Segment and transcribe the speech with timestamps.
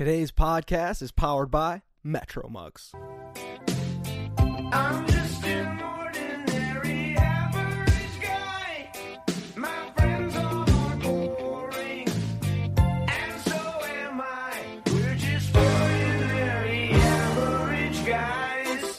[0.00, 2.90] Today's podcast is powered by Metro Mugs.
[4.72, 8.90] I'm just an ordinary average guy.
[9.56, 12.08] My friends all are boring,
[12.78, 14.80] and so am I.
[14.86, 18.96] We're just ordinary average guys.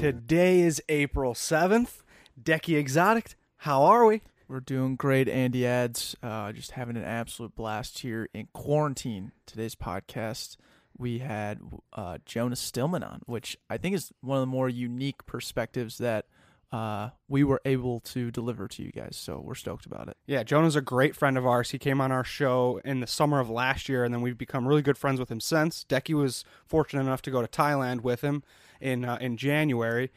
[0.00, 2.02] Today is April 7th.
[2.42, 4.22] Decky Exotic, how are we?
[4.52, 6.14] We're doing great, Andy Ads.
[6.22, 9.32] Uh, just having an absolute blast here in quarantine.
[9.46, 10.58] Today's podcast,
[10.98, 11.58] we had
[11.94, 16.26] uh, Jonah Stillman on, which I think is one of the more unique perspectives that
[16.70, 19.16] uh, we were able to deliver to you guys.
[19.16, 20.18] So we're stoked about it.
[20.26, 21.70] Yeah, Jonah's a great friend of ours.
[21.70, 24.68] He came on our show in the summer of last year, and then we've become
[24.68, 25.82] really good friends with him since.
[25.88, 28.42] Decky was fortunate enough to go to Thailand with him
[28.82, 30.10] in uh, in January,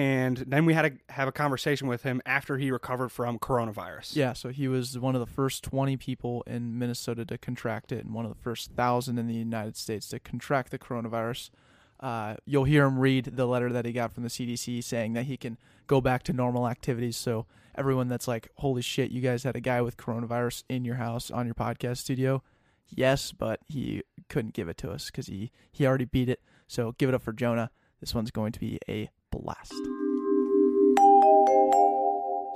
[0.00, 4.16] and then we had to have a conversation with him after he recovered from coronavirus.
[4.16, 8.06] Yeah, so he was one of the first 20 people in Minnesota to contract it
[8.06, 11.50] and one of the first 1,000 in the United States to contract the coronavirus.
[12.00, 15.24] Uh, you'll hear him read the letter that he got from the CDC saying that
[15.24, 17.18] he can go back to normal activities.
[17.18, 17.44] So,
[17.74, 21.30] everyone that's like, holy shit, you guys had a guy with coronavirus in your house
[21.30, 22.42] on your podcast studio.
[22.88, 26.40] Yes, but he couldn't give it to us because he, he already beat it.
[26.66, 27.70] So, give it up for Jonah.
[28.00, 29.10] This one's going to be a
[29.40, 29.72] blast.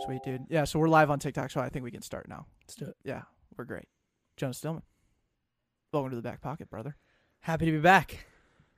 [0.04, 0.44] Sweet, dude.
[0.48, 2.46] Yeah, so we're live on TikTok, so I think we can start now.
[2.62, 2.96] Let's do it.
[3.04, 3.22] Yeah,
[3.56, 3.86] we're great.
[4.36, 4.82] Jonah Stillman.
[5.92, 6.96] Welcome to the back pocket, brother.
[7.40, 8.26] Happy to be back.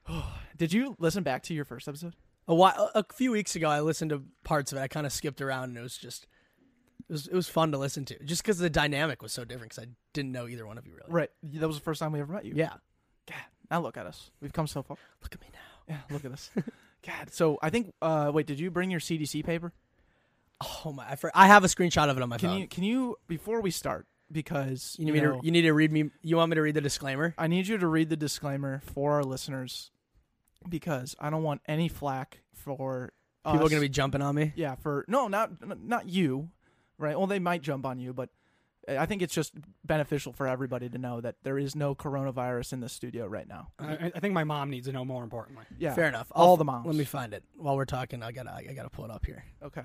[0.57, 2.15] Did you listen back to your first episode?
[2.47, 4.83] A while, a few weeks ago, I listened to parts of it.
[4.83, 6.29] I kind of skipped around, and it was just,
[7.09, 9.73] it was, it was fun to listen to, just because the dynamic was so different.
[9.73, 11.11] Because I didn't know either one of you really.
[11.11, 11.31] Right.
[11.43, 12.53] That was the first time we ever met you.
[12.55, 12.75] Yeah.
[13.27, 13.37] God,
[13.71, 14.31] now look at us.
[14.41, 14.97] We've come so far.
[15.23, 15.95] Look at me now.
[15.95, 16.51] Yeah, look at us.
[17.05, 17.33] God.
[17.33, 17.93] So I think.
[18.01, 19.73] Uh, wait, did you bring your CDC paper?
[20.85, 21.11] Oh my!
[21.11, 22.59] I, for, I have a screenshot of it on my Can phone.
[22.59, 22.69] you?
[22.69, 23.17] Can you?
[23.27, 25.45] Before we start, because You need me know, to.
[25.45, 26.11] You need to read me.
[26.23, 27.35] You want me to read the disclaimer?
[27.37, 29.91] I need you to read the disclaimer for our listeners,
[30.69, 33.13] because I don't want any flack for
[33.53, 34.53] People are gonna be jumping on me.
[34.57, 35.51] Yeah, for no, not
[35.81, 36.49] not you,
[36.99, 37.17] right?
[37.17, 38.31] Well, they might jump on you, but
[38.89, 39.53] I think it's just
[39.85, 43.69] beneficial for everybody to know that there is no coronavirus in the studio right now.
[43.81, 45.65] I, I think my mom needs to know more importantly.
[45.79, 46.29] Yeah, Fair enough.
[46.31, 46.87] All I'll- the moms.
[46.87, 48.23] Let me find it while we're talking.
[48.23, 48.53] I gotta.
[48.53, 49.45] I gotta pull it up here.
[49.63, 49.83] Okay,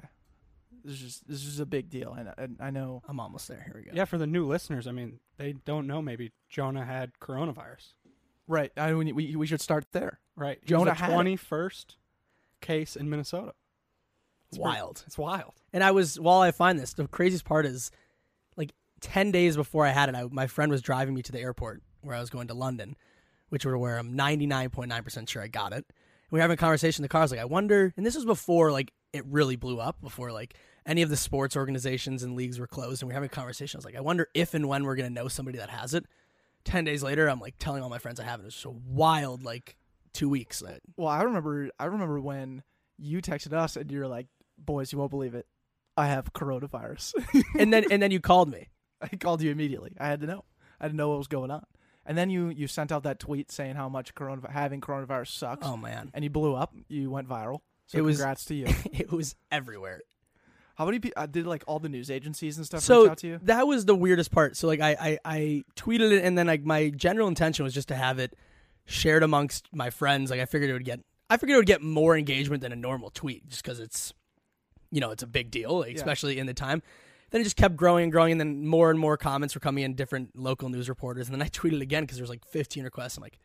[0.84, 3.02] this is just, this is a big deal, and, and I know.
[3.08, 3.62] I'm almost there.
[3.66, 3.92] Here we go.
[3.94, 7.94] Yeah, for the new listeners, I mean, they don't know maybe Jonah had coronavirus.
[8.48, 10.20] Right, I we we, we should start there.
[10.36, 10.60] Right.
[10.62, 11.96] He Jonah had the twenty first
[12.62, 13.54] case in Minnesota.
[14.50, 15.04] It's pretty- wild.
[15.08, 15.54] It's wild.
[15.74, 17.90] And I was while I find this, the craziest part is
[19.02, 21.40] like ten days before I had it, I, my friend was driving me to the
[21.40, 22.96] airport where I was going to London,
[23.50, 25.86] which were where I'm ninety nine point nine percent sure I got it.
[25.86, 27.22] And we were having a conversation in the car.
[27.22, 30.32] I was like, I wonder, and this was before like it really blew up, before
[30.32, 33.30] like any of the sports organizations and leagues were closed, and we were having a
[33.30, 33.78] conversation.
[33.78, 36.06] I was like, I wonder if and when we're gonna know somebody that has it.
[36.64, 38.44] Ten days later, I'm like telling all my friends I have it.
[38.44, 39.78] It was just a wild like
[40.14, 40.60] two weeks.
[40.60, 42.64] That Well, I remember I remember when
[42.98, 45.48] you texted us and you're like, "Boys, you won't believe it,
[45.98, 47.14] I have coronavirus."
[47.60, 48.70] and then and then you called me.
[49.12, 49.94] I called you immediately.
[50.00, 50.44] I had to know.
[50.80, 51.66] I had to know what was going on.
[52.06, 55.68] And then you you sent out that tweet saying how much corona having coronavirus sucks,
[55.68, 56.74] Oh man, and you blew up.
[56.88, 57.60] You went viral.
[57.88, 58.66] So It was- congrats to you.
[58.94, 60.02] it was everywhere.
[60.76, 63.18] How many people uh, did like all the news agencies and stuff so reach out
[63.20, 63.40] to you?
[63.44, 64.58] that was the weirdest part.
[64.58, 67.90] So like I, I I tweeted it and then like my general intention was just
[67.90, 68.36] to have it
[68.86, 70.32] shared amongst my friends.
[70.32, 72.76] Like I figured it would get I figured it would get more engagement than a
[72.76, 74.12] normal tweet just because it's
[74.90, 76.82] you know it's a big deal, like, especially in the time.
[77.32, 79.84] Then it just kept growing and growing, and then more and more comments were coming
[79.84, 82.84] in, different local news reporters, and then I tweeted again because there was like 15
[82.84, 83.18] requests.
[83.18, 83.40] I'm like,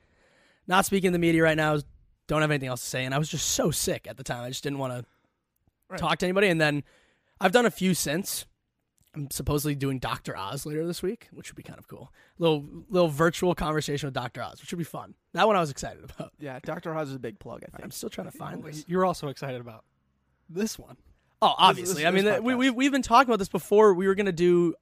[0.66, 1.78] not speaking to the media right now.
[2.26, 4.42] Don't have anything else to say, and I was just so sick at the time.
[4.42, 5.04] I just didn't want to
[5.88, 6.00] Right.
[6.00, 6.48] talk to anybody.
[6.48, 6.82] And then
[7.40, 8.44] I've done a few since.
[9.14, 10.36] I'm supposedly doing Dr.
[10.36, 12.12] Oz later this week, which would be kind of cool.
[12.38, 14.42] Little little virtual conversation with Dr.
[14.42, 15.14] Oz, which would be fun.
[15.32, 16.32] That one I was excited about.
[16.40, 16.92] Yeah, Dr.
[16.94, 17.62] Oz is a big plug.
[17.62, 17.84] I think.
[17.84, 18.84] I'm still trying to find this.
[18.88, 19.84] You're also excited about
[20.50, 20.96] this one.
[21.42, 22.02] Oh, obviously.
[22.02, 23.94] this- I mean, this we, we, we've been talking about this before.
[23.94, 24.74] We were gonna do.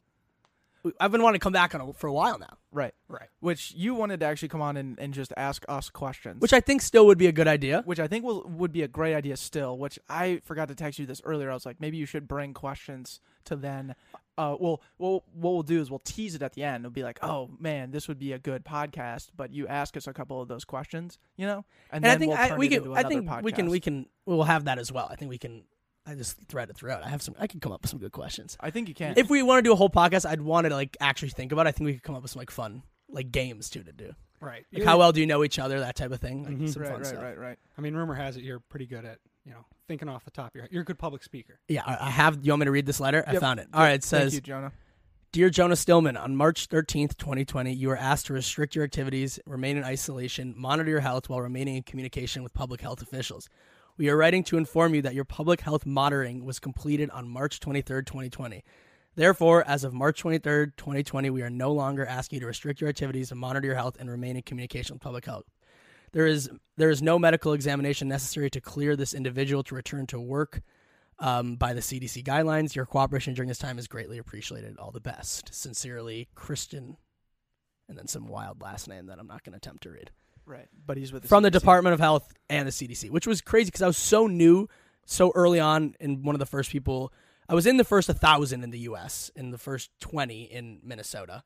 [1.00, 2.93] I've been wanting to come back on it for a while now, Right.
[3.08, 3.28] Right.
[3.40, 6.43] Which you wanted to actually come on and, and just ask us questions.
[6.43, 7.81] which I think still would be a good idea.
[7.87, 9.78] which I think will would be a great idea still.
[9.78, 11.50] Which I forgot to text you this earlier.
[11.50, 13.94] I was like, maybe you should bring questions to then.
[14.37, 16.82] Uh, well, well, what we'll do is we'll tease it at the end.
[16.84, 19.28] It'll be like, oh man, this would be a good podcast.
[19.34, 22.28] But you ask us a couple of those questions, you know, And I then think
[22.32, 22.78] we'll I, we it can.
[22.81, 23.70] into I another think we can.
[23.70, 24.06] We can.
[24.26, 25.08] We'll have that as well.
[25.11, 25.62] I think we can.
[26.06, 27.02] I just thread it throughout.
[27.02, 27.34] I have some.
[27.38, 28.56] I can come up with some good questions.
[28.60, 29.14] I think you can.
[29.16, 31.66] If we want to do a whole podcast, I'd want to like actually think about.
[31.66, 31.70] it.
[31.70, 34.12] I think we could come up with some like fun like games too to do.
[34.40, 34.66] Right.
[34.72, 35.80] Like how well do you know each other?
[35.80, 36.44] That type of thing.
[36.44, 36.66] Like mm-hmm.
[36.66, 37.22] some right, fun right, stuff.
[37.22, 37.58] right, right.
[37.78, 40.48] I mean, rumor has it you're pretty good at you know thinking off the top
[40.48, 40.72] of your head.
[40.72, 41.58] You're a good public speaker.
[41.68, 42.40] Yeah, I I have.
[42.42, 43.24] You want me to read this letter?
[43.26, 43.68] I found it.
[43.72, 43.94] All right.
[43.94, 44.72] It Thank says, you, Jonah.
[45.32, 49.76] Dear Jonah Stillman, on March 13th, 2020, you were asked to restrict your activities, remain
[49.76, 53.48] in isolation, monitor your health while remaining in communication with public health officials.
[53.96, 57.61] We are writing to inform you that your public health monitoring was completed on March
[57.61, 58.64] 23rd, 2020.
[59.14, 62.91] Therefore, as of March 23rd, 2020, we are no longer asking you to restrict your
[62.91, 65.44] activities and monitor your health and remain in communication with public health.
[66.11, 70.20] There is there is no medical examination necessary to clear this individual to return to
[70.20, 70.62] work
[71.20, 72.75] um, by the CDC guidelines.
[72.75, 74.76] Your cooperation during this time is greatly appreciated.
[74.76, 75.55] All the best.
[75.55, 76.97] Sincerely, Christian.
[77.88, 80.11] And then some wild last name that I'm not going to attempt to read
[80.46, 80.69] Right.
[80.87, 83.67] But he's with the from the Department of Health and the CDC, which was crazy
[83.67, 84.69] because I was so new,
[85.06, 87.12] so early on, and one of the first people.
[87.46, 91.44] I was in the first 1,000 in the U.S., in the first 20 in Minnesota.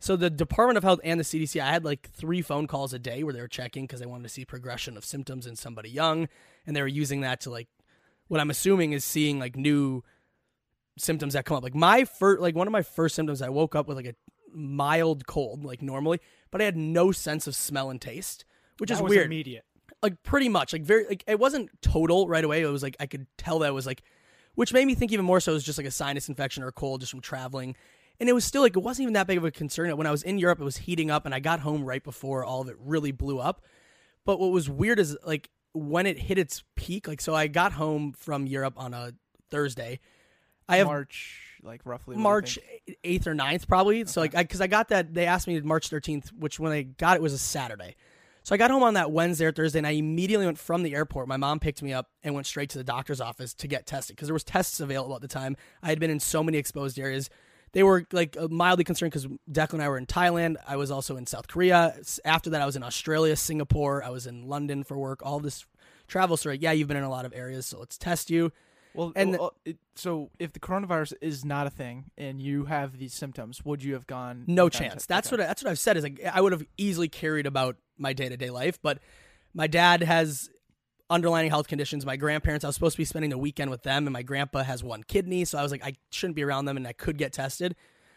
[0.00, 2.98] So the Department of Health and the CDC, I had like three phone calls a
[2.98, 5.90] day where they were checking because they wanted to see progression of symptoms in somebody
[5.90, 6.28] young,
[6.66, 7.68] and they were using that to like,
[8.28, 10.02] what I'm assuming is seeing like new
[10.98, 11.62] symptoms that come up.
[11.62, 14.14] Like my first, like one of my first symptoms, I woke up with like a
[14.52, 18.44] mild cold, like normally, but I had no sense of smell and taste,
[18.78, 19.26] which is was weird.
[19.26, 19.64] Immediate.
[20.02, 23.06] like pretty much like very like it wasn't total right away it was like i
[23.06, 24.02] could tell that it was like
[24.54, 26.68] which made me think even more so it was just like a sinus infection or
[26.68, 27.74] a cold just from traveling
[28.20, 29.96] and it was still like it wasn't even that big of a concern.
[29.96, 32.44] When i was in europe it was heating up and i got home right before
[32.44, 33.64] all of it really blew up
[34.24, 37.72] but what was weird is like when it hit its peak like so i got
[37.72, 39.12] home from europe on a
[39.50, 39.98] thursday
[40.68, 42.12] i have March, like roughly.
[42.12, 42.58] what do you March
[43.04, 44.04] 8th or 9th, probably.
[44.06, 47.16] So, like, because I, got that, they asked me March 13th, which when I got
[47.16, 47.96] it was a Saturday.
[48.42, 50.94] So, I got home on that Wednesday or Thursday, and I immediately went from the
[50.94, 51.28] airport.
[51.28, 54.16] My mom picked me up and went straight to the doctor's office to get tested
[54.16, 55.56] because there was tests available at the time.
[55.82, 57.30] I had been in so many exposed areas.
[57.72, 60.56] They were like uh, mildly concerned because Declan and I were in Thailand.
[60.66, 61.94] I was also in South Korea.
[62.24, 64.02] After that, I was in Australia, Singapore.
[64.02, 65.20] I was in London for work.
[65.22, 65.66] All this
[66.06, 66.36] travel.
[66.36, 67.66] So, like, yeah, you've been in a lot of areas.
[67.66, 68.52] So, let's test you.
[68.98, 72.64] Well, And well, uh, it, so if the coronavirus is not a thing and you
[72.64, 74.42] have these symptoms, would you have gone?
[74.48, 75.06] No chance.
[75.06, 75.96] That's what I, that's what I've said.
[75.96, 78.98] Is like I would have easily carried about my day to day life, but
[79.54, 80.50] my dad has
[81.08, 82.04] underlying health conditions.
[82.04, 84.64] My grandparents, I was supposed to be spending the weekend with them, and my grandpa
[84.64, 87.18] has one kidney, so I was like, I shouldn't be around them, and I could
[87.18, 87.76] get tested.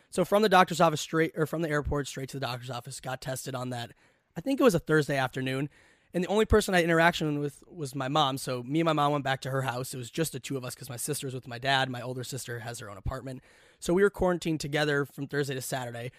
[0.09, 2.99] So from the doctor's office straight, or from the airport straight to the doctor's office,
[2.99, 3.91] got tested on that.
[4.35, 5.69] I think it was a Thursday afternoon,
[6.13, 8.37] and the only person I had interaction with was my mom.
[8.37, 9.93] So me and my mom went back to her house.
[9.93, 11.89] It was just the two of us because my sister was with my dad.
[11.89, 13.41] My older sister has her own apartment.
[13.79, 16.11] So we were quarantined together from Thursday to Saturday.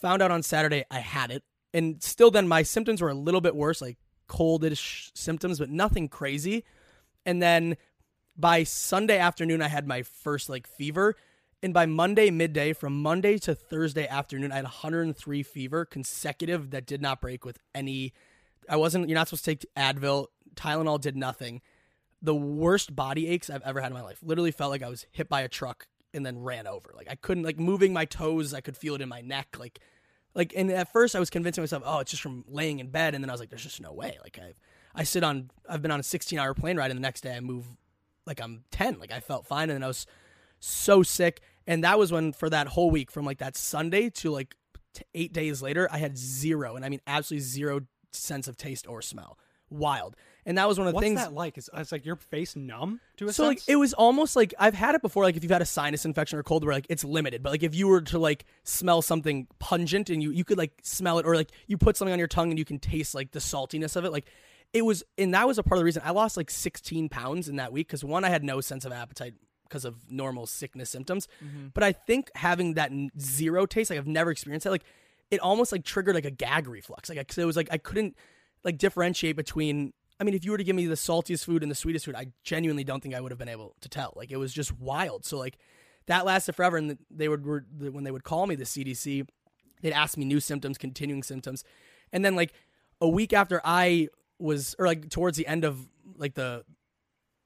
[0.00, 1.42] Found out on Saturday I had it,
[1.74, 3.98] and still then my symptoms were a little bit worse, like
[4.28, 6.64] coldish symptoms, but nothing crazy.
[7.26, 7.76] And then
[8.36, 11.16] by Sunday afternoon, I had my first like fever.
[11.62, 16.86] And by Monday midday, from Monday to Thursday afternoon, I had 103 fever consecutive that
[16.86, 18.12] did not break with any.
[18.70, 19.08] I wasn't.
[19.08, 20.28] You're not supposed to take Advil.
[20.54, 21.60] Tylenol did nothing.
[22.22, 24.20] The worst body aches I've ever had in my life.
[24.22, 26.92] Literally felt like I was hit by a truck and then ran over.
[26.94, 28.54] Like I couldn't like moving my toes.
[28.54, 29.56] I could feel it in my neck.
[29.58, 29.80] Like,
[30.34, 30.52] like.
[30.56, 33.14] And at first, I was convincing myself, oh, it's just from laying in bed.
[33.14, 34.18] And then I was like, there's just no way.
[34.22, 34.54] Like I,
[34.94, 35.50] I sit on.
[35.68, 37.66] I've been on a 16 hour plane ride, and the next day I move
[38.26, 39.00] like I'm 10.
[39.00, 40.06] Like I felt fine, and then I was
[40.60, 41.40] so sick.
[41.66, 44.54] And that was when, for that whole week, from like that Sunday to like
[45.14, 47.80] eight days later, I had zero, and I mean absolutely zero
[48.12, 49.38] sense of taste or smell.
[49.70, 50.16] Wild.
[50.44, 51.20] And that was one of the What's things.
[51.20, 51.56] that like?
[51.56, 54.74] Is it's like your face numb to a so like it was almost like I've
[54.74, 55.22] had it before.
[55.22, 57.42] Like if you've had a sinus infection or cold, where like it's limited.
[57.42, 60.72] But like if you were to like smell something pungent and you you could like
[60.82, 63.30] smell it, or like you put something on your tongue and you can taste like
[63.30, 64.10] the saltiness of it.
[64.10, 64.26] Like
[64.72, 67.48] it was, and that was a part of the reason I lost like 16 pounds
[67.48, 70.90] in that week because one, I had no sense of appetite because of normal sickness
[70.90, 71.28] symptoms.
[71.44, 71.68] Mm-hmm.
[71.74, 74.84] But I think having that zero taste, like I've never experienced that, like
[75.30, 77.08] it almost like triggered like a gag reflex.
[77.08, 78.16] Like I, it was like I couldn't
[78.64, 79.92] like differentiate between.
[80.18, 82.14] I mean, if you were to give me the saltiest food and the sweetest food,
[82.14, 84.12] I genuinely don't think I would have been able to tell.
[84.16, 85.24] Like it was just wild.
[85.24, 85.56] So like
[86.06, 89.26] that lasted forever, and they would were, when they would call me the CDC,
[89.80, 91.64] they'd ask me new symptoms, continuing symptoms,
[92.12, 92.52] and then like
[93.00, 94.08] a week after I
[94.38, 96.64] was, or like towards the end of like the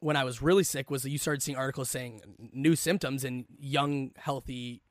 [0.00, 2.22] when I was really sick, was that you started seeing articles saying
[2.52, 4.82] new symptoms in young, healthy,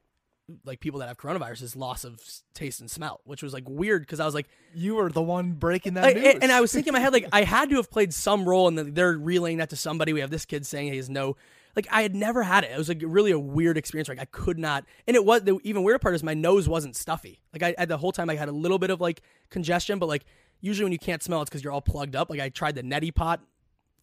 [0.66, 2.20] like people that have coronavirus is loss of
[2.54, 5.54] taste and smell, which was like weird because I was like, You were the one
[5.54, 6.36] breaking that like, news.
[6.42, 8.68] and I was thinking in my head, like, I had to have played some role
[8.68, 10.14] in the, they're relaying that to somebody.
[10.14, 11.38] We have this kid saying he has no,
[11.76, 12.72] like, I had never had it.
[12.72, 14.10] It was like really a weird experience.
[14.10, 16.96] Like, I could not, and it was the even weirder part is my nose wasn't
[16.96, 17.40] stuffy.
[17.54, 20.08] Like, I, I the whole time I had a little bit of like congestion, but
[20.08, 20.26] like
[20.60, 22.30] usually when you can't smell, it's because you're all plugged up.
[22.30, 23.42] Like, I tried the neti pot,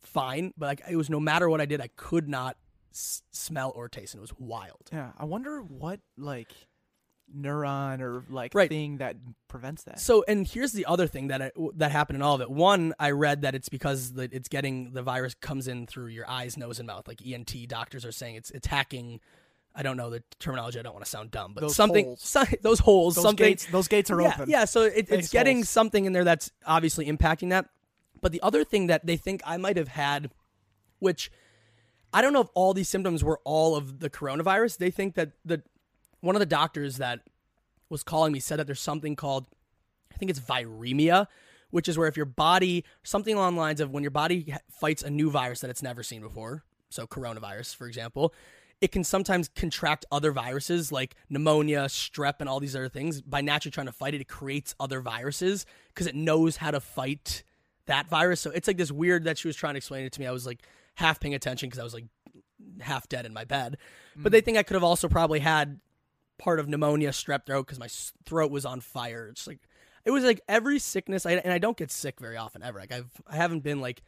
[0.01, 2.57] fine, but like it was no matter what I did, I could not
[2.93, 4.89] s- smell or taste, and it was wild.
[4.93, 6.53] yeah, I wonder what like
[7.37, 8.69] neuron or like Right.
[8.69, 9.17] thing that
[9.49, 10.01] prevents that.
[10.01, 12.51] So, and here's the other thing that I, that happened in all of it.
[12.51, 16.29] One, I read that it's because the, it's getting the virus comes in through your
[16.29, 17.07] eyes, nose, and mouth.
[17.07, 19.21] Like ENT doctors are saying, it's attacking
[19.73, 20.81] I don't know the terminology.
[20.81, 22.23] I don't want to sound dumb, but Those something holes.
[22.25, 24.51] so- those holes, Those something gates, those gates are yeah, open.
[24.51, 25.69] Yeah, so it, it's getting holes.
[25.69, 27.67] something in there that's obviously impacting that.
[28.21, 30.33] But the other thing that they think I might have had,
[30.99, 31.31] which
[32.13, 34.79] I don't know if all these symptoms were all of the coronavirus.
[34.79, 35.63] They think that the
[36.21, 37.21] one of the doctors that
[37.89, 39.47] was calling me said that there's something called,
[40.13, 41.27] I think it's viremia,
[41.71, 45.03] which is where if your body, something along the lines of when your body fights
[45.03, 48.35] a new virus that it's never seen before, so coronavirus, for example,
[48.81, 53.21] it can sometimes contract other viruses like pneumonia, strep, and all these other things.
[53.21, 56.81] By naturally trying to fight it, it creates other viruses because it knows how to
[56.81, 57.43] fight
[57.87, 58.41] that virus.
[58.41, 60.27] So it's like this weird that she was trying to explain it to me.
[60.27, 60.63] I was like
[61.01, 62.07] half paying attention because I was like
[62.81, 63.77] half dead in my bed.
[64.17, 64.33] But mm.
[64.33, 65.81] they think I could have also probably had
[66.39, 67.89] part of pneumonia, strep throat because my
[68.25, 69.29] throat was on fire.
[69.29, 69.61] It's like
[70.05, 72.79] it was like every sickness, I, and I don't get sick very often ever.
[72.79, 74.03] Like I've I haven't been like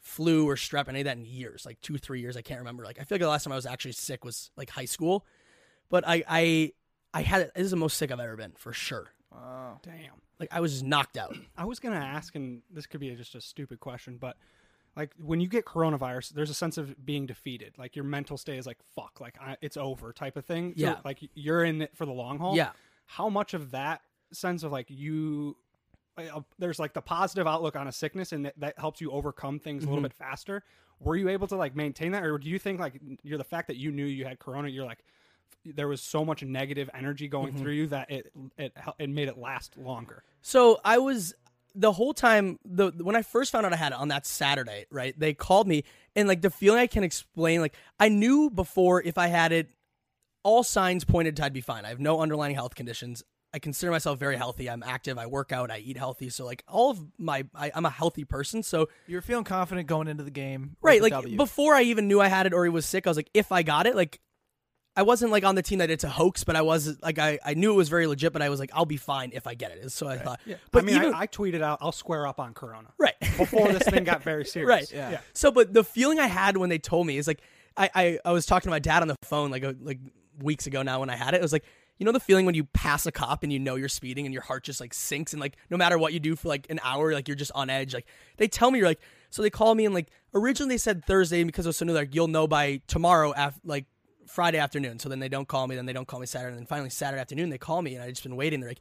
[0.00, 2.36] flu or strep any of that in years, like two three years.
[2.36, 2.84] I can't remember.
[2.84, 5.26] Like I feel like the last time I was actually sick was like high school,
[5.88, 6.72] but I I
[7.14, 9.08] I had this is the most sick I've ever been for sure.
[9.34, 9.78] Oh.
[9.82, 10.20] Damn.
[10.38, 11.36] Like I was just knocked out.
[11.56, 14.36] I was gonna ask, and this could be just a stupid question, but
[14.96, 17.74] like when you get coronavirus, there's a sense of being defeated.
[17.78, 20.74] Like your mental state is like "fuck," like I, it's over, type of thing.
[20.76, 20.96] So, Yeah.
[21.04, 22.56] like you're in it for the long haul.
[22.56, 22.70] Yeah.
[23.06, 25.56] How much of that sense of like you,
[26.18, 29.58] uh, there's like the positive outlook on a sickness, and that, that helps you overcome
[29.58, 29.94] things a Mm-hmm.
[29.94, 30.62] little bit faster.
[31.00, 33.68] Were you able to like maintain that, or do you think like you're the fact
[33.68, 35.04] that you knew you had corona, you're like
[35.64, 37.62] there was so much negative energy going Mm-hmm.
[37.62, 40.22] through you that it it it made it last longer.
[40.42, 41.34] So I was
[41.74, 44.86] the whole time the when I first found out I had it on that Saturday,
[44.90, 45.18] right?
[45.18, 49.18] They called me and like the feeling I can explain, like I knew before if
[49.18, 49.68] I had it,
[50.42, 51.84] all signs pointed to I'd be fine.
[51.84, 53.22] I have no underlying health conditions.
[53.54, 54.68] I consider myself very healthy.
[54.70, 55.18] I'm active.
[55.18, 55.70] I work out.
[55.70, 56.30] I eat healthy.
[56.30, 58.62] So like all of my, I, I'm a healthy person.
[58.62, 60.76] So You're feeling confident going into the game.
[60.80, 61.36] right, like W.
[61.36, 63.52] before I even knew I had it or he was sick, I was like, if
[63.52, 64.20] I got it, like
[64.94, 67.38] I wasn't like on the team that it's a hoax, but I was like I,
[67.44, 69.54] I knew it was very legit, but I was like, I'll be fine if I
[69.54, 69.90] get it.
[69.90, 72.52] So I thought, but I mean, even, I, I tweeted out, "I'll square up on
[72.52, 74.68] Corona." right before this thing got very serious.
[74.68, 74.92] Right.
[74.92, 75.20] Yeah.
[75.32, 77.40] So, but the feeling I had when they told me is like,
[77.76, 79.98] I, I, I was talking to my dad on the phone like a, like
[80.40, 81.38] weeks ago now when I had it.
[81.38, 81.64] It was like,
[81.98, 84.32] you know, the feeling when you pass a cop and you know you're speeding and
[84.32, 86.80] your heart just like sinks and like no matter what you do for like an
[86.82, 87.94] hour, like you're just on edge.
[87.94, 88.06] Like
[88.38, 91.44] they tell me you're like, so they call me and like originally they said Thursday
[91.44, 93.86] because it was so new, like you'll know by tomorrow after like
[94.26, 94.98] Friday afternoon.
[94.98, 96.90] So then they don't call me, then they don't call me Saturday, and then finally
[96.90, 98.60] Saturday afternoon they call me and I just been waiting.
[98.60, 98.80] They're like,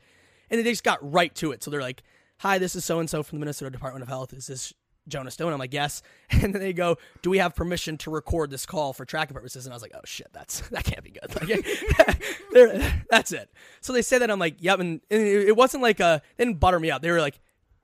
[0.49, 1.63] and they just got right to it.
[1.63, 2.03] So they're like,
[2.39, 4.33] "Hi, this is so and so from the Minnesota Department of Health.
[4.33, 4.73] Is this
[5.07, 8.51] Jonas Stone?" I'm like, "Yes." And then they go, "Do we have permission to record
[8.51, 11.11] this call for tracking purposes?" And I was like, "Oh shit, that's that can't be
[11.11, 11.31] good."
[12.53, 13.49] Like, that's it.
[13.79, 16.79] So they say that I'm like, "Yep," and, it wasn't like a they didn't butter
[16.79, 17.01] me up.
[17.01, 17.39] They were like,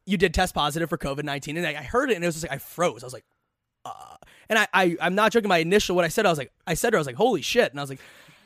[0.06, 2.46] "You did test positive for COVID 19," and I heard it and it was just
[2.46, 3.04] like I froze.
[3.04, 3.26] I was like.
[3.88, 4.18] Uh,
[4.50, 5.50] and I, I, I'm not joking.
[5.50, 7.16] My initial, what I said, I was like, I said, to her, I was like,
[7.16, 7.72] holy shit.
[7.72, 8.00] And I was like,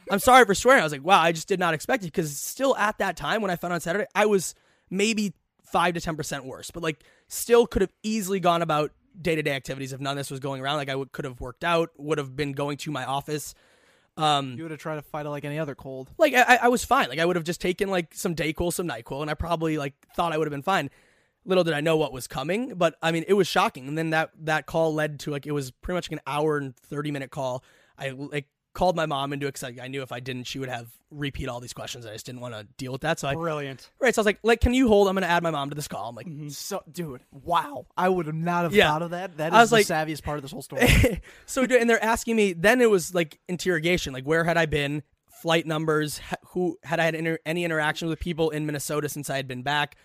[0.10, 0.82] I'm sorry for swearing.
[0.82, 3.42] I was like, wow, I just did not expect it because still at that time
[3.42, 4.56] when I found on Saturday, I was
[4.90, 5.34] maybe
[5.64, 9.44] five to ten percent worse, but like still could have easily gone about day to
[9.44, 10.78] day activities if none of this was going around.
[10.78, 13.54] Like I would, could have worked out, would have been going to my office.
[14.18, 16.10] Um, you would have tried to fight it like any other cold.
[16.18, 17.08] like I, I was fine.
[17.10, 19.94] Like I would have just taken like some Dayquil, some Nyquil, and I probably like
[20.16, 20.90] thought I would have been fine.
[21.46, 23.88] Little did I know what was coming, but I mean it was shocking.
[23.88, 26.58] And then that that call led to like it was pretty much like an hour
[26.58, 27.64] and thirty minute call.
[27.98, 30.58] I like called my mom into it because I, I knew if I didn't, she
[30.58, 32.06] would have repeat all these questions.
[32.06, 33.20] I just didn't want to deal with that.
[33.20, 33.90] So I Brilliant.
[34.00, 34.16] right.
[34.16, 35.10] So I was like, like, can you hold?
[35.10, 36.08] I'm gonna add my mom to this call.
[36.08, 36.48] I'm like, mm-hmm.
[36.50, 37.86] So, dude, wow!
[37.98, 38.88] I would not have Yeah.
[38.90, 39.36] thought of that.
[39.38, 40.88] That is I was the like- savviest part of this whole story.
[41.46, 45.04] so and they're asking me then it was like interrogation like where had i been
[45.42, 49.36] flight numbers who had i had inter- any interaction with people in minnesota since i
[49.36, 49.96] had been back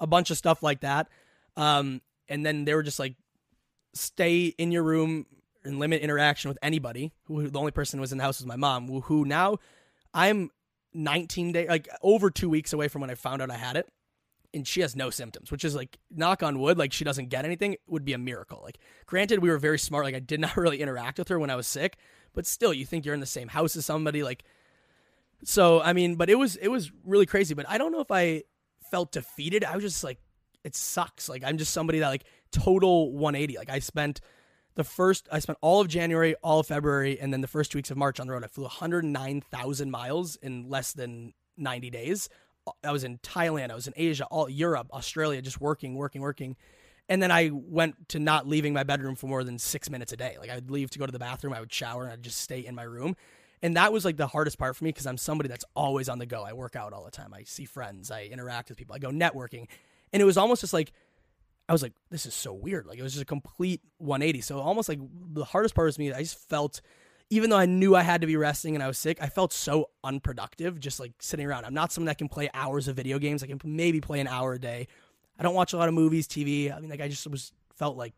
[0.00, 1.08] a bunch of stuff like that
[1.56, 3.14] um, and then they were just like
[3.94, 5.26] stay in your room
[5.64, 8.46] and limit interaction with anybody who the only person who was in the house was
[8.46, 9.56] my mom who, now
[10.14, 10.50] i'm
[10.94, 13.88] 19 days like over two weeks away from when i found out i had it
[14.54, 17.44] and she has no symptoms, which is like knock on wood, like she doesn't get
[17.44, 18.60] anything would be a miracle.
[18.62, 20.04] Like granted, we were very smart.
[20.04, 21.96] Like I did not really interact with her when I was sick,
[22.34, 24.22] but still, you think you're in the same house as somebody.
[24.22, 24.44] Like,
[25.44, 27.54] so I mean, but it was it was really crazy.
[27.54, 28.44] But I don't know if I
[28.90, 29.64] felt defeated.
[29.64, 30.18] I was just like,
[30.64, 31.28] it sucks.
[31.28, 33.56] Like I'm just somebody that like total 180.
[33.58, 34.20] Like I spent
[34.74, 37.78] the first, I spent all of January, all of February, and then the first two
[37.78, 38.44] weeks of March on the road.
[38.44, 42.28] I flew 109,000 miles in less than 90 days.
[42.84, 46.56] I was in Thailand, I was in Asia, all Europe, Australia, just working, working, working.
[47.08, 50.16] And then I went to not leaving my bedroom for more than six minutes a
[50.16, 50.36] day.
[50.38, 52.64] Like I'd leave to go to the bathroom, I would shower, and I'd just stay
[52.64, 53.16] in my room.
[53.62, 56.18] And that was like the hardest part for me because I'm somebody that's always on
[56.18, 56.42] the go.
[56.44, 57.34] I work out all the time.
[57.34, 58.10] I see friends.
[58.10, 58.94] I interact with people.
[58.94, 59.66] I go networking.
[60.12, 60.92] And it was almost just like
[61.68, 62.86] I was like, this is so weird.
[62.86, 64.40] Like it was just a complete 180.
[64.40, 65.00] So almost like
[65.32, 66.12] the hardest part was me.
[66.12, 66.80] I just felt
[67.30, 69.52] even though I knew I had to be resting and I was sick, I felt
[69.52, 71.66] so unproductive just like sitting around.
[71.66, 73.42] I'm not someone that can play hours of video games.
[73.42, 74.88] I can maybe play an hour a day.
[75.38, 76.74] I don't watch a lot of movies, TV.
[76.74, 78.14] I mean, like I just was felt like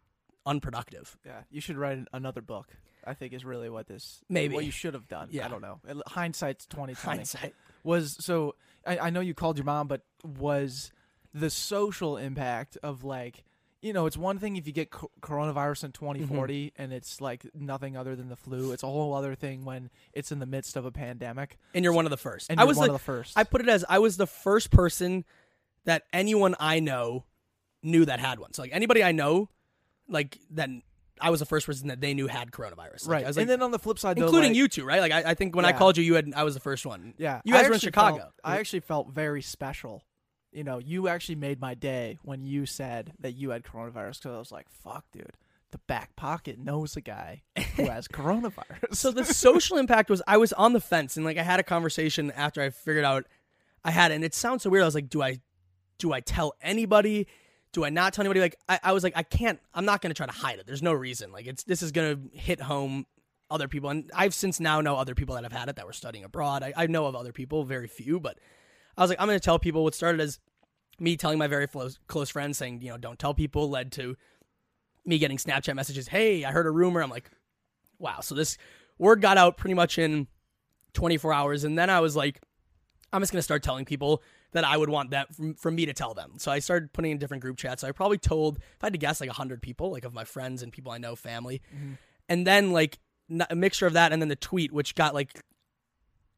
[0.47, 1.19] unproductive.
[1.27, 2.69] Yeah, you should write another book.
[3.11, 4.55] I think is really what this Maybe.
[4.55, 5.29] what you should have done.
[5.31, 5.47] Yeah.
[5.47, 5.81] I don't know.
[6.07, 7.19] Hindsight's twenty twenty.
[7.19, 7.55] Hindsight.
[7.83, 8.55] Was so
[8.87, 10.93] I, I know you called your mom, but was
[11.35, 13.45] the social impact of like
[13.83, 16.83] you know it's one thing if you get co- coronavirus in 2040 Mm-hmm.
[16.83, 18.73] and it's like nothing other than the flu.
[18.73, 21.57] It's a whole other thing when it's in the midst of a pandemic.
[21.75, 22.51] And you're one of the first.
[22.51, 23.39] And I you're was one the, of the first.
[23.39, 25.25] I put it as I was the first person
[25.87, 27.25] that anyone I know
[27.83, 28.53] knew that had one.
[28.53, 29.49] So like anybody I know,
[30.09, 30.69] like that
[31.21, 33.07] I was the first person that they knew had coronavirus.
[33.07, 34.69] Like, right, I was like, and then on the flip side, though, including like- you
[34.69, 35.01] two, right?
[35.01, 37.15] Like I, I think when I called you, you had I was the first one.
[37.19, 38.19] Yeah, you guys were in Chicago.
[38.19, 40.03] felt- I actually felt very special.
[40.53, 44.35] You know, you actually made my day when you said that you had coronavirus because
[44.35, 45.31] I was like, "Fuck, dude,
[45.71, 47.43] the back pocket knows a guy
[47.77, 51.39] who has coronavirus." so the social impact was I was on the fence and like
[51.39, 53.27] I had a conversation after I figured out
[53.85, 54.83] I had it and it sounds so weird.
[54.83, 55.39] I was like, do I
[55.99, 57.27] do I tell anybody?
[57.73, 58.41] Do I not tell anybody?
[58.41, 60.67] Like I, I was like, I can't I'm not gonna try to hide it.
[60.67, 61.33] There's no reason.
[61.33, 63.07] Like it's this is gonna hit home
[63.51, 65.93] other people and I've since now know other people that have had it that were
[65.93, 66.63] studying abroad.
[66.63, 68.39] I, I know of other people, very few, but
[68.97, 70.39] I was like, I'm gonna tell people what started as
[70.99, 74.17] me telling my very close close friends saying, you know, don't tell people led to
[75.05, 77.03] me getting Snapchat messages, hey, I heard a rumor.
[77.03, 77.31] I'm like,
[77.99, 78.21] wow.
[78.21, 78.59] So this
[78.99, 80.27] word got out pretty much in
[80.95, 81.65] 24 hours.
[81.65, 82.41] And then I was like,
[83.13, 84.23] I'm just going to start telling people
[84.53, 86.33] that I would want that from, from me to tell them.
[86.39, 87.83] So I started putting in different group chats.
[87.83, 90.25] So I probably told, if I had to guess, like 100 people, like of my
[90.25, 91.63] friends and people I know, family.
[91.75, 91.93] Mm-hmm.
[92.29, 92.99] And then like
[93.49, 95.41] a mixture of that and then the tweet, which got like,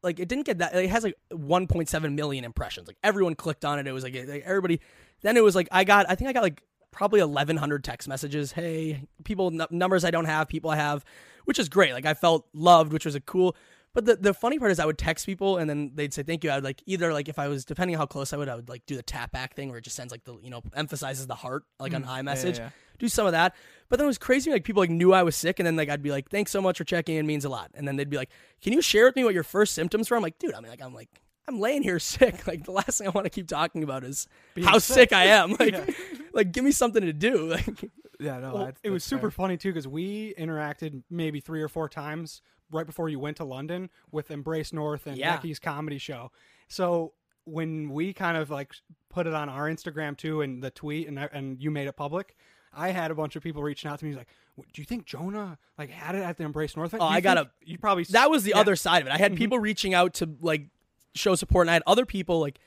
[0.03, 0.75] like it didn't get that.
[0.75, 2.87] It has like 1.7 million impressions.
[2.87, 3.87] Like everyone clicked on it.
[3.87, 4.81] It was like, like everybody.
[5.21, 6.05] Then it was like I got.
[6.09, 8.51] I think I got like probably 1,100 text messages.
[8.51, 11.05] Hey, people n- numbers I don't have, people I have,
[11.45, 11.93] which is great.
[11.93, 13.55] Like I felt loved, which was a cool.
[13.93, 16.43] But the, the funny part is I would text people and then they'd say thank
[16.43, 16.49] you.
[16.49, 18.55] I would like either like if I was depending on how close I would, I
[18.55, 20.61] would like do the tap back thing where it just sends like the you know
[20.75, 22.57] emphasizes the heart like on mm, iMessage.
[22.57, 22.69] yeah.
[22.99, 23.55] Do some of that.
[23.89, 24.51] But then it was crazy.
[24.51, 26.61] Like people like knew I was sick, and then like I'd be like, "Thanks so
[26.61, 28.29] much for checking in, means a lot." And then they'd be like,
[28.61, 30.69] "Can you share with me what your first symptoms were?" I'm like, "Dude, I mean,
[30.71, 31.09] like I'm like
[31.47, 32.47] I'm laying here sick.
[32.47, 34.27] Like the last thing I want to keep talking about is
[34.63, 35.11] how sick.
[35.13, 35.55] I am.
[35.59, 35.95] Like,
[36.33, 37.49] like give me something to do.
[37.67, 37.89] Like,
[38.19, 41.61] yeah, no, Well, that's- it was that's super funny too because we interacted maybe three
[41.61, 42.41] or four times
[42.73, 45.35] right before you went to London with Embrace North and Yeah.
[45.35, 46.31] Becky's comedy show.
[46.67, 47.13] So
[47.45, 48.73] when we kind of like
[49.09, 52.35] put it on our Instagram too and the tweet and and you made it public,
[52.73, 55.57] I had a bunch of people reaching out to me like, "Do you think Jonah
[55.77, 58.43] like had it at the Embrace North?" Oh, I got think- You probably that was
[58.43, 58.53] the yeah.
[58.55, 58.59] Mm-hmm.
[58.61, 59.11] other side of it.
[59.11, 60.69] I had people reaching out to like
[61.15, 62.59] show support, and I had other people like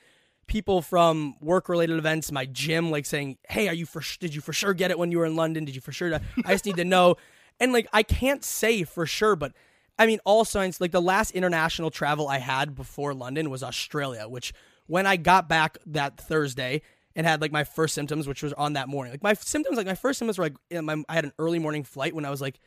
[0.46, 4.02] people from work related events, my gym, like saying, "Hey, are you for?
[4.20, 5.64] Did you for sure get it when you were in London?
[5.64, 6.20] Did you for sure?
[6.44, 7.16] I just need to know."
[7.58, 9.54] And like, I can't say for sure, but
[9.98, 10.80] I mean, all signs.
[10.80, 14.52] Like the last international travel I had before London was Australia, which
[14.86, 16.82] when I got back that Thursday.
[17.18, 19.10] And had like my first symptoms, which was on that morning.
[19.10, 21.82] Like my symptoms, like my first symptoms were like my, I had an early morning
[21.82, 22.60] flight when I was like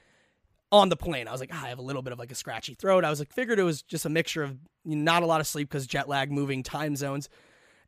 [0.71, 1.27] on the plane.
[1.27, 3.03] I was like, ah, I have a little bit of like a scratchy throat.
[3.03, 5.69] I was like, figured it was just a mixture of not a lot of sleep
[5.69, 7.29] because jet lag, moving time zones.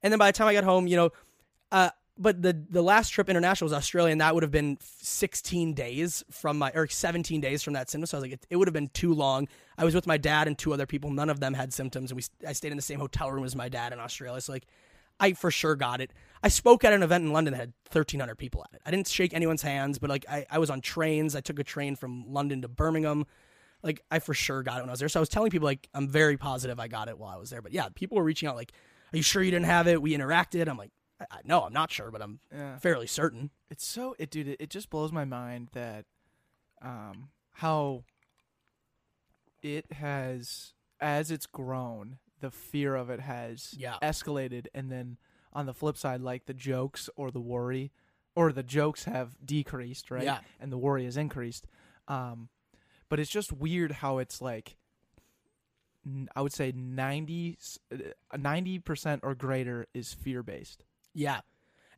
[0.03, 1.09] And then by the time I got home, you know,
[1.71, 1.89] uh,
[2.21, 6.23] but the the last trip international was Australia, and that would have been 16 days
[6.29, 8.05] from my or 17 days from that symptom.
[8.05, 9.47] So I was like, it, it would have been too long.
[9.77, 11.09] I was with my dad and two other people.
[11.09, 13.55] None of them had symptoms, and we I stayed in the same hotel room as
[13.55, 14.39] my dad in Australia.
[14.41, 14.67] So like,
[15.19, 16.13] I for sure got it.
[16.43, 18.81] I spoke at an event in London that had 1,300 people at it.
[18.85, 21.35] I didn't shake anyone's hands, but like I, I was on trains.
[21.35, 23.25] I took a train from London to Birmingham.
[23.81, 25.09] Like I for sure got it when I was there.
[25.09, 27.49] So I was telling people like I'm very positive I got it while I was
[27.49, 27.63] there.
[27.63, 28.73] But yeah, people were reaching out like,
[29.11, 30.67] "Are you sure you didn't have it?" We interacted.
[30.67, 32.77] I'm like, I, I, "No, I'm not sure, but I'm Yeah.
[32.79, 36.05] fairly certain." It's so it dude, it, it just blows my mind that
[36.81, 38.03] um how
[39.61, 43.97] it has as it's grown, the fear of it has Yeah.
[44.01, 45.17] escalated and then
[45.53, 47.91] on the flip side like the jokes or the worry
[48.35, 50.23] or the jokes have decreased, right?
[50.23, 50.39] Yeah.
[50.59, 51.67] And the worry has increased.
[52.07, 52.49] Um
[53.09, 54.77] but it's just weird how it's like
[56.35, 57.57] I would say 90
[57.91, 57.97] uh,
[58.37, 60.83] 90% or greater is fear based.
[61.13, 61.39] Yeah.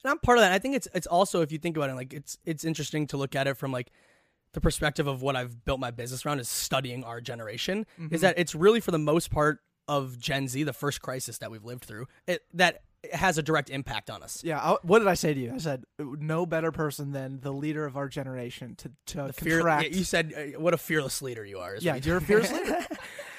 [0.04, 0.52] And I'm part of that.
[0.52, 3.18] I think it's it's also if you think about it, like it's it's interesting to
[3.18, 3.92] look at it from like
[4.54, 7.86] the perspective of what I've built my business around is studying our generation.
[8.12, 11.50] Is that it's really for the most part of Gen Z, the first crisis that
[11.52, 14.42] we've lived through, it, that has a direct impact on us.
[14.46, 15.52] Yeah, I, what did I say to you?
[15.54, 19.58] I said no better person than the leader of our generation to to The fear,
[19.60, 19.90] contract.
[19.92, 21.76] yeah, you said uh, what a fearless leader you are.
[21.80, 22.86] yeah, you- you're a fierce leader.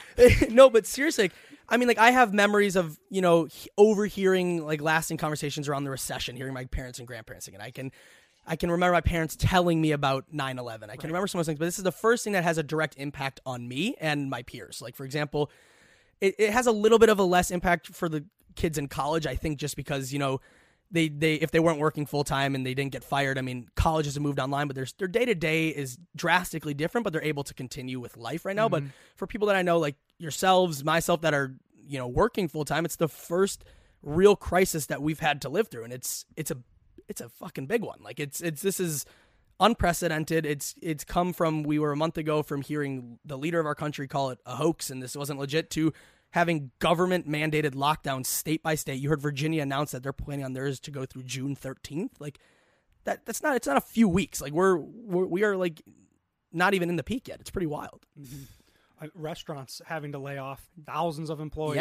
[0.50, 1.30] no, but seriously,
[1.68, 3.48] I mean, like I have memories of you know
[3.78, 7.60] overhearing like lasting conversations around the recession, hearing my parents and grandparents again.
[7.60, 7.92] I can
[8.46, 10.90] I can remember my parents telling me about 9/11.
[10.90, 12.58] I can remember some of those things, but this is the first thing that has
[12.58, 14.82] a direct impact on me and my peers.
[14.82, 15.50] Like for example,
[16.20, 18.24] it, it has a little bit of a less impact for the
[18.54, 19.26] kids in college.
[19.26, 20.40] I think just because you know
[20.94, 23.36] they they if they weren't working full time and they didn't get fired.
[23.36, 27.04] I mean, colleges have moved online, but their their day to day is drastically different.
[27.04, 28.68] But they're able to continue with life right now.
[28.68, 28.92] But mm-hmm.
[29.16, 31.54] for people that I know, like yourselves, myself, that are
[31.86, 33.64] you know working full time, it's the first
[34.02, 36.58] real crisis that we've had to live through, and it's it's a
[37.08, 37.98] it's a fucking big one.
[38.00, 39.04] Like it's it's this is
[39.58, 40.46] unprecedented.
[40.46, 43.74] It's it's come from we were a month ago from hearing the leader of our
[43.74, 45.92] country call it a hoax and this wasn't legit to
[46.34, 49.00] having government mandated lockdowns state by state.
[49.00, 52.10] You heard Virginia announce that they're planning on theirs to go through June 13th.
[52.18, 52.40] Like
[53.04, 54.40] that that's not it's not a few weeks.
[54.40, 55.82] Like we're, we're we are like
[56.52, 57.38] not even in the peak yet.
[57.38, 58.04] It's pretty wild.
[59.00, 61.76] uh, restaurants having to lay off thousands of employees.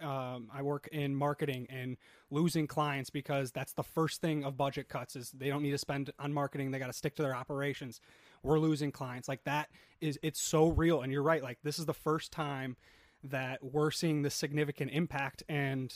[0.00, 1.98] Um, I work in marketing and
[2.30, 5.78] losing clients because that's the first thing of budget cuts is they don't need to
[5.78, 6.70] spend on marketing.
[6.70, 8.00] They got to stick to their operations.
[8.42, 9.28] We're losing clients.
[9.28, 9.68] Like that
[10.00, 11.02] is it's so real.
[11.02, 11.42] And you're right.
[11.42, 12.76] Like this is the first time
[13.24, 15.42] that we're seeing this significant impact.
[15.48, 15.92] And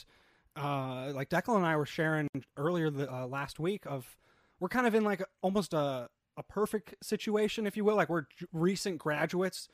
[0.56, 4.16] uh, like Declan and I were sharing earlier the, uh, last week of
[4.60, 7.96] we're kind of in like almost a a perfect situation, if you will.
[7.96, 9.68] Like we're recent graduates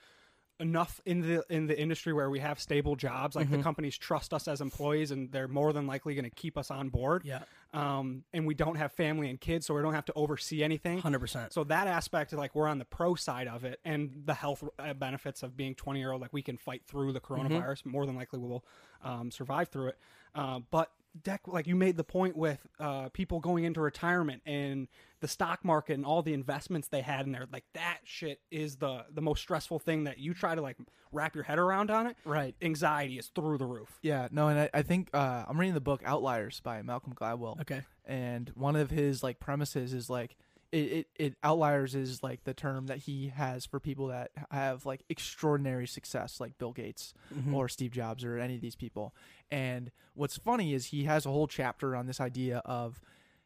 [0.61, 4.35] enough in the in the industry where we have stable jobs like the companies trust
[4.35, 7.23] us as employees and they're more than likely going to keep us on board.
[7.25, 7.43] Yeah.
[7.73, 11.01] um and we don't have family and kids so we don't have to oversee anything.
[11.01, 11.53] 100%.
[11.53, 14.93] so that aspect like we're on the pro side of it and the health uh,
[14.95, 17.87] benefits of being 20 year old like we can fight through the coronavirus.
[17.87, 18.65] More than likely we will
[19.05, 19.99] um, survive through it.
[20.35, 20.91] Uh, but
[21.23, 24.89] deck like you made the point with uh, people going into retirement and
[25.21, 28.77] the stock market and all the investments they had in there like that shit is
[28.77, 30.77] the the most stressful thing that you try to like
[31.11, 32.55] wrap your head around on it Right.
[32.63, 35.81] anxiety is through the roof Yeah, no, and I, I think uh, I'm reading the
[35.81, 37.61] book Outliers by Malcolm Gladwell.
[37.63, 37.83] Okay.
[38.05, 40.37] and one of his like premises is like
[40.73, 44.85] it, it, it outliers is like the term that he has for people that have
[44.85, 47.15] like extraordinary success like bill gates
[47.55, 49.15] or steve jobs or any of these people.
[49.51, 53.01] And what's funny is he has a whole chapter on this idea of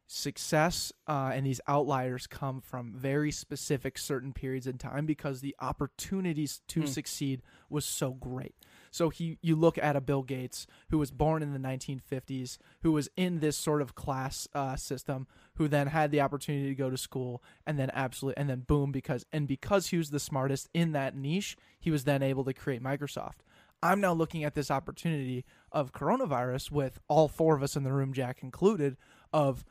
[0.09, 5.55] success uh, and these outliers come from very specific certain periods in time because the
[5.61, 8.55] opportunities to succeed was so great
[8.93, 12.93] so he you look at a Bill Gates who was born in the 1950s, who
[12.93, 16.91] was in this sort of class uh, system, who then had the opportunity to go
[16.91, 20.69] to school, and then absolutely, and then boom, because and because he was the smartest
[20.73, 23.41] in that niche, he was then able to create Microsoft.
[23.83, 27.93] I'm now looking at this opportunity of coronavirus with all four of us in the
[27.93, 28.97] room, Jack included,
[29.33, 29.65] of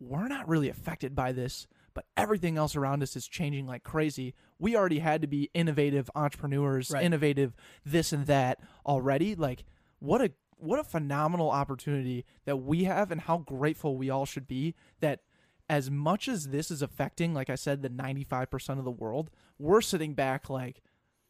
[0.00, 1.66] we're not really affected by this,
[1.98, 4.32] but everything else around us is changing like crazy.
[4.56, 7.02] We already had to be innovative entrepreneurs, Right.
[7.02, 9.34] innovative this and that already.
[9.34, 9.64] Like
[9.98, 14.46] what a what a phenomenal opportunity that we have and how grateful we all should
[14.46, 15.22] be that
[15.68, 19.80] as much as this is affecting like I said the 95% of the world, we're
[19.80, 20.80] sitting back like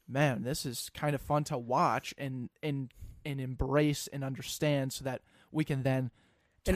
[0.06, 2.92] man, this is kind of fun to watch and and
[3.24, 6.10] and embrace and understand so that we can then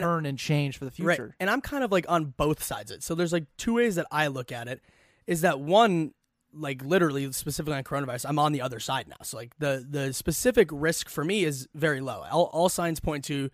[0.01, 1.15] turn and change for the Right.
[1.17, 1.35] future.
[1.39, 3.03] And I'm kind of like on both sides of it.
[3.03, 4.81] So there's like two ways that I look at it.
[5.27, 6.13] Is that one,
[6.53, 9.15] like literally specifically on coronavirus, I'm on the other side now.
[9.23, 12.23] So like the the specific risk for me is very low.
[12.31, 13.49] All, all signs point to.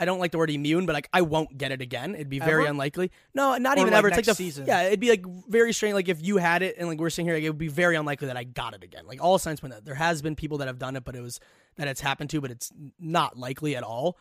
[0.00, 2.14] I don't like the word immune, but like I won't get it again.
[2.14, 2.70] It'd be very Ever?
[2.70, 3.10] unlikely.
[3.34, 4.08] No, not Or, even like, ever.
[4.08, 4.64] It's like the season.
[4.66, 4.82] yeah.
[4.82, 5.94] It'd be like very strange.
[5.94, 7.96] Like if you had it and like we're sitting here, like, it would be very
[7.96, 9.08] unlikely that I got it again.
[9.08, 11.20] Like all signs point that there has been people that have done it, but it
[11.20, 11.40] was
[11.78, 14.16] that it's happened to, but it's not likely at all.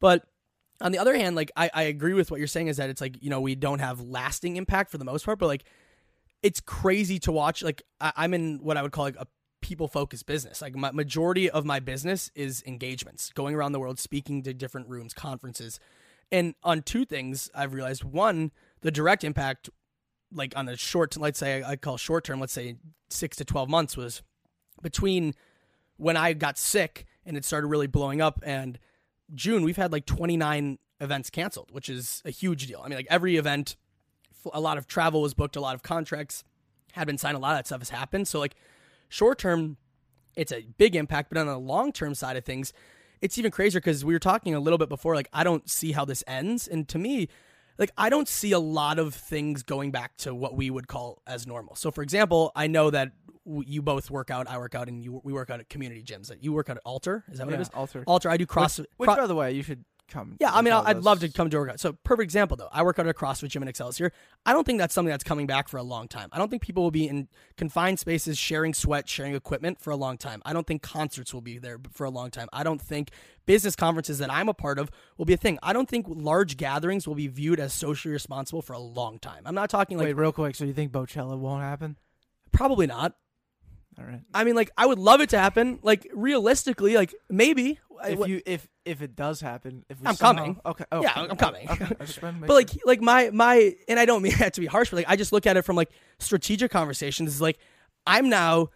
[0.00, 0.24] But
[0.80, 3.00] on the other hand, like I, I agree with what you're saying is that it's
[3.00, 5.64] like you know we don't have lasting impact for the most part, but like
[6.42, 7.62] it's crazy to watch.
[7.62, 9.26] Like I, I'm in what I would call like a
[9.60, 10.62] people focused business.
[10.62, 14.88] Like my majority of my business is engagements, going around the world, speaking to different
[14.88, 15.80] rooms, conferences,
[16.30, 18.04] and on two things I've realized.
[18.04, 19.70] One, the direct impact,
[20.32, 22.76] like on a short, let's say I call short term, let's say
[23.10, 24.22] six to twelve months was
[24.82, 25.34] between
[25.96, 28.78] when I got sick and it started really blowing up and
[29.34, 32.80] June, we've had like 29 events canceled, which is a huge deal.
[32.84, 33.76] I mean, like every event,
[34.52, 36.44] a lot of travel was booked, a lot of contracts
[36.92, 38.28] had been signed, a lot of that stuff has happened.
[38.28, 38.54] So, like,
[39.08, 39.76] short term,
[40.36, 42.72] it's a big impact, but on the long term side of things,
[43.20, 45.92] it's even crazier because we were talking a little bit before, like, I don't see
[45.92, 46.68] how this ends.
[46.68, 47.28] And to me,
[47.78, 51.22] like, I don't see a lot of things going back to what we would call
[51.26, 51.74] as normal.
[51.76, 53.12] So, for example, I know that
[53.46, 56.02] w- you both work out, I work out, and you we work out at community
[56.02, 56.26] gyms.
[56.28, 57.68] That you work out at Alter, is that what it Yeah, is?
[57.74, 58.04] Alter.
[58.06, 58.30] Alter.
[58.30, 58.86] I do CrossFit.
[58.96, 60.36] Which, Cro- by the way, you should come.
[60.40, 61.80] Yeah, I mean, I'd love to come to a workout.
[61.80, 62.68] So, perfect example though.
[62.72, 64.12] I work out at a CrossFit gym in Excelsior.
[64.44, 66.28] I don't think that's something that's coming back for a long time.
[66.32, 69.96] I don't think people will be in confined spaces, sharing sweat, sharing equipment for a
[69.96, 70.42] long time.
[70.44, 72.48] I don't think concerts will be there for a long time.
[72.52, 73.10] I don't think
[73.46, 75.58] business conferences that I'm a part of will be a thing.
[75.62, 79.42] I don't think large gatherings will be viewed as socially responsible for a long time.
[79.46, 80.54] I'm not talking like Wait, real quick.
[80.56, 81.96] So you think Bocella won't happen?
[82.52, 83.14] probably not.
[83.98, 84.20] All right.
[84.32, 85.78] I mean, like I would love it to happen.
[85.82, 87.78] Like realistically, like maybe.
[88.04, 90.60] If you if if it does happen, if we I'm somehow- coming.
[90.64, 90.84] Okay.
[90.92, 91.30] Oh, Yeah, okay.
[91.30, 91.68] I'm coming.
[91.68, 91.84] Okay.
[91.98, 92.80] I just wanted to make but like sure.
[92.86, 95.32] like my my and I don't mean that to be harsh, but like I just
[95.32, 97.28] look at it from like strategic conversations.
[97.34, 97.58] Is like
[98.06, 98.68] I'm now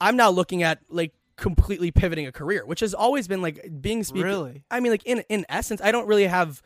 [0.00, 4.04] I'm now looking at like completely pivoting a career, which has always been like being
[4.04, 4.26] speaker.
[4.26, 4.62] Really?
[4.70, 6.62] I mean, like in in essence, I don't really have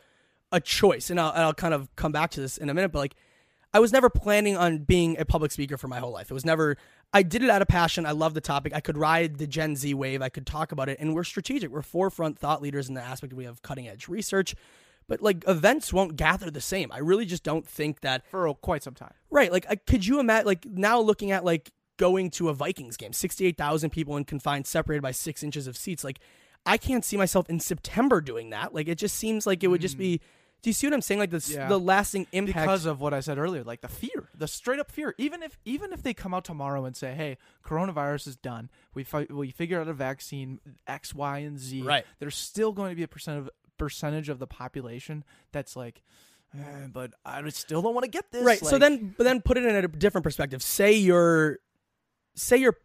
[0.51, 2.91] a choice, and I'll, and I'll kind of come back to this in a minute.
[2.91, 3.15] But like,
[3.73, 6.29] I was never planning on being a public speaker for my whole life.
[6.29, 6.77] It was never.
[7.13, 8.05] I did it out of passion.
[8.05, 8.73] I love the topic.
[8.75, 10.21] I could ride the Gen Z wave.
[10.21, 11.71] I could talk about it, and we're strategic.
[11.71, 14.55] We're forefront thought leaders in the aspect we have cutting edge research.
[15.07, 16.91] But like events won't gather the same.
[16.91, 19.13] I really just don't think that for quite some time.
[19.31, 19.51] Right.
[19.51, 23.11] Like, I, could you imagine, like, now looking at, like, going to a Vikings game,
[23.11, 26.03] 68,000 people in confined, separated by six inches of seats.
[26.03, 26.19] Like,
[26.65, 28.73] I can't see myself in September doing that.
[28.73, 29.99] Like, it just seems like it would just hmm.
[29.99, 30.21] be.
[30.61, 31.19] Do you see what I'm saying?
[31.19, 31.67] Like, the, Yeah.
[31.69, 32.57] the lasting impact.
[32.59, 35.15] because of what I said earlier, like the fear, the straight up fear.
[35.17, 38.69] Even if even if they come out tomorrow and say, "Hey, coronavirus is done.
[38.93, 42.05] We fi- we figured out a vaccine X, Y, and Z." Right.
[42.19, 46.01] There's still going to be a percent of percentage of the population that's like,
[46.53, 48.59] eh, "But I still don't want to get this." right.
[48.59, 50.61] so then, but then put it in a different perspective.
[50.61, 51.59] Say you're,
[52.35, 52.75] say you're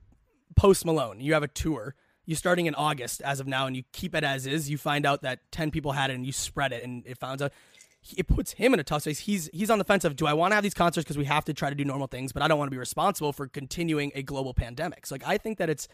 [0.55, 1.19] post Malone.
[1.21, 1.97] You have a tour.
[2.27, 4.71] You're starting in August as of now, and you keep it as is.
[4.71, 7.43] You find out that ten people had it, and you spread it, and it finds
[7.43, 7.53] out.
[8.17, 9.21] It puts him in a tough space.
[9.21, 11.25] He's he's on the fence of do I want to have these concerts because we
[11.25, 13.47] have to try to do normal things, but I don't want to be responsible for
[13.47, 15.07] continuing a global pandemic.
[15.07, 15.89] So like I think that it's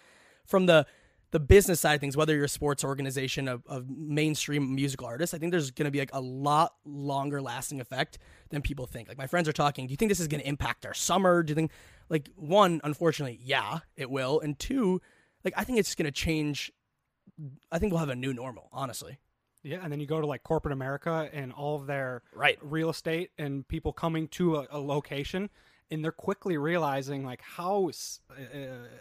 [0.45, 0.87] from the
[1.31, 5.33] the business side of things, whether you're a sports organization of, of mainstream musical artists,
[5.33, 8.19] I think there's going to be like a lot longer lasting effect
[8.51, 9.09] than people think.
[9.09, 11.43] Like my friends are talking, do you think this is going to impact our summer?
[11.43, 11.71] Do you think
[12.09, 15.01] like one, unfortunately, yeah, it will, and two,
[15.45, 16.73] like I think it's going to change.
[17.73, 19.19] I think we'll have a new normal, honestly.
[19.63, 22.59] Yeah, and then you go to like corporate America and all of their Right.
[22.63, 25.51] real estate and people coming to a, a location,
[25.91, 27.91] and they're quickly realizing like how
[28.31, 28.35] uh,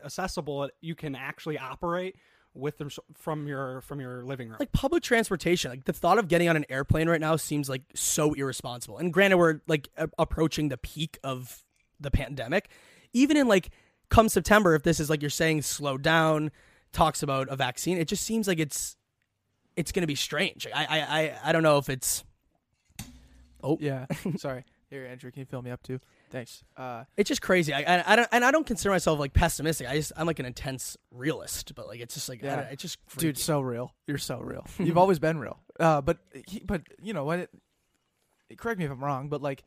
[0.04, 2.16] accessible you can actually operate
[2.54, 4.58] with them from your from your living room.
[4.60, 7.84] like public transportation like the thought of getting on an airplane right now seems like
[7.94, 11.64] so irresponsible and granted we're like a- approaching the peak of
[12.00, 12.68] the pandemic
[13.14, 13.70] even in like
[14.10, 16.52] come september if this is like you're saying slow down
[16.92, 18.96] talks about a vaccine it just seems like it's
[19.76, 22.24] it's going to be strange I, I i i don't know if it's
[23.64, 24.06] oh yeah.
[24.38, 24.64] Sorry.
[24.90, 26.00] Here, Andrew, can you fill me up too?
[26.32, 26.64] Thanks.
[26.76, 29.88] Uh, it's just crazy I, I i don't and i don't consider myself like pessimistic
[29.88, 32.62] i just i'm like an intense realist but like it's just like Yeah.
[32.62, 32.68] yeah.
[32.72, 33.40] it's just dude, freaky.
[33.42, 33.94] so real.
[34.08, 34.66] You're so real.
[34.80, 35.60] You've always been real.
[35.80, 36.18] Uh, but
[36.48, 37.40] he, but you know what?
[37.40, 37.50] It,
[38.58, 39.64] correct me if I'm wrong, but like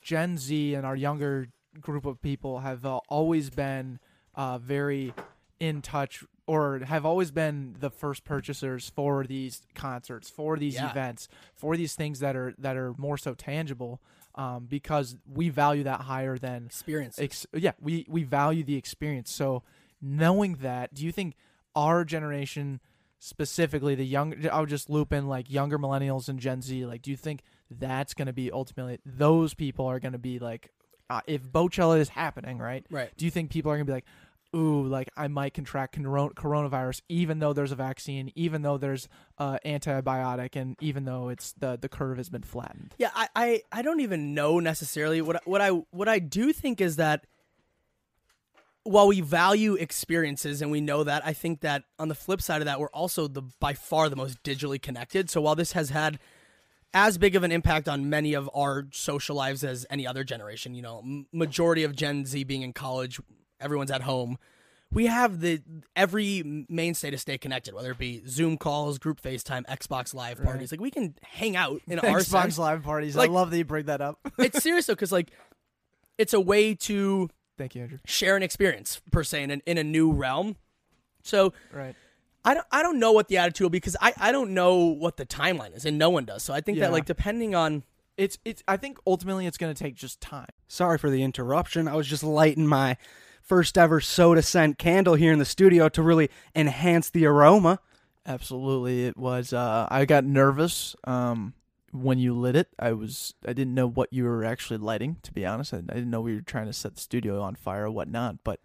[0.00, 1.48] Gen Z and our younger
[1.80, 3.98] group of people have uh, always been
[4.34, 5.12] uh, very
[5.58, 10.90] in touch or have always been the first purchasers for these concerts, for these Yeah.
[10.90, 14.00] events, for these things that are that are more so tangible.
[14.34, 19.30] Um, because we value that higher than experience ex- yeah, we we value the experience.
[19.32, 19.62] So
[20.02, 21.36] knowing that, do you think
[21.74, 22.80] our generation
[23.18, 27.10] specifically the young I'll just loop in like younger millennials and Gen Z, like do
[27.10, 30.70] you think that's going to be ultimately those people are going to be like
[31.10, 32.84] uh, if Bochella is happening, right?
[32.90, 34.06] right Do you think people are going to be like
[34.54, 39.08] Ooh, like I might contract coron- coronavirus, even though there's a vaccine, even though there's
[39.38, 42.94] uh, antibiotic, and even though it's the the curve has been flattened.
[42.96, 46.80] Yeah, I, I, I don't even know necessarily what what I what I do think
[46.80, 47.26] is that
[48.84, 52.62] while we value experiences and we know that, I think that on the flip side
[52.62, 55.28] of that, we're also the by far the most digitally connected.
[55.28, 56.18] So while this has had
[56.96, 60.74] as big of an impact on many of our social lives as any other generation,
[60.74, 63.20] you know, majority of Gen Z being in college,
[63.60, 64.38] everyone's at home.
[64.90, 65.60] We have the
[65.94, 70.70] every mainstay to stay connected, whether it be Zoom calls, group FaceTime, Xbox Live parties.
[70.72, 73.14] Like we can hang out in our Xbox sense Live parties.
[73.14, 74.18] Like- I love that you bring that up.
[74.38, 75.32] it's serious though because like
[76.16, 77.28] it's a way to
[77.58, 77.98] Thank you, Andrew.
[78.06, 80.56] share an experience per se in, an, in a new realm
[81.22, 81.94] so Right.
[82.46, 84.76] I don't, I don't know what the attitude will be because I, I don't know
[84.76, 86.84] what the timeline is and no one does so i think Yeah.
[86.86, 87.82] that like depending on
[88.16, 88.62] It's it's.
[88.66, 90.48] I think ultimately it's going to take just time.
[90.68, 91.86] Sorry for the interruption.
[91.86, 92.96] I was just lighting my
[93.42, 97.78] first ever Sota Scent candle here in the studio to really enhance the aroma.
[98.24, 99.52] Absolutely, it was.
[99.52, 101.52] Uh, I got nervous um,
[101.92, 102.68] when you lit it.
[102.78, 103.34] I was.
[103.46, 105.16] I didn't know what you were actually lighting.
[105.22, 107.54] To be honest, I, I didn't know we were trying to set the studio on
[107.54, 108.36] fire or whatnot.
[108.44, 108.60] But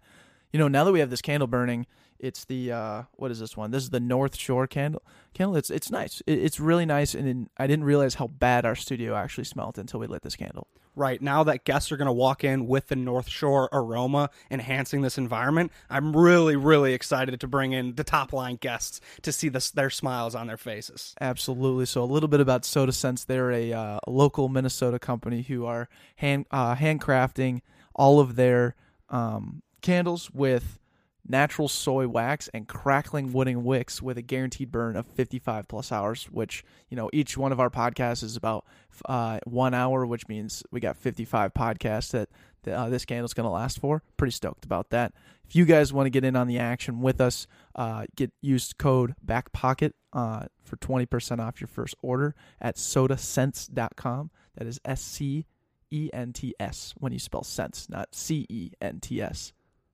[0.52, 1.86] you know, now that we have this candle burning,
[2.22, 3.72] It's the uh, what is this one?
[3.72, 5.02] This is the North Shore candle.
[5.34, 5.56] Candle.
[5.56, 6.22] It's it's nice.
[6.24, 9.76] It, it's really nice, and in, I didn't realize how bad our studio actually smelled
[9.76, 10.68] until we lit this candle.
[10.94, 15.00] Right now that guests are going to walk in with the North Shore aroma enhancing
[15.00, 19.48] this environment, I'm really, really excited to bring in the top line guests to see
[19.48, 21.14] this, their smiles on their faces.
[21.18, 21.86] Absolutely.
[21.86, 23.24] So a little bit about Sota Scents.
[23.24, 27.62] They're a uh, local Minnesota company who are hand uh, handcrafting
[27.94, 28.76] all of their
[29.08, 30.78] um, candles with
[31.26, 36.24] natural soy wax and crackling wooden wicks with a guaranteed burn of 55 plus hours.
[36.24, 38.64] Which you know each one of our podcasts is about
[39.06, 42.28] uh, one hour, which means we got 55 podcasts that.
[42.64, 44.04] Uh, this candle's going to last for.
[44.16, 45.12] Pretty stoked about that.
[45.48, 48.72] If you guys want to get in on the action with us, uh, get use
[48.72, 54.30] code BACKPOCKET uh, for 20% off your first order at sotascents.com.
[54.54, 55.46] That is S C
[55.90, 59.52] E N T S when you spell sense, not C E N T S.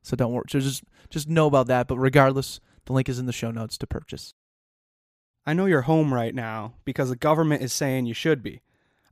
[0.09, 0.47] So don't worry.
[0.49, 1.87] So just just know about that.
[1.87, 4.33] But regardless, the link is in the show notes to purchase.
[5.45, 8.63] I know you're home right now because the government is saying you should be.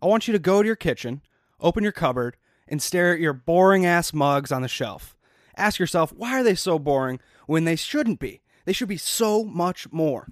[0.01, 1.21] I want you to go to your kitchen,
[1.61, 5.17] open your cupboard, and stare at your boring ass mugs on the shelf.
[5.55, 8.41] Ask yourself, why are they so boring when they shouldn't be?
[8.65, 10.29] They should be so much more.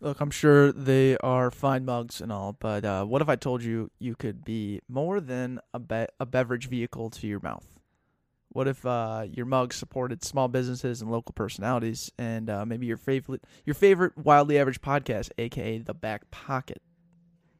[0.00, 3.62] Look, I'm sure they are fine mugs and all, but uh, what if I told
[3.62, 7.79] you you could be more than a, be- a beverage vehicle to your mouth?
[8.52, 12.96] What if uh, your mug supported small businesses and local personalities, and uh, maybe your
[12.96, 16.82] favorite your favorite wildly average podcast, aka the Back Pocket?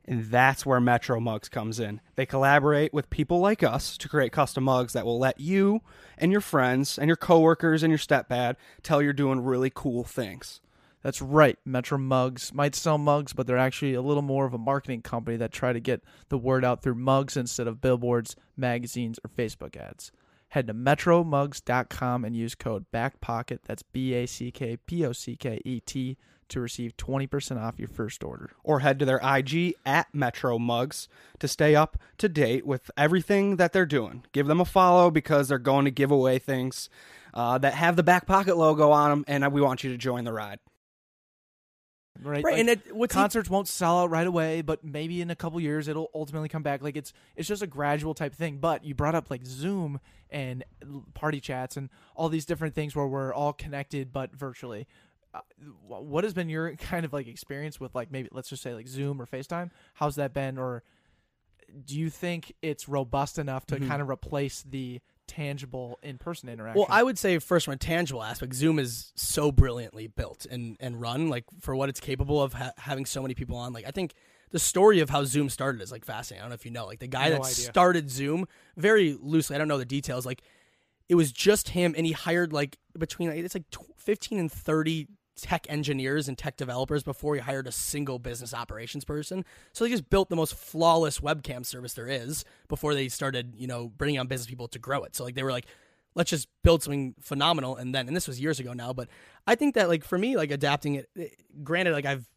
[0.05, 2.01] And that's where Metro Mugs comes in.
[2.17, 5.83] They collaborate with people like us to create custom mugs that will let you
[6.19, 10.61] and your friends and your coworkers and your stepdad tell you're doing really cool things.
[11.03, 11.59] That's right.
[11.65, 15.37] Metro Mugs might sell mugs, but they're actually a little more of a marketing company
[15.37, 19.77] that try to get the word out through mugs instead of billboards, magazines, or Facebook
[19.77, 20.13] ads.
[20.51, 25.37] Head to metromugs.com and use code BACKPOCKET, that's B A C K P O C
[25.37, 26.17] K E T,
[26.49, 28.51] to receive 20% off your first order.
[28.65, 31.09] Or head to their IG at Metro Mugs
[31.39, 34.25] to stay up to date with everything that they're doing.
[34.33, 36.91] Give them a follow because they're going to give away things
[37.33, 40.25] uh, that have the back pocket logo on them, and we want you to join
[40.25, 40.59] the ride.
[42.23, 42.45] Right.
[42.45, 45.37] Right, Like, and it, what's concerts won't sell out right away, but maybe in a
[45.37, 46.83] couple years it'll ultimately come back.
[46.83, 48.59] Like it's it's just a gradual type thing.
[48.59, 50.65] But you brought up like Zoom and
[51.15, 54.87] party chats and all these different things where we're all connected but virtually.
[55.33, 55.41] Uh,
[55.87, 58.89] what has been your kind of like experience with like maybe let's just say like
[58.89, 59.71] Zoom or FaceTime?
[59.95, 60.59] How's that been?
[60.59, 60.83] Or
[61.87, 63.87] do you think it's robust enough to Mhm.
[63.89, 66.81] kind of replace the tangible in person interaction?
[66.81, 70.77] Well, I would say first from a tangible aspect, Zoom is so brilliantly built and,
[70.81, 73.73] and run like for what it's capable of ha- having so many people on.
[73.73, 74.15] Like I think
[74.51, 76.41] the story of how Zoom started is like fascinating.
[76.41, 77.53] I don't know if you know, like the guy No that idea.
[77.55, 79.55] started Zoom very loosely.
[79.55, 80.27] I don't know the details.
[80.27, 80.43] Like
[81.09, 84.51] it was just him, and he hired like between like, it's like tw- fifteen and
[84.51, 85.07] thirty
[85.41, 89.45] tech engineers and tech developers before he hired a single business operations person.
[89.73, 93.67] So they just built the most flawless webcam service there is before they started, you
[93.67, 95.17] know, bringing on business people to grow it.
[95.17, 95.67] So like they were like,
[96.15, 99.09] let's just build something phenomenal and then and this was years ago now, but
[99.47, 102.29] I think that like for me like adapting it, it granted like I've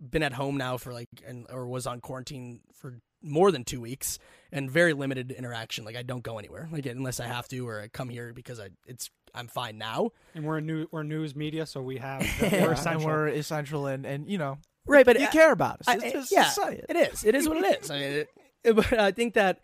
[0.00, 3.80] been at home now for like and or was on quarantine for more than 2
[3.80, 4.18] weeks
[4.50, 5.84] and very limited interaction.
[5.84, 6.68] Like I don't go anywhere.
[6.70, 10.10] Like unless I have to or I come here because I it's I'm fine now.
[10.34, 13.06] And we're new, we're news media, so we have Yeah, we're and essential.
[13.06, 15.88] we're essential and and you know Right, but you I- care about us.
[15.88, 16.86] I- Just- I- just yeah, say it.
[16.88, 17.24] it is.
[17.24, 17.90] It is what it is.
[17.90, 18.26] I mean,
[18.64, 19.60] it, but I think that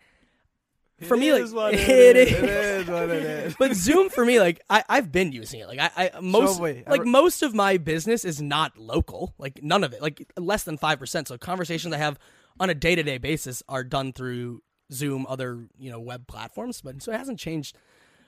[1.01, 2.27] for It me, like is what it it is.
[2.33, 2.43] is.
[2.43, 3.55] It is what it is.
[3.57, 5.67] but Zoom for me, like I, I've been using it.
[5.67, 9.33] Like I, I most wait, I like re- most of my business is not local.
[9.37, 10.01] Like none of it.
[10.01, 11.27] Like less than five percent.
[11.29, 12.19] So conversations I have
[12.59, 16.81] on a day to day basis are done through Zoom, other you know web platforms.
[16.81, 17.77] But so it hasn't changed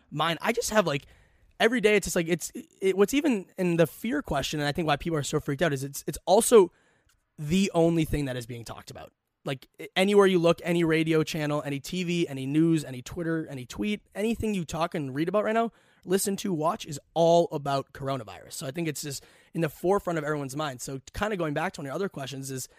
[0.10, 0.38] mine.
[0.42, 1.06] I just have like
[1.62, 1.96] every day.
[1.96, 4.98] It's just like it's it, what's even in the fear question, and I think why
[4.98, 6.72] people are so freaked out is it's it's also
[7.38, 9.14] the only thing that is being talked about.
[9.46, 14.02] Like anywhere you look, any radio channel, any TV, any news, any Twitter, any tweet,
[14.14, 15.72] anything you talk and read about right now,
[16.06, 18.54] listen to, watch is all about coronavirus.
[18.54, 19.24] So I think it's just
[19.56, 20.82] in the forefront of everyone's mind.
[20.82, 22.70] So kind of going back to one of your other questions is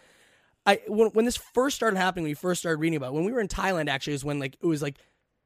[0.65, 3.25] I when, when this first started happening, when we first started reading about it, when
[3.25, 4.99] we were in Thailand actually is when like it was like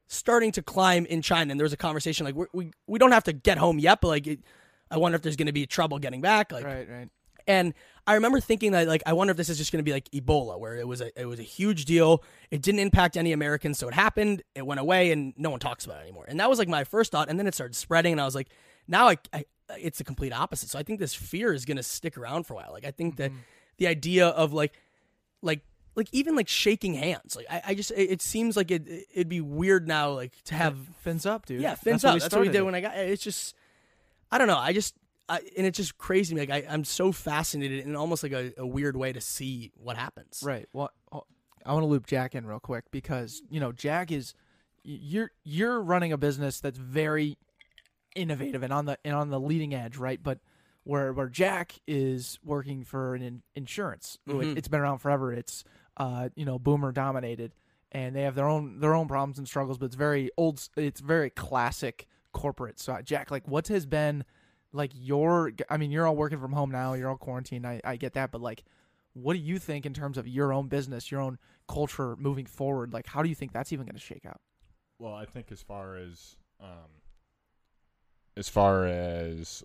[0.08, 3.24] starting to climb in China and there was a conversation like we we don't have
[3.24, 4.40] to get home yet, but like it,
[4.90, 6.50] I wonder if there's going to be trouble getting back.
[6.50, 7.08] Like Right, right.
[7.46, 7.74] and
[8.06, 10.10] I remember thinking that like I wonder if this is just going to be like
[10.10, 12.24] Ebola, where it was a it was a huge deal.
[12.50, 14.42] It didn't impact any Americans, so it happened.
[14.54, 16.24] It went away, and no one talks about it anymore.
[16.26, 17.28] And that was like my first thought.
[17.28, 18.48] And then it started spreading, and I was like,
[18.86, 19.44] now I, I
[19.78, 20.70] it's the complete opposite.
[20.70, 22.72] So I think this fear is going to stick around for a while.
[22.72, 23.40] Like I think that mm-hmm.
[23.76, 24.72] the idea of like
[25.42, 25.60] like
[25.98, 29.28] like even like shaking hands, like I, I just it, it seems like it it'd
[29.28, 31.60] be weird now like to have fins up, dude.
[31.60, 32.14] yeah, fins That's what up.
[32.14, 32.96] we That's what we did when I got.
[32.96, 33.54] It's just,
[34.32, 34.56] I don't know.
[34.58, 34.94] I just,
[35.28, 36.34] I, and it's just crazy.
[36.36, 39.96] Like I, I'm so fascinated in almost like a, a weird way to see what
[39.98, 40.40] happens.
[40.42, 40.66] Right.
[40.72, 41.24] Well, oh,
[41.66, 44.32] I want to loop Jack in real quick because you know Jack is
[44.84, 47.36] you're you're running a business that's very
[48.14, 50.22] innovative and on the and on the leading edge, right?
[50.22, 50.38] But
[50.84, 54.56] where where Jack is working for an in, insurance, It- Mhm.
[54.56, 55.32] it's been around forever.
[55.32, 55.64] It's
[55.98, 57.52] uh you know boomer dominated,
[57.92, 59.78] and they have their own their own problems and struggles.
[59.78, 60.66] But it's very old.
[60.76, 62.78] It's very classic corporate.
[62.78, 64.24] So uh, Jack, like, what has been
[64.72, 65.52] like your?
[65.68, 66.94] I mean, you're all working from home now.
[66.94, 67.66] You're all quarantined.
[67.66, 68.64] I I get that, but like
[69.14, 72.92] what do you think in terms of your own business, your own culture moving forward?
[72.92, 74.40] Like, how do you think that's even going to shake out?
[75.00, 76.90] Well, I think as far as um,
[78.36, 79.64] as far as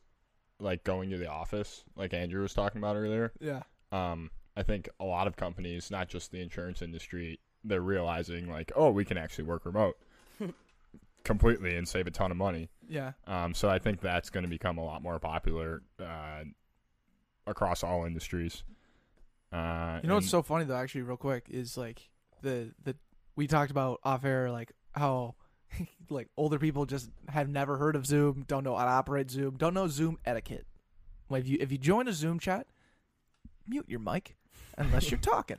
[0.59, 3.61] like going to the office, like Andrew was talking about earlier, Yeah.
[3.91, 8.71] um, I think a lot of companies, not just the insurance industry, they're realizing like,
[8.75, 9.97] oh, we can actually work remote
[11.23, 12.69] completely and save a ton of money.
[12.87, 13.13] Yeah.
[13.25, 16.43] Um, so I think that's going to become a lot more popular uh,
[17.47, 18.63] across all industries.
[19.51, 22.09] Uh, You know what's so funny though, actually, real quick, is like
[22.41, 22.95] the the
[23.35, 25.35] we talked about off air, like how
[26.09, 29.57] like older people just have never heard of Zoom, don't know how to operate Zoom,
[29.57, 30.65] don't know Zoom etiquette.
[31.29, 32.67] Like if you if you join a Zoom chat,
[33.67, 34.35] mute your mic
[34.77, 35.57] unless you're talking.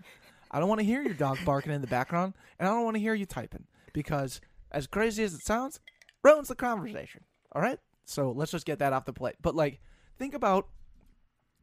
[0.51, 2.97] I don't want to hear your dog barking in the background, and I don't want
[2.97, 4.41] to hear you typing because,
[4.71, 5.81] as crazy as it sounds,
[6.23, 7.25] ruins the conversation.
[7.53, 9.37] All right, so let's just get that off the plate.
[9.43, 9.81] But like,
[10.19, 10.69] think about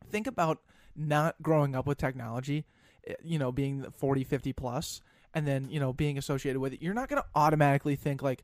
[0.09, 0.59] think about
[0.95, 2.65] not growing up with technology,
[3.07, 5.01] eh, you know, being 40, 50 plus,
[5.33, 6.81] and then, you know, being associated with it.
[6.81, 8.43] You're not going to automatically think like,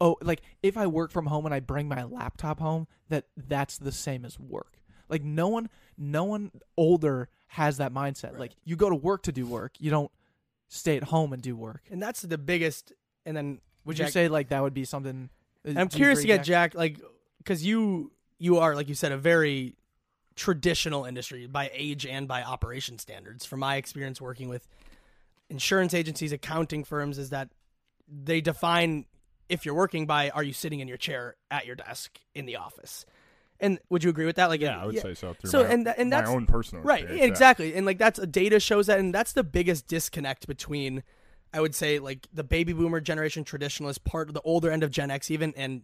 [0.00, 3.78] oh, like if I work from home and I bring my laptop home, that that's
[3.78, 4.78] the same as work.
[5.08, 8.38] Like no one, no one older has that mindset.
[8.38, 9.72] Like you go to work to do work.
[9.78, 10.10] You don't
[10.68, 11.82] stay at home and do work.
[11.90, 12.94] And that's the biggest.
[13.26, 15.28] And then Would Jack- you say like that would be something?
[15.66, 16.98] I'm curious to get Jack, like,
[17.38, 19.76] because you you are like you said a very
[20.34, 23.44] traditional industry by age and by operation standards.
[23.44, 24.66] From my experience working with
[25.50, 27.50] insurance agencies, accounting firms, is that
[28.08, 29.04] they define
[29.50, 32.56] if you're working by are you sitting in your chair at your desk in the
[32.56, 33.04] office.
[33.62, 34.50] And would you agree with that?
[34.50, 35.32] Like, yeah, I would say so.
[35.34, 37.22] Through So, my, and tha- and my that's- own personal right yeah.
[37.24, 41.02] exactly and like that's data shows that and that's the biggest disconnect between
[41.54, 44.90] i would say like the baby boomer generation traditionalist part of the older end of
[44.90, 45.82] gen x even and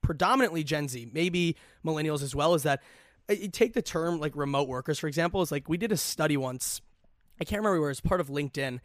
[0.00, 2.80] predominantly gen z maybe millennials as well is that
[3.28, 5.96] uh, you take the term like remote workers for example is like we did a
[5.96, 6.80] study once
[7.40, 8.78] i can't remember where it was part of linkedin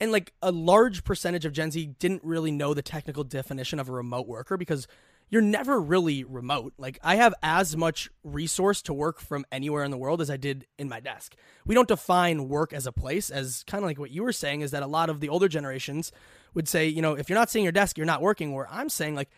[0.00, 3.88] and like a large percentage of gen z didn't really know the technical definition of
[3.88, 4.86] a remote worker because
[5.28, 6.74] you're never really remote.
[6.78, 10.36] Like I have as much resource to work from anywhere in the world as I
[10.36, 11.34] did in my desk.
[11.64, 14.60] We don't define work as a place as kind of like what you were saying
[14.60, 16.12] is that a lot of the older generations
[16.54, 18.52] would say, you know, if you're not seeing your desk, you're not working.
[18.52, 19.30] Where I'm saying like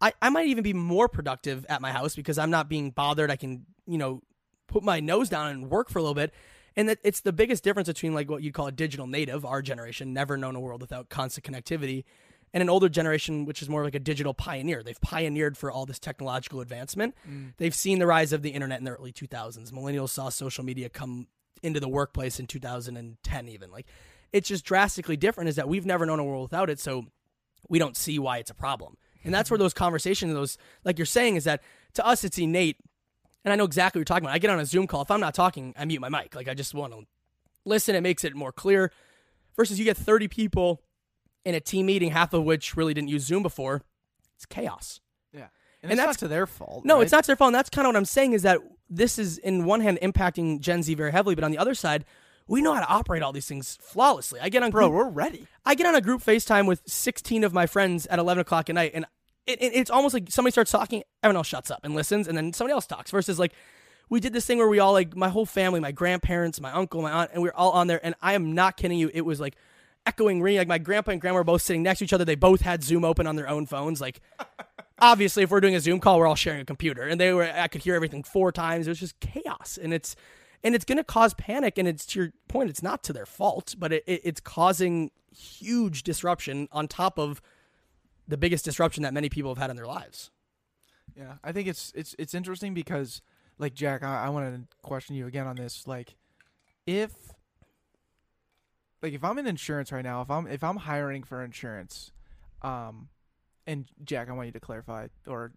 [0.00, 3.30] I, I might even be more productive at my house because I'm not being bothered.
[3.30, 4.22] I can, you know,
[4.66, 6.32] put my nose down and work for a little bit.
[6.76, 9.62] And that it's the biggest difference between like what you'd call a digital native, our
[9.62, 12.04] generation, never known a world without constant connectivity,
[12.54, 14.82] and an older generation, which is more like a digital pioneer.
[14.84, 17.16] They've pioneered for all this technological advancement.
[17.28, 17.52] Mm.
[17.56, 19.72] They've seen the rise of the internet in the early 2000s.
[19.72, 21.26] Millennials saw social media come
[21.64, 23.72] into the workplace in 2010, even.
[23.72, 23.86] Like,
[24.32, 26.78] it's just drastically different, is that we've never known a world without it.
[26.78, 27.06] So
[27.68, 28.96] we don't see why it's a problem.
[29.24, 29.64] And that's where mm-hmm.
[29.64, 31.60] those conversations, those, like you're saying, is that
[31.94, 32.76] to us, it's innate.
[33.44, 34.34] And I know exactly what you're talking about.
[34.34, 35.02] I get on a Zoom call.
[35.02, 36.36] If I'm not talking, I mute my mic.
[36.36, 37.02] Like, I just want to
[37.64, 37.96] listen.
[37.96, 38.92] It makes it more clear.
[39.56, 40.82] Versus you get 30 people
[41.44, 43.82] in a team meeting, half of which really didn't use Zoom before.
[44.36, 45.00] It's chaos.
[45.32, 45.50] Yeah, And
[45.82, 46.84] and, it's that's- not to their fault.
[46.84, 47.02] No, right?
[47.02, 47.48] it's not their fault.
[47.48, 48.58] And that's kind of what I'm saying is that
[48.90, 52.04] this is, in one hand, impacting Gen Z very heavily, but on the other side,
[52.46, 54.38] we know how to operate all these things flawlessly.
[54.40, 54.88] I get on bro.
[54.88, 55.46] group, We're ready.
[55.64, 58.74] I get on a group FaceTime with 16 of my friends at 11 o'clock at
[58.74, 59.06] night, and
[59.46, 62.36] it, it- it's almost like somebody starts talking, everyone else shuts up and listens, and
[62.36, 63.10] then somebody else talks.
[63.10, 63.52] Versus like
[64.10, 67.00] we did this thing where we all like my whole family, my grandparents, my uncle,
[67.00, 68.00] my aunt, and we are all on there.
[68.04, 69.10] And I am not kidding you.
[69.14, 69.56] It was like
[70.06, 70.56] echoing ring.
[70.56, 72.24] Like my grandpa and grandma were both sitting next to each other.
[72.24, 74.00] They both had Zoom open on their own phones.
[74.00, 74.20] Like
[74.98, 77.44] obviously, if we're doing a Zoom call, we're all sharing a computer, and they were.
[77.44, 78.86] I could hear everything four times.
[78.86, 80.16] It was just chaos, and it's
[80.62, 81.78] and it's going to cause panic.
[81.78, 85.10] And it's to your point, it's not to their fault, but it, it, it's causing
[85.36, 87.40] huge disruption on top of
[88.26, 90.30] the biggest disruption that many people have had in their lives.
[91.16, 93.20] Yeah, I think it's it's it's interesting because
[93.58, 95.86] like Jack, I, I want to question you again on this.
[95.86, 96.16] Like,
[96.86, 97.12] if
[99.04, 102.10] like if I'm in insurance right now, if I'm if I'm hiring for insurance,
[102.62, 103.08] um,
[103.66, 105.52] and Jack, I want you to clarify or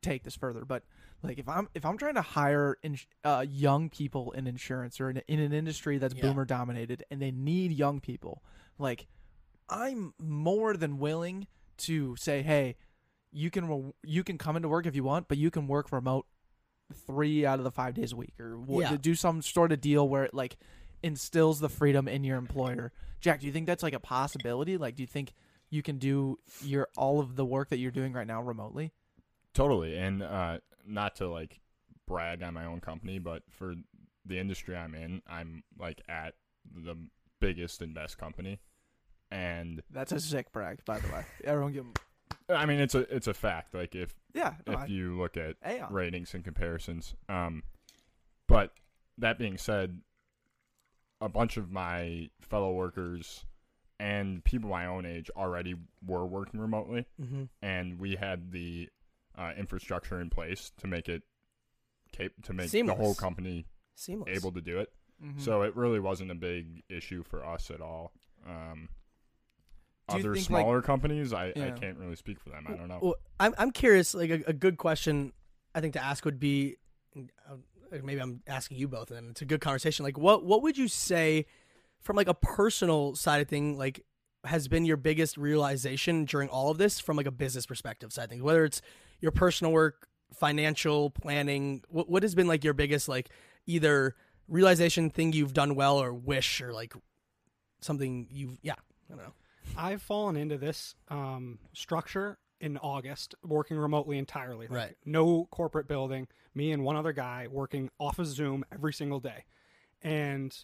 [0.00, 0.84] take this further, but
[1.24, 5.10] like if I'm if I'm trying to hire in, uh, young people in insurance or
[5.10, 6.22] in, in an industry that's Yeah.
[6.22, 8.44] boomer dominated and they need young people,
[8.78, 9.08] like
[9.68, 12.76] I'm more than willing to say, hey,
[13.32, 15.90] you can re- you can come into work if you want, but you can work
[15.90, 16.26] remote
[17.04, 18.96] three out of the five days a week, or wha- Yeah.
[18.96, 20.56] do some sort of deal where it like
[21.02, 22.92] instills the freedom in your employer.
[23.20, 24.76] Jack, do you think that's like a possibility?
[24.76, 25.32] Like, do you think
[25.70, 28.92] you can do your all of the work that you're doing right now remotely?
[29.54, 31.60] Totally, and uh, not to like
[32.06, 33.74] brag on my own company, but for
[34.24, 36.34] the industry I'm in, I'm like at
[36.74, 36.96] the
[37.40, 38.58] biggest and best company,
[39.30, 41.24] and That's a sick brag, by the way.
[41.44, 41.92] Everyone give 'em-
[42.48, 43.74] I mean it's a it's a fact.
[43.74, 44.54] Like if Yeah.
[44.66, 45.56] no, if I- you look at
[45.90, 47.14] ratings and comparisons.
[47.28, 47.62] Um,
[48.46, 48.72] but
[49.18, 50.00] that being said,
[51.20, 53.44] a bunch of my fellow workers
[53.98, 55.74] and people my own age already
[56.06, 57.44] were working remotely, Mm-hmm.
[57.62, 58.88] and we had the
[59.38, 61.22] uh, infrastructure in place to make it
[62.12, 64.36] cap- to make the whole company Seamless.
[64.36, 64.92] able to do it.
[65.24, 65.40] mhm.
[65.40, 68.12] So it really wasn't a big issue for us at all.
[68.46, 68.88] Um,
[70.08, 72.64] other think, like- smaller companies, I, I can't really speak for them.
[72.68, 72.98] I don't know.
[73.02, 74.14] Well, I'm I'm curious.
[74.14, 75.32] Like a, a good question,
[75.74, 76.76] I think to ask would be,
[77.90, 80.04] maybe I'm asking you both, and it's a good conversation.
[80.04, 81.46] Like, what what would you say,
[82.00, 84.04] from like a personal side of thing, like
[84.44, 88.24] has been your biggest realization during all of this, from like a business perspective side
[88.24, 88.80] of things, whether it's
[89.20, 93.30] your personal work, financial planning, what what has been like your biggest like
[93.66, 94.14] either
[94.48, 96.94] realization thing you've done well or wish or like
[97.80, 98.74] something you've yeah
[99.10, 99.32] I don't know
[99.76, 104.66] I've fallen into this um, structure in August, working remotely entirely.
[104.66, 104.96] Like, Right.
[105.04, 106.28] No corporate building.
[106.54, 109.44] Me and one other guy working off of Zoom every single day,
[110.02, 110.56] and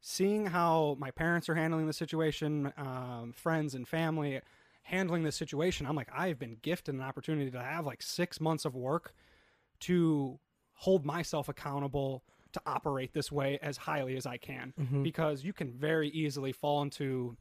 [0.00, 4.40] seeing how my parents are handling the situation, um, friends and family
[4.82, 8.64] handling this situation, I'm like, I've been gifted an opportunity to have like six months
[8.64, 9.14] of work
[9.80, 10.38] to
[10.74, 15.70] hold myself accountable to operate this way as highly as I can because you can
[15.72, 17.36] very easily fall into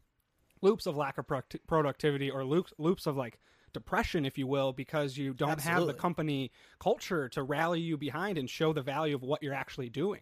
[0.62, 3.40] loops of lack of product- productivity or loops loops of like
[3.74, 8.38] depression if you will because you don't have the company culture to rally you behind
[8.38, 10.22] and show the value of what you're actually doing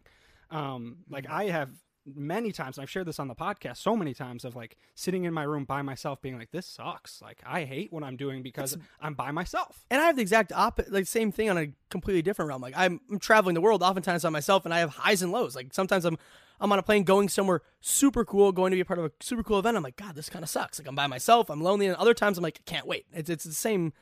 [0.52, 1.34] um like Mm-hmm.
[1.34, 1.70] i have
[2.16, 5.26] many times and i've shared this on the podcast so many times of like sitting
[5.26, 8.42] in my room by myself being like this sucks like i hate what i'm doing
[8.42, 11.68] because i'm by myself and I have the exact opposite, like same thing on a
[11.90, 12.62] completely different realm.
[12.62, 15.56] Like I'm, I'm traveling the world oftentimes by myself, and I have highs and lows.
[15.56, 16.18] Like sometimes I'm,
[16.60, 19.12] I'm on a plane going somewhere super cool, going to be a part of a
[19.20, 19.78] super cool event.
[19.78, 20.80] I'm like, God, this kind of sucks.
[20.80, 23.06] Like I'm by myself, I'm lonely, and other times I'm like, I can't wait.
[23.14, 23.94] It's it's the same,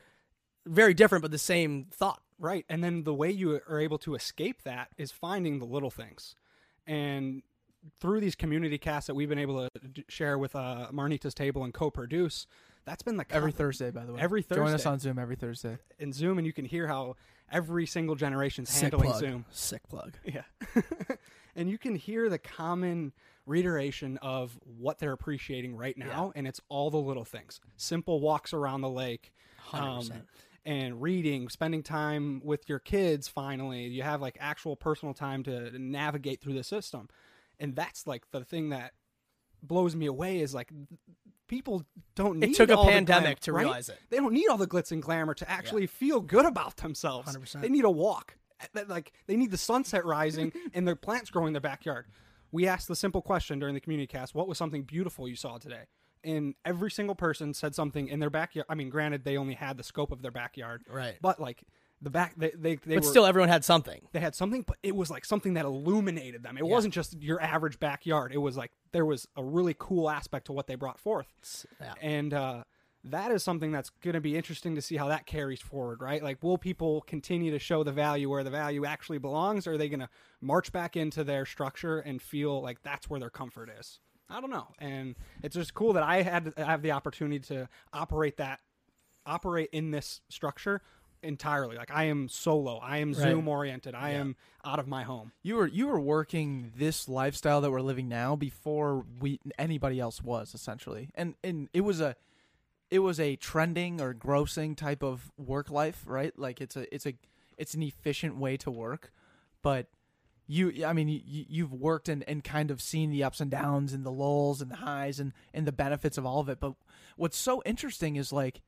[0.66, 2.22] very different, but the same thought.
[2.38, 2.64] Right.
[2.68, 6.36] And then the way you are able to escape that is finding the little things.
[6.86, 7.42] And
[8.00, 11.74] through these community casts that we've been able to share with uh, Marnita's Table and
[11.74, 12.46] co produce,
[12.84, 14.20] that's been the every Thursday, by the way.
[14.20, 15.78] Every Thursday, Join us on Zoom every Thursday.
[15.98, 17.16] in Zoom, and you can hear how
[17.50, 19.20] every single generation's Sick handling plug.
[19.20, 19.44] Zoom.
[19.50, 20.14] Sick plug.
[20.24, 20.42] Yeah.
[21.56, 23.12] and you can hear the common
[23.46, 27.60] reiteration of what they're appreciating right now, and it's all the little things.
[27.76, 29.32] Simple walks around the lake.
[29.72, 30.22] um, 100%.
[30.64, 33.84] and reading, spending time with your kids finally.
[33.86, 37.08] You have like actual personal time to navigate through the system.
[37.58, 38.92] And that's like the thing that
[39.62, 40.70] blows me away is like
[41.46, 41.84] people
[42.14, 43.62] don't need It took a pandemic glam- to right?
[43.62, 43.98] realize it.
[44.10, 47.34] They don't need all the glitz and glamour to actually feel good about themselves.
[47.36, 47.60] 100%.
[47.60, 48.36] They need a walk.
[48.86, 52.06] Like they need the sunset rising and their plants growing in their backyard.
[52.50, 55.58] We asked the simple question during the community cast, what was something beautiful you saw
[55.58, 55.82] today?
[56.24, 58.66] And every single person said something in their backyard.
[58.68, 61.16] I mean, granted, they only had the scope of their backyard, Right.
[61.20, 61.62] But like
[62.00, 64.00] the back, they they, they But were, still, everyone had something.
[64.12, 66.56] they had something, but it was like something that illuminated them.
[66.56, 68.32] It wasn't just your average backyard.
[68.32, 71.26] It was like there was a really cool aspect to what they brought forth,
[71.80, 71.94] Yeah.
[72.00, 72.64] and uh,
[73.04, 76.00] that is something that's going to be interesting to see how that carries forward.
[76.02, 76.22] Right?
[76.22, 79.78] Like, will people continue to show the value where the value actually belongs, or are
[79.78, 80.08] they going to
[80.40, 83.98] march back into their structure and feel like that's where their comfort is?
[84.30, 87.68] I don't know, and it's just cool that I had I have the opportunity to
[87.92, 88.60] operate that
[89.26, 90.80] operate in this structure
[91.22, 91.76] entirely.
[91.76, 92.78] Like I am solo.
[92.78, 93.94] I am Zoom oriented.
[93.94, 95.32] I am out of my home.
[95.42, 100.22] You were you were working this lifestyle that we're living now before we anybody else
[100.22, 102.16] was essentially, and and it was a
[102.90, 106.36] it was a trending or grossing type of work life, right?
[106.38, 107.14] Like it's a it's a
[107.56, 109.12] it's an efficient way to work,
[109.62, 109.88] but
[110.46, 113.92] you I mean you, you've worked and, and kind of seen the ups and downs
[113.92, 116.60] and the lulls and the highs and and the benefits of all of it.
[116.60, 116.74] But
[117.16, 118.62] what's so interesting is like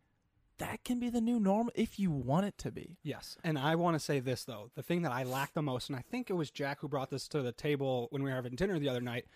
[0.61, 2.97] that can be the new norm if you want it to be.
[3.03, 3.37] Yes.
[3.45, 4.71] And I want to say this though.
[4.77, 7.11] The thing that I lack the most, and I think it was Jack who brought
[7.11, 9.27] this to the table when we were having dinner the other night,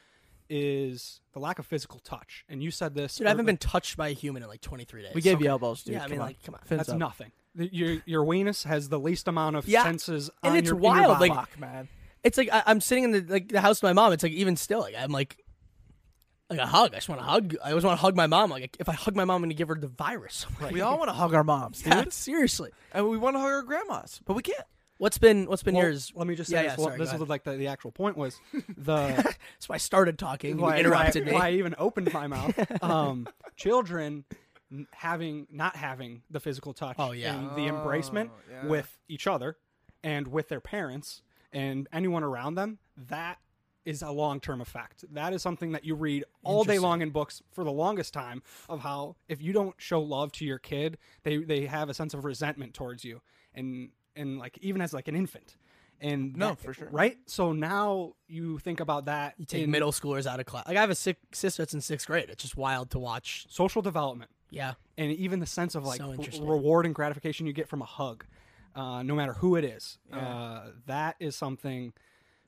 [0.50, 2.44] is the lack of physical touch.
[2.48, 3.16] And you said this.
[3.16, 5.14] Dude, I haven't been touched by a human in like 23 days.
[5.14, 5.44] We gave Okay.
[5.44, 5.94] you elbows, dude.
[5.94, 6.26] Yeah, I Come mean, on.
[6.26, 6.60] like, come on.
[6.64, 6.98] Fins That's up.
[6.98, 7.32] nothing.
[7.54, 9.84] The- Your your weenus has the least amount of Yeah.
[9.84, 11.30] senses, And on it's your, in your wild, body.
[11.30, 11.88] like- Fuck, man.
[12.22, 14.12] It's like I, I'm sitting in the like the house with my mom.
[14.12, 15.43] It's like even still, like I'm like
[16.50, 16.92] like a hug.
[16.92, 17.56] I just want to hug.
[17.64, 18.50] I always want to hug my mom.
[18.50, 20.46] Like if I hug my mom, I'm gonna give her the virus.
[20.60, 21.92] Like, We all want to hug our moms, dude.
[21.92, 22.70] yeah, seriously.
[22.92, 24.60] and we want to hug our grandmas, but we can't.
[24.98, 26.12] What's been what's been Well, yours?
[26.14, 26.78] Let me just Yeah, say yeah, this.
[26.78, 28.38] Well, sorry, this go is like the, the actual point was
[28.78, 30.56] the so I started talking.
[30.56, 31.36] You why, interrupted why, me.
[31.38, 32.54] why I even opened my mouth.
[32.82, 33.26] Um,
[33.56, 34.24] children
[34.92, 37.34] having not having the physical touch Oh, yeah.
[37.34, 38.66] and the embracement Oh, yeah.
[38.66, 39.56] with each other
[40.02, 41.22] and with their parents
[41.52, 42.78] and anyone around them
[43.08, 43.38] that
[43.84, 47.42] is a long-term effect that is something that you read all day long in books
[47.52, 51.36] for the longest time of how if you don't show love to your kid they
[51.38, 53.20] they have a sense of resentment towards you
[53.54, 55.56] and and like even as like an infant
[56.00, 56.88] and No, that- for sure.
[56.90, 60.66] right so now you think about that you take in middle schoolers out of class.
[60.66, 62.28] Like I have a sick sister that's in sixth grade.
[62.30, 63.46] It's just wild to watch.
[63.48, 64.74] social development Yeah.
[64.98, 66.14] and even the sense of like So
[66.44, 68.24] reward and gratification you get from a hug,
[68.74, 69.98] uh, no matter who it is.
[70.12, 71.92] Uh, that is something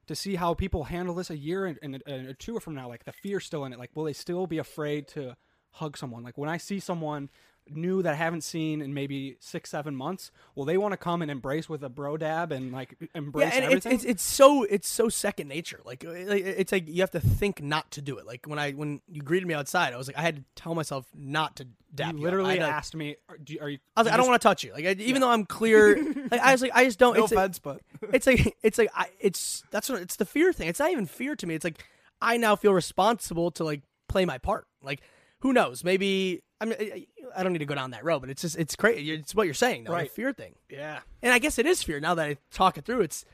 [0.07, 2.89] to see how people handle this a year and, and, and or two from now.
[2.89, 3.79] Like the fear still in it.
[3.79, 5.37] Like, will they still be afraid to
[5.73, 6.23] hug someone?
[6.23, 7.31] Like when I see someone
[7.69, 11.23] new that I haven't seen in maybe six, seven months, Well, they want to come
[11.23, 13.93] and embrace with a bro dab and like embrace yeah, and it's, everything?
[13.93, 15.81] it's it's so it's so second nature.
[15.85, 18.27] Like uh, it's like you have to think not to do it.
[18.27, 20.75] Like when I when you greeted me outside, I was like I had to tell
[20.75, 22.13] myself not to dab.
[22.13, 22.25] you you.
[22.25, 23.79] literally I, asked me, are, do, are you?
[23.97, 24.73] I was like, I don't want to touch you.
[24.73, 25.97] Like I, even though I'm clear,
[26.31, 27.17] like I was like I just don't.
[27.17, 27.81] No it's like- offense, but
[28.13, 30.69] it's like it's like I, it's that's what it's the fear thing.
[30.69, 31.55] It's not even fear to me.
[31.55, 31.85] It's like
[32.21, 34.67] I now feel responsible to like play my part.
[34.83, 35.01] Like
[35.41, 35.85] who knows?
[35.85, 38.77] Maybe I mean I- don't need to go down that road, but it's just it's
[38.77, 39.11] crazy.
[39.13, 40.11] It's what you're saying, though, the Right.
[40.11, 40.55] fear thing.
[40.71, 41.01] Yeah.
[41.23, 42.01] And I guess it is fear.
[42.01, 43.25] Now that I talk it through, it's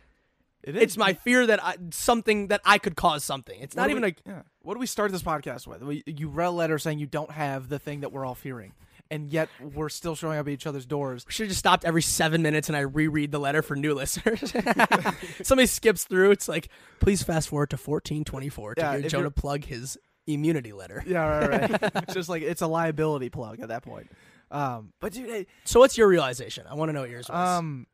[0.65, 3.61] it it's my fear that I something that I could cause something.
[3.61, 4.43] It's not What even we- like yeah.
[4.63, 5.83] What do we start this podcast with?
[5.83, 8.73] We, you read a letter saying you don't have the thing that we're all fearing,
[9.11, 11.25] and yet we're still showing up at each other's doors.
[11.27, 13.93] we should have just stopped every seven minutes and I reread the letter for new
[13.95, 14.53] listeners.
[15.43, 16.31] Somebody skips through.
[16.31, 16.69] It's like,
[17.01, 19.65] please fast forward to fourteen twenty four to Yeah, hear if Joe you're- to plug
[19.65, 21.03] his immunity letter.
[21.07, 21.81] Yeah, right, right.
[22.03, 24.11] it's just like it's a liability plug at that point.
[24.51, 26.67] Um, but dude, So what's your realization?
[26.69, 27.59] I want to know what yours was.
[27.59, 27.87] um,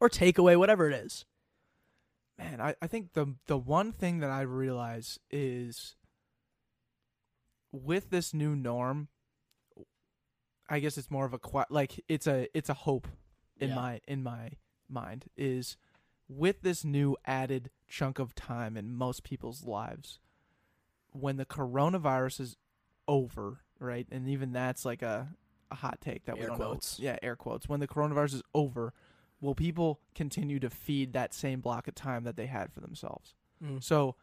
[0.00, 1.24] or takeaway, whatever it is.
[2.38, 5.96] man, I, I think the the one thing that I realize is
[7.72, 9.08] with this new norm,
[10.68, 11.40] I guess it's more of a
[11.70, 13.08] like it's a it's a hope
[13.58, 13.74] in Yeah.
[13.76, 14.50] my in my
[14.88, 15.76] mind is
[16.28, 20.18] with this new added chunk of time in most people's lives
[21.14, 22.56] when the coronavirus is
[23.06, 24.06] over, right?
[24.10, 25.28] And even that's like a,
[25.70, 26.98] a hot take that we Air don't quotes.
[26.98, 27.04] know.
[27.04, 27.68] Yeah, air quotes.
[27.68, 28.92] When the coronavirus is over,
[29.40, 33.34] will people continue to feed that same block of time that they had for themselves?
[33.64, 33.82] Mm.
[33.82, 34.16] So,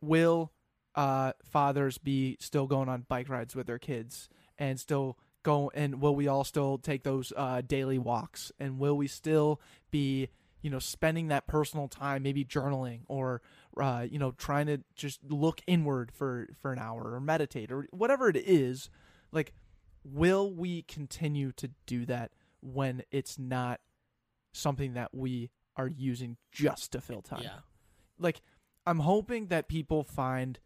[0.00, 0.52] will
[0.94, 4.28] uh, fathers be still going on bike rides with their kids
[4.58, 5.70] and still go?
[5.74, 8.52] And will we all still take those uh, daily walks?
[8.58, 9.60] And will we still
[9.90, 10.28] be,
[10.62, 13.42] you know, spending that personal time, maybe journaling or,
[13.80, 17.86] uh, you know, trying to just look inward for for an hour or meditate or
[17.90, 18.90] whatever it is?
[19.32, 19.52] Like,
[20.04, 23.80] will we continue to do that when it's not
[24.52, 27.42] something that we are using just to fill time?
[27.42, 27.58] Yeah.
[28.18, 28.42] like
[28.86, 30.58] I'm hoping that people find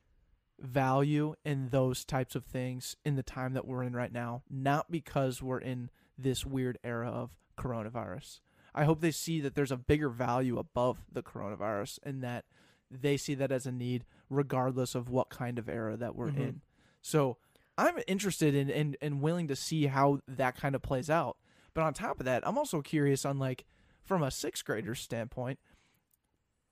[0.60, 4.90] value in those types of things in the time that we're in right now, not
[4.90, 8.40] because we're in this weird era of coronavirus.
[8.74, 12.44] I hope they see that there's a bigger value above the coronavirus and that
[12.90, 16.38] they see that as a need regardless of what kind of era that we're Mhm.
[16.38, 16.60] in.
[17.02, 17.36] So
[17.76, 21.36] I'm interested in, in and willing to see how that kind of plays out.
[21.74, 23.64] But on top of that, I'm also curious on like
[24.02, 25.58] from a sixth grader's standpoint,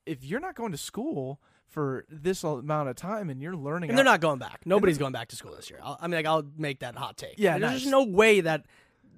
[0.04, 3.98] if you're not going to school for this amount of time and you're learning, And
[3.98, 4.60] they're out- not going back.
[4.64, 5.80] Nobody's going back to school this year.
[5.82, 7.34] I'll, I mean, like, I'll make that hot take.
[7.38, 7.80] Yeah, there's nice.
[7.80, 8.66] just no way that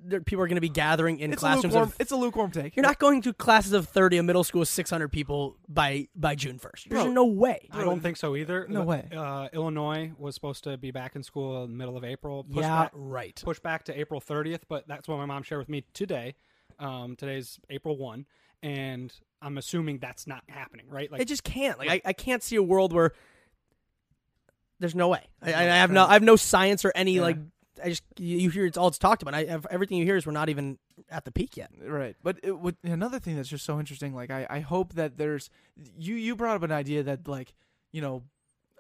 [0.04, 1.64] there, people are going to be gathering in it's a classrooms.
[1.74, 1.88] lukewarm.
[1.88, 2.76] Of, it's a lukewarm take.
[2.76, 6.34] you're not going to classes of 30 a middle school with 600 people by by
[6.34, 6.88] June 1st.
[6.88, 7.68] There's Bro, no way.
[7.72, 8.66] I don't think so either.
[8.68, 9.08] No way.
[9.14, 12.44] Uh, Illinois was supposed to be back in school in the middle of April.
[12.44, 13.42] Pushed Yeah, back, right.
[13.44, 16.34] pushed back to April 30th, but that's what my mom shared with me today.
[16.78, 18.24] Um, today's April 1,
[18.62, 21.10] and I'm assuming that's not happening, right?
[21.10, 21.78] Like it just can't.
[21.78, 23.12] Like I, I can't see a world where
[24.80, 25.22] there's no way.
[25.42, 27.22] I, I have no I have no science or any Yeah.
[27.22, 27.36] like.
[27.82, 29.34] I just you, hear it's all it's talked about.
[29.34, 30.78] I everything you hear is we're not even
[31.10, 31.70] at the peak yet.
[31.82, 34.14] Right, but it would, another thing that's just so interesting.
[34.14, 35.50] Like, I, I hope that there's
[35.96, 37.54] you you brought up an idea that like
[37.92, 38.22] you know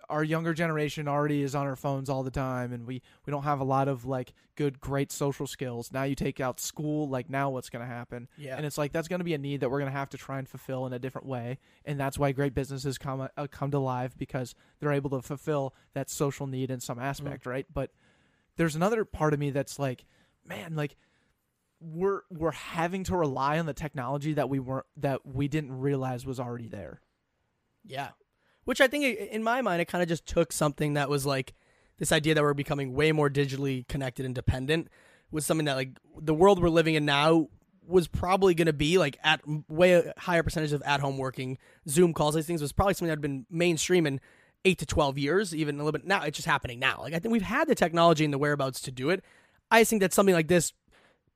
[0.08, 3.42] our younger generation already is on our phones all the time, and we we don't
[3.42, 5.92] have a lot of like good great social skills.
[5.92, 8.28] Now you take out school, like now what's going to happen?
[8.36, 8.56] Yeah.
[8.56, 10.18] and it's like that's going to be a need that we're going to have to
[10.18, 13.70] try and fulfill in a different way, and that's why great businesses come uh, come
[13.70, 17.66] to life because they're able to fulfill that social need in some aspect, right?
[17.72, 17.90] But
[18.58, 20.04] there's another part of me that's like,
[20.44, 20.96] man, like
[21.80, 26.26] we're we're having to rely on the technology that we weren't that we didn't realize
[26.26, 27.00] was already there.
[27.84, 28.10] Yeah.
[28.64, 31.54] Which I think, in my mind, it kind of just took something that was like
[31.98, 34.88] this idea that we're becoming way more digitally connected and dependent
[35.30, 37.48] was something that, like, the world we're living in now
[37.86, 41.56] was probably going to be like at way higher percentage of at home working
[41.88, 42.34] Zoom calls.
[42.34, 44.20] These things was probably something that had been mainstream in
[44.64, 46.06] eight to twelve years, even a little bit.
[46.06, 47.00] Now it's just happening now.
[47.02, 49.24] Like I think we've had the technology and the whereabouts to do it.
[49.70, 50.72] I think that something like this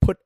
[0.01, 0.19] put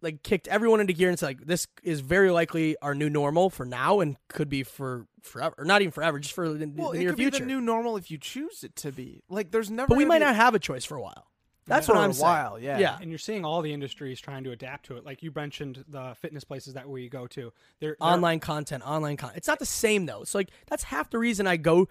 [0.00, 3.50] like kicked everyone into gear and said like this is very likely our new normal
[3.50, 6.90] for now and could be for forever or not even forever just for the, Well,
[6.90, 7.30] the it near could future.
[7.32, 9.22] be the new normal if you choose it to be.
[9.28, 9.86] Like, there's never.
[9.88, 11.28] but we might be- not have a choice for a while.
[11.64, 12.22] That's for what I'm a saying.
[12.24, 12.58] while.
[12.58, 12.78] Yeah.
[12.80, 12.98] Yeah.
[13.00, 15.06] and you're seeing all the industries trying to adapt to it.
[15.06, 19.16] Like you mentioned, the fitness places that we go to, they're, they're online content, online
[19.16, 19.36] content.
[19.38, 20.24] It's not the same though.
[20.24, 21.86] So like that's half the reason I go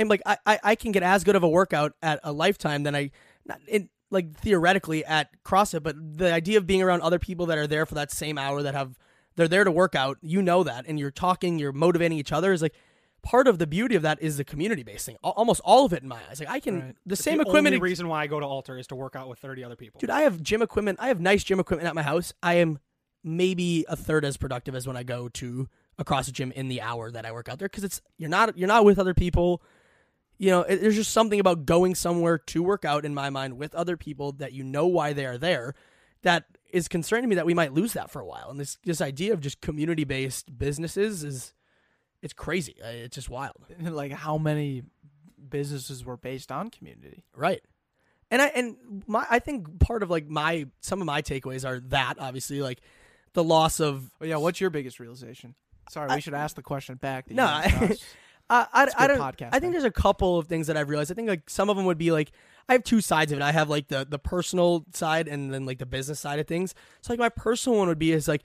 [0.00, 2.82] and like I, I, I can get as good of a workout at a lifetime
[2.82, 3.10] than I
[3.44, 7.58] not in like theoretically at CrossFit, but the idea of being around other people that
[7.58, 8.98] are there for that same hour that have
[9.36, 12.52] they're there to work out, you know that, and you're talking, you're motivating each other
[12.52, 12.74] is like
[13.22, 15.16] part of the beauty of that is the community based thing.
[15.22, 16.40] Almost all of it in my eyes.
[16.40, 16.96] Like I can Right.
[17.06, 19.14] the It's same the equipment Only reason why I go to Alter is to work
[19.14, 20.00] out with 30 other people.
[20.00, 20.98] Dude, I have gym equipment.
[21.00, 22.32] I have nice gym equipment at my house.
[22.42, 22.78] I am
[23.22, 26.80] maybe a third as productive as when I go to across the gym in the
[26.80, 29.62] hour that I work out there because it's you're not you're not with other people.
[30.40, 33.58] You know, it, there's just something about going somewhere to work out in my mind
[33.58, 35.74] with other people that you know why they are there
[36.22, 38.48] that is concerning me that we might lose that for a while.
[38.48, 41.52] And this this idea of just community based businesses is
[42.22, 42.74] it's crazy.
[42.82, 43.66] It's just wild.
[43.82, 44.82] like how many
[45.46, 47.22] businesses were based on community?
[47.36, 47.60] Right.
[48.30, 48.76] And I and
[49.06, 52.80] my I think part of like my some of my takeaways are that obviously like
[53.34, 55.54] the loss of But yeah, what's your biggest realization?
[55.90, 57.30] Sorry, we should ask the question back.
[57.30, 57.44] No,
[58.50, 59.18] I- I I, It's I good don't
[59.54, 61.10] I think there's a couple of things that I've realized.
[61.10, 62.32] I think like some of them would be like
[62.68, 63.42] I have two sides of it.
[63.42, 66.74] I have like the the personal side and then like the business side of things.
[67.00, 68.42] So like my personal one would be is like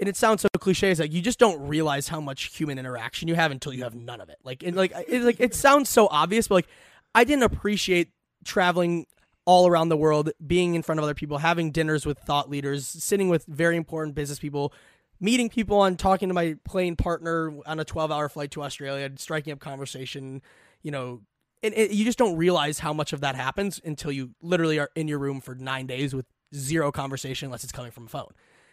[0.00, 0.90] and it sounds so cliche.
[0.90, 3.94] Is like you just don't realize how much human interaction you have until you have
[3.94, 4.38] none of it.
[4.42, 6.68] Like and like it like it sounds so obvious, but like
[7.14, 8.10] I didn't appreciate
[8.44, 9.06] traveling
[9.46, 12.86] all around the world, being in front of other people, having dinners with thought leaders,
[12.86, 14.72] sitting with very important business people,
[15.20, 19.10] meeting people and talking to my plane partner on a 12 hour flight to Australia,
[19.16, 20.42] striking up conversation,
[20.82, 21.20] you know,
[21.62, 24.90] and, and you just don't realize how much of that happens until you literally are
[24.96, 28.32] in your room for nine days with zero conversation unless it's coming from a phone.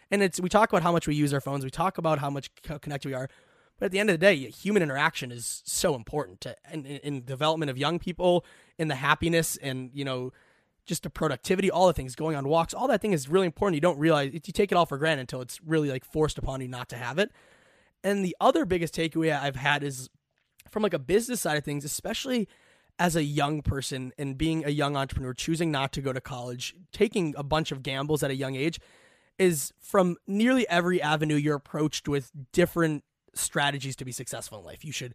[0.10, 2.30] And it's we talk about how much we use our phones, we talk about how
[2.30, 3.30] much co- connected we are,
[3.78, 7.26] but at the end of the day, human interaction is so important to in, in
[7.26, 8.46] development of young people,
[8.78, 10.32] in the happiness and you know
[10.88, 13.76] just the productivity, all the things going on walks, all that thing is really important.
[13.76, 16.62] You don't realize you take it all for granted until it's really like forced upon
[16.62, 17.32] you not to have it.
[18.04, 20.10] And the other biggest takeaway I've had is
[20.70, 22.48] from like a business side of things, especially
[23.00, 26.74] as a young person and being a young entrepreneur, choosing not to go to college,
[26.92, 28.80] taking a bunch of gambles at a young age,
[29.38, 33.04] is from nearly every avenue you're approached with different
[33.36, 34.84] strategies to be successful in life.
[34.84, 35.14] You should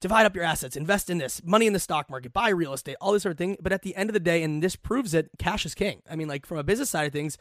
[0.00, 2.96] divide up your assets, invest in this, money in the stock market, buy real estate,
[3.00, 3.56] all this sort of thing.
[3.60, 6.02] But at the end of the day, and this proves it, cash is king.
[6.08, 7.36] I mean, like from a business side of things,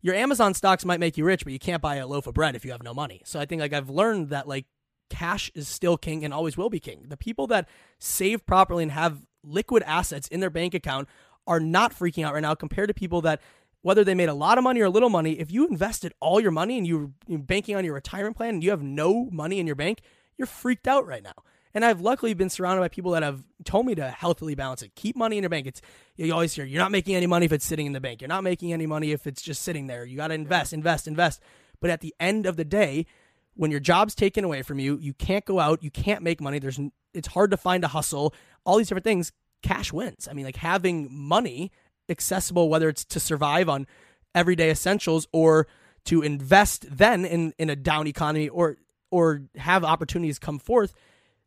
[0.00, 2.56] your Amazon stocks might make you rich, but you can't buy a loaf of bread
[2.56, 3.22] if you have no money.
[3.24, 4.66] So I think like I've learned that like
[5.10, 7.06] cash is still king and always will be king.
[7.08, 7.68] The people that
[8.00, 11.08] save properly and have liquid assets in their bank account
[11.46, 13.40] are not freaking out right now compared to people that
[13.82, 16.40] whether they made a lot of money or a little money, if you invested all
[16.40, 19.58] your money and you- you're banking on your retirement plan and you have no money
[19.58, 20.00] in your bank,
[20.36, 21.34] you're freaked out right now.
[21.74, 24.94] And I've luckily been surrounded by people that have told me to healthily balance it.
[24.94, 25.66] Keep money in your bank.
[25.66, 25.80] It's
[26.16, 28.20] you always hear you're not making any money if it's sitting in the bank.
[28.20, 30.04] You're not making any money if it's just sitting there.
[30.04, 31.40] You got to invest, invest, invest.
[31.80, 33.06] But at the end of the day,
[33.54, 36.58] when your job's taken away from you, you can't go out, you can't make money.
[36.58, 36.80] There's
[37.14, 38.34] it's hard to find a hustle.
[38.64, 39.32] All these different things.
[39.62, 40.26] Cash wins.
[40.28, 41.70] I mean, like having money
[42.08, 43.86] accessible, whether it's to survive on
[44.34, 45.66] everyday essentials or
[46.04, 48.76] to invest then in in a down economy or
[49.10, 50.94] or have opportunities come forth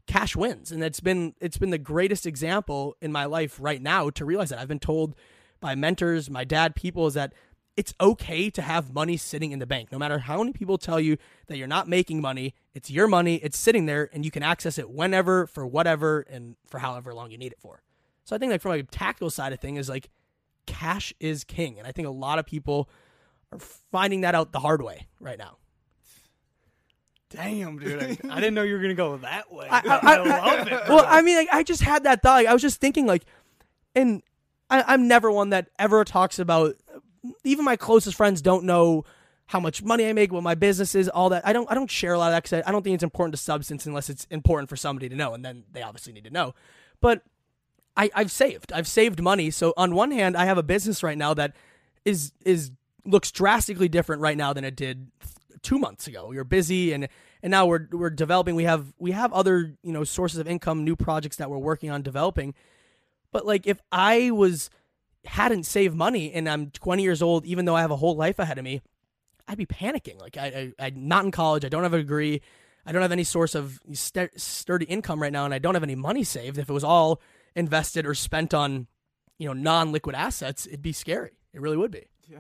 [0.08, 0.72] cash wins.
[0.72, 4.50] And it's been it's been the greatest example in my life right now to realize
[4.50, 4.60] that.
[4.60, 5.16] I've been told
[5.60, 7.34] by mentors my dad people is that
[7.78, 9.92] it's okay to have money sitting in the bank.
[9.92, 13.36] No matter how many people tell you that you're not making money it's your money
[13.36, 17.32] it's sitting there and you can access it whenever for whatever and for however long
[17.32, 17.82] you need it for.
[18.24, 20.10] So i think like from a tactical side of thing is like
[20.66, 21.80] cash is king.
[21.80, 22.90] And i think a lot of people
[23.52, 25.58] are finding that out the hard way right now
[27.36, 28.02] Damn, dude.
[28.02, 29.68] I, I didn't know you were going to go that way.
[29.70, 30.18] I, I, I
[30.58, 30.74] love it.
[30.90, 32.36] Well, I mean, like, I just had that thought.
[32.36, 33.26] Like, I was just thinking, like,
[33.96, 34.22] and
[34.70, 36.76] I, I'm never one that ever talks about.
[37.44, 39.06] Even my closest friends don't know
[39.48, 41.46] how much money I make, what my business is, all that.
[41.46, 41.70] I don't.
[41.70, 43.42] I don't share a lot of that because I, I don't think it's important to
[43.42, 46.56] substance unless it's important for somebody to know, and then they obviously need to know.
[47.02, 47.22] But
[47.98, 48.74] I, I've saved.
[48.74, 49.52] I've saved money.
[49.52, 51.54] So on one hand, I have a business right now that
[52.04, 52.72] is is
[53.06, 56.32] looks drastically different right now than it did th- two months ago.
[56.32, 57.08] You're busy and
[57.46, 58.56] and now we're we're developing.
[58.56, 61.92] We have we have other you know sources of income, new projects that we're working
[61.92, 62.56] on developing.
[63.32, 64.72] But like if I was
[65.26, 68.40] hadn't saved money and I'm 20 years old, even though I have a whole life
[68.40, 68.82] ahead of me,
[69.48, 70.20] I'd be panicking.
[70.20, 71.64] Like I, I I'm not in college.
[71.64, 72.42] I don't have a degree.
[72.84, 75.84] I don't have any source of st- sturdy income right now, and I don't have
[75.84, 76.58] any money saved.
[76.58, 77.22] If it was all
[77.56, 78.88] invested or spent on,
[79.38, 81.32] you know, non-liquid assets, it'd be scary.
[81.54, 82.08] It really would be.
[82.28, 82.40] Yeah,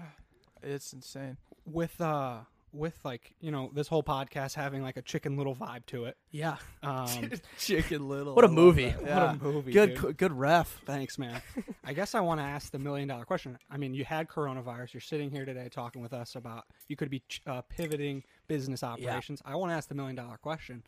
[0.63, 1.37] it's insane.
[1.63, 2.39] with uh
[2.75, 6.17] with like you know this whole podcast having like a chicken little vibe to it
[6.31, 6.57] Yeah.
[6.83, 7.07] um
[7.57, 8.35] Chicken Little.
[8.35, 8.85] What a I love movie.
[8.89, 9.01] that.
[9.01, 9.09] What
[9.49, 10.17] a movie, Good, dude.
[10.17, 10.81] good ref.
[10.85, 11.41] thanks man
[11.85, 14.93] i guess i want to ask the million dollar question i mean you had coronavirus
[14.93, 18.83] you're sitting here today talking with us about you could be ch- uh, pivoting business
[18.83, 20.83] operations i want to ask the million dollar question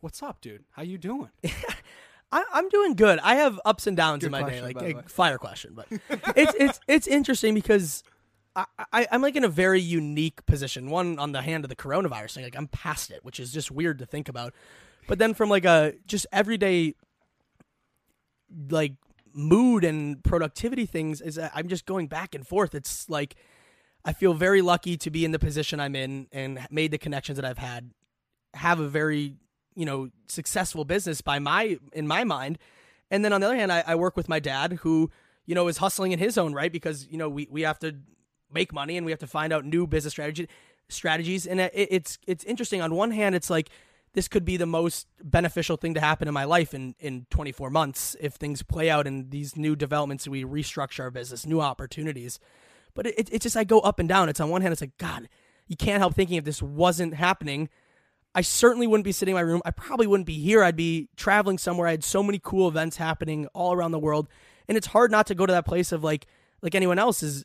[0.00, 1.28] what's up dude how you doing
[2.32, 3.18] I, I'm doing good.
[3.24, 5.88] I have ups and downs in Good my day, like a fire question, but
[6.36, 8.04] it's it's it's interesting because
[8.56, 10.90] I, I I'm like in a very unique position.
[10.90, 13.70] One on the hand of the coronavirus thing, like I'm past it, which is just
[13.70, 14.54] weird to think about.
[15.06, 16.94] But then from like a just everyday
[18.68, 18.94] like
[19.32, 22.74] mood and productivity things is uh, I'm just going back and forth.
[22.74, 23.36] It's like
[24.04, 27.36] I feel very lucky to be in the position I'm in and made the connections
[27.36, 27.90] that I've had,
[28.54, 29.36] have a very
[29.74, 32.58] you know successful business by my in my mind.
[33.12, 35.10] And then on the other hand, I, I work with my dad who
[35.46, 37.96] you know is hustling in his own right because you know we we have to
[38.52, 40.48] make money and we have to find out new business strategy
[40.88, 41.46] strategies.
[41.46, 42.82] And it, it's it's interesting.
[42.82, 43.70] On one hand, it's like
[44.12, 47.70] this could be the most beneficial thing to happen in my life in, in 24
[47.70, 52.40] months if things play out and these new developments we restructure our business new opportunities.
[52.94, 54.28] But it, it's just i go up and down.
[54.28, 55.28] It's on one hand it's like god
[55.68, 57.68] you can't help thinking if this wasn't happening
[58.34, 59.62] i certainly wouldn't be sitting in my room.
[59.64, 60.62] I probably wouldn't be here.
[60.62, 61.88] I'd be traveling somewhere.
[61.88, 64.28] I had so many cool events happening all around the world.
[64.68, 66.26] And it's hard not to go to that place of like
[66.62, 67.44] like anyone else is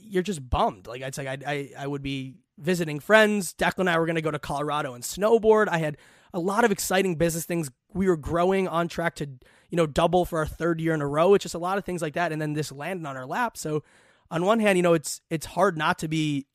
[0.00, 0.86] you're just bummed.
[0.86, 3.52] Like it's like I I, I would be visiting friends.
[3.54, 5.68] Declan and I were going to go to Colorado and snowboard.
[5.68, 5.96] I had
[6.32, 7.70] a lot of exciting business things.
[7.92, 9.26] We were growing on track to
[9.70, 11.34] you know double for our third year in a row.
[11.34, 13.56] It's just a lot of things like that, and then this landed on our lap.
[13.56, 13.82] So
[14.30, 16.46] on one hand, you know it's it's hard not to be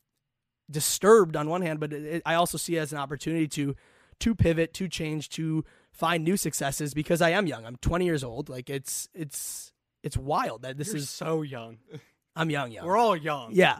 [0.69, 3.75] disturbed on one hand, but it, it- I also see it as an opportunity to
[4.19, 5.63] to pivot, to change, to
[5.93, 7.65] find new successes because I am young.
[7.65, 8.49] I'm 20 years old.
[8.49, 9.71] Like it's it's
[10.03, 11.77] it's wild that this You're is so young
[12.35, 12.85] I'm young, young.
[12.85, 13.79] we're all young yeah.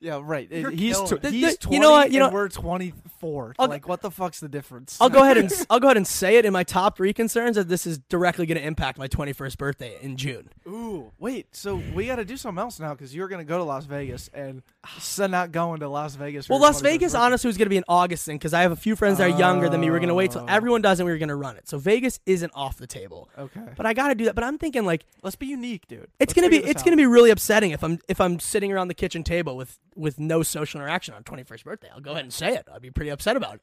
[0.00, 0.50] Yeah, right.
[0.50, 3.54] He's tw- he's 20 you know what, you know- we're 24.
[3.58, 4.96] I'll- like, what the fuck's the difference?
[5.00, 7.56] I'll go ahead and I'll go ahead and say it in my top three concerns
[7.56, 10.50] that this is directly going to impact my 21st birthday in June.
[10.68, 11.54] Ooh, wait.
[11.56, 14.28] So we got to do something else now because you're gonna go to Las Vegas
[14.32, 14.62] and
[14.98, 16.46] Sen not going to Las Vegas.
[16.46, 17.24] for Well, Las Vegas birthday.
[17.24, 19.24] honestly was going to be in August thing because I have a few friends that
[19.30, 19.90] are younger than me.
[19.90, 20.46] We're going to wait till Oh.
[20.48, 21.68] everyone does and we're going to run it.
[21.68, 23.28] So Vegas isn't off the table.
[23.36, 24.34] Okay, But I got to do that.
[24.34, 26.06] But I'm thinking like let's be unique, dude.
[26.20, 28.72] it's going to be it's going to be really upsetting if I'm if I'm sitting
[28.72, 31.88] around the kitchen table with with no social interaction on 21st birthday.
[31.94, 32.66] I'll go ahead and say it.
[32.72, 33.60] I'd be pretty upset about it.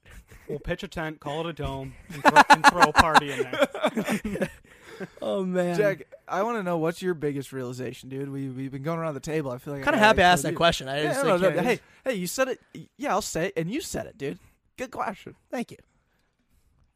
[0.50, 3.42] we'll pitch a tent call it a dome and throw, and throw a party in
[3.42, 4.50] there
[5.22, 5.76] Oh man.
[5.78, 8.30] Jack, I want to know what's your biggest realization, dude.
[8.30, 9.52] We we've been going around the table.
[9.52, 10.58] I feel like I'm kind of happy I gotta asked that you.
[10.58, 10.88] question.
[10.88, 12.62] I Yeah, just no, like, no, hey, hey, you said it.
[12.98, 14.40] Yeah, I'll say it, and you said it, dude.
[14.78, 15.36] Good question.
[15.52, 15.78] thank you.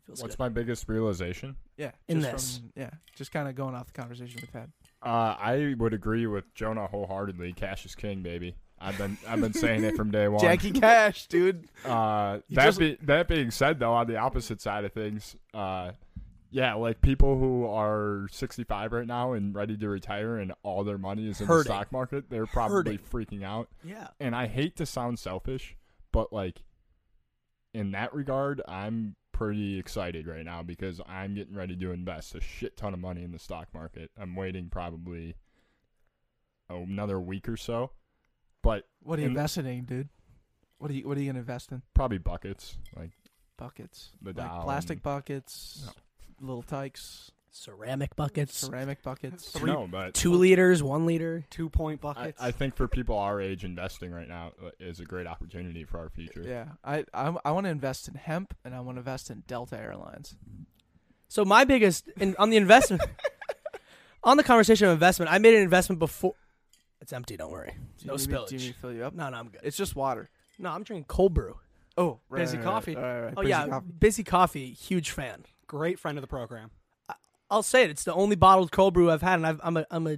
[0.05, 0.39] Feels What's good.
[0.43, 1.55] my biggest realization?
[1.77, 2.57] Yeah, In just this.
[2.57, 4.71] from- yeah, just kind of going off the conversation we've had.
[5.03, 7.53] Uh, I would agree with Jonah wholeheartedly.
[7.53, 8.55] Cash is king, baby.
[8.81, 10.41] I've been I've been saying it from day one.
[10.41, 11.67] Jackie Cash, dude.
[11.85, 15.91] Uh, that just- be, that being said, though, on the opposite side of things, uh,
[16.51, 20.97] yeah, like people who are 65 right now and ready to retire, and all their
[20.97, 21.69] money is in Hurting.
[21.71, 23.69] the stock market, they're probably freaking out.
[23.83, 24.07] Yeah.
[24.19, 25.75] And I hate to sound selfish,
[26.11, 26.63] but like
[27.73, 32.41] in that regard, I'm pretty excited right now because I'm getting ready to invest a
[32.41, 34.09] shit ton of money in the stock market.
[34.19, 35.35] I'm waiting probably
[36.69, 37.91] another week or so,
[38.61, 40.09] but What are you in- investing in, dude?
[40.77, 41.81] What are you What are you gonna invest in?
[41.93, 43.11] probably buckets like
[43.57, 45.89] Buckets, The like Dow plastic and- buckets,
[46.39, 49.51] Little Tikes, Ceramic buckets, ceramic buckets.
[49.51, 51.43] Three- no, but two liters, one liter.
[51.49, 54.99] two point I, buckets I think for people our age, investing right now uh, is
[55.01, 56.43] a great opportunity for our future.
[56.45, 59.43] Yeah, I I, I want to invest in hemp and I want to invest in
[59.47, 60.35] Delta Airlines.
[61.27, 63.01] So my biggest in, on the investment
[64.23, 66.35] on the conversation of investment, I made an investment before.
[67.09, 67.37] It's empty.
[67.37, 67.73] Don't worry.
[67.97, 68.51] Do No you need me- Do you spillage.
[68.51, 69.15] need me to fill you up?
[69.15, 69.61] No, no, I'm good.
[69.63, 70.29] It's just water.
[70.59, 71.57] No, I'm drinking cold brew.
[71.97, 72.93] Oh, Bizzy coffee.
[72.95, 73.33] Right, right, right.
[73.35, 73.87] Oh Bizzy yeah, coffee.
[73.97, 74.73] Bizzy coffee.
[74.73, 75.45] Huge fan.
[75.65, 76.69] great friend of the program
[77.09, 77.13] uh,
[77.49, 77.89] I'll say it.
[77.89, 80.17] It's the only bottled cold brew I've had, and I've, I'm a I'm a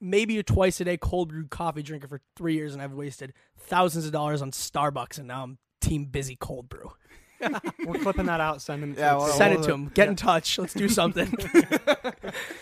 [0.00, 3.34] maybe a twice a day cold brew coffee drinker for three years, and I've wasted
[3.58, 6.90] thousands of dollars on Starbucks, and now I'm team Bizzy cold brew.
[7.84, 9.26] we're clipping that out sending it to Yeah, well.
[9.28, 9.88] Send it to him.
[9.92, 10.10] Get yeah.
[10.10, 10.58] in touch.
[10.58, 11.30] Let's do something.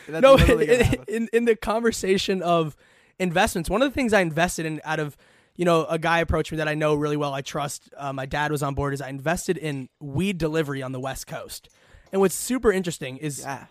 [0.09, 1.05] That's no, literally gonna in, happen.
[1.07, 2.77] in in the conversation of
[3.19, 5.17] investments, one of the things I invested in out of
[5.57, 7.91] you know a guy approached me that I know really well, I trust.
[7.97, 8.95] Uh, my dad was on board.
[8.95, 11.69] Is I invested in weed delivery on the West Coast,
[12.13, 13.67] and what's super interesting is Yeah.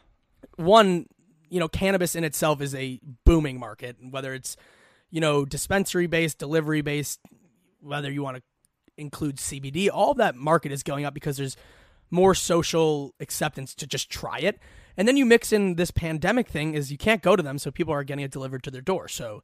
[0.57, 1.05] one,
[1.49, 4.57] you know, cannabis in itself is a booming market, whether it's,
[5.09, 7.19] you know, dispensary based, delivery based,
[7.79, 8.43] whether you want to
[8.97, 9.89] include CBD.
[9.89, 11.55] All of that market is going up because there's
[12.09, 14.59] more social acceptance to just try it.
[14.97, 17.71] And then you mix in this pandemic thing is you can't go to them, so
[17.71, 19.07] people are getting it delivered to their door.
[19.07, 19.43] So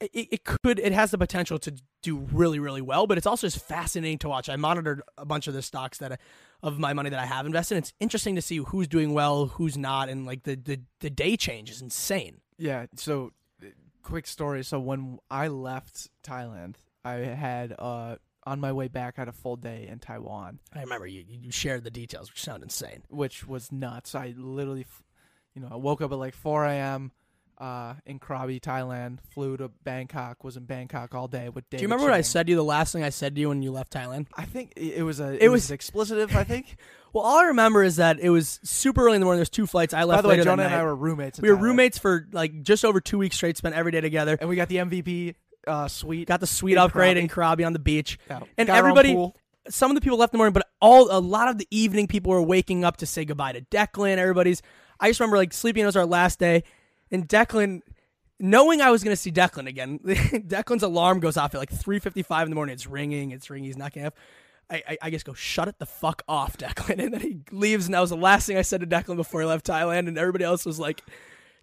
[0.00, 1.72] it, it could it has the potential to
[2.02, 5.46] do really really well but it's also just fascinating to watch i monitored a bunch
[5.46, 6.18] of the stocks that I,
[6.64, 9.78] of my money that i have invested it's interesting to see who's doing well who's
[9.78, 12.86] not and like the the, the day change is insane Yeah.
[12.96, 13.68] So, uh,
[14.02, 14.62] quick story.
[14.64, 18.16] So when I left Thailand, I had uh
[18.46, 21.50] on my way back, I had a full day in Taiwan, i remember you you
[21.50, 24.14] shared the details which sound insane which was nuts.
[24.14, 25.02] I literally, f-
[25.54, 27.12] you know, I woke up at like 4 a.m.
[27.56, 29.18] Uh, in Krabi, Thailand.
[29.32, 30.42] Flew to Bangkok.
[30.42, 31.78] Was in Bangkok all day with David.
[31.78, 32.22] do you remember what i Chang.
[32.24, 34.44] said to you the last thing i said to you when you left thailand I
[34.44, 35.42] think it it was a.
[35.42, 36.34] It, was, was- explicitive.
[36.34, 36.76] I think.
[37.12, 39.68] well all i remember is that it was super early in the morning there's two
[39.68, 41.38] flights i left By the way, later that Jonah and I were roommates.
[41.38, 41.62] in we were Thailand.
[41.62, 44.68] roommates for like just over two weeks straight spent every day together and we got
[44.68, 45.36] the MVP
[45.66, 46.28] uh, suite.
[46.28, 47.20] got the suite In upgrade Krabi.
[47.20, 48.40] in Krabi on the beach Yeah.
[48.58, 49.16] and Got everybody
[49.68, 52.06] some of the people left in the morning, but all a lot of the evening
[52.06, 54.18] people were waking up to say goodbye to Declan.
[54.18, 54.60] Everybody's.
[55.00, 55.82] I just remember like sleeping.
[55.82, 56.64] It was our last day,
[57.10, 57.80] and Declan,
[58.38, 61.98] knowing I was going to see Declan again, Declan's alarm goes off at like three
[61.98, 62.74] fifty five in the morning.
[62.74, 63.30] It's ringing.
[63.30, 63.66] It's ringing.
[63.66, 64.14] He's to have.
[64.70, 67.86] I, I, I just go shut it the fuck off, Declan, and then he leaves,
[67.86, 70.16] and that was the last thing I said to Declan before he left Thailand, and
[70.18, 71.02] everybody else was like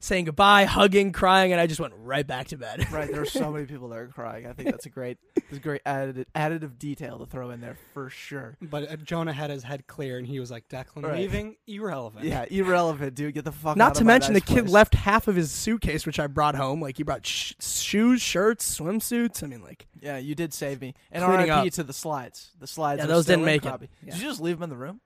[0.01, 2.91] saying goodbye, hugging, crying, and I just went right back to bed.
[2.91, 4.47] Right, there are so many people that are crying.
[4.47, 7.77] I think that's a great, it's a great added additive detail to throw in there
[7.93, 8.57] for sure.
[8.61, 11.19] But uh, Jonah had his head clear and he was like, Declan Right.
[11.19, 11.55] leaving?
[11.67, 12.25] Irrelevant.
[12.25, 13.33] Yeah, irrelevant, dude.
[13.35, 13.71] Get the fuck.
[13.71, 14.71] out Not of to my mention nice the kid place.
[14.73, 16.81] left half of his suitcase, which I brought home.
[16.81, 19.43] Like he brought sh- shoes, shirts, swimsuits.
[19.43, 20.95] I mean, like Yeah, you did save me.
[21.11, 21.73] And Cleaning RIP up.
[21.73, 22.51] to the slides.
[22.59, 22.99] The slides.
[23.01, 23.89] Yeah, those didn't in make it.
[24.03, 24.13] Yeah.
[24.13, 24.99] Did you just leave them in the room?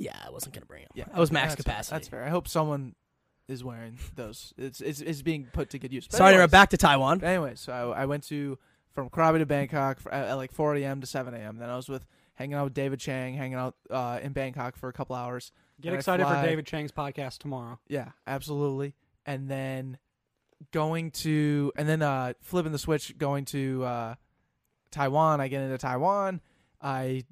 [0.00, 0.90] yeah, I wasn't gonna bring them.
[0.94, 1.94] Yeah, I was max that's, capacity.
[1.96, 2.22] That's fair.
[2.24, 2.94] I hope someone
[3.48, 4.52] is wearing those.
[4.56, 6.06] It's it's, it's being put to good use.
[6.06, 6.52] But Sorry, to anyways, interrupt.
[6.52, 7.24] back to Taiwan.
[7.24, 8.58] Anyway, so I, I went to
[8.92, 11.00] from Krabi to Bangkok for, at, at like 4 a.m.
[11.00, 11.58] to 7 a.m.
[11.58, 14.88] Then I was with hanging out with David Chang, hanging out uh, in Bangkok for
[14.88, 15.50] a couple hours.
[15.80, 17.78] Get Then excited for David Chang's podcast tomorrow.
[17.88, 18.94] Yeah, absolutely.
[19.26, 19.98] And then
[20.72, 24.14] going to and then uh flipping the switch going to uh
[24.90, 25.40] Taiwan.
[25.40, 26.40] I get into Taiwan.
[26.82, 27.24] I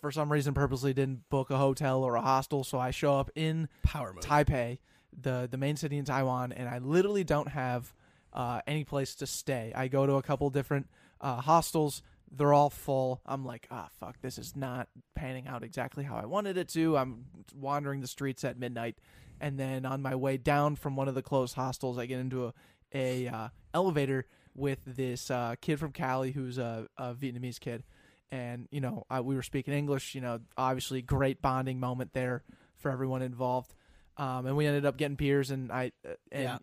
[0.00, 3.30] for some reason purposely didn't book a hotel or a hostel, so I show up
[3.34, 4.24] in Power move.
[4.24, 4.78] Taipei,
[5.20, 7.92] the the main city in Taiwan, and I literally don't have
[8.32, 9.72] uh, any place to stay.
[9.74, 10.88] I go to a couple different
[11.20, 12.02] uh, hostels.
[12.30, 13.20] They're all full.
[13.24, 16.96] I'm like, ah, fuck, this is not panning out exactly how I wanted it to.
[16.96, 18.98] I'm wandering the streets at midnight,
[19.40, 22.46] and then on my way down from one of the closed hostels, I get into
[22.46, 22.54] a
[22.94, 27.84] a uh, elevator with this uh, kid from Cali who's a, a Vietnamese kid,
[28.30, 30.14] and you know uh, we were speaking English.
[30.14, 32.42] You know, obviously great bonding moment there
[32.76, 33.74] for everyone involved.
[34.18, 36.58] Um, and we ended up getting beers, and I uh, and Yeah.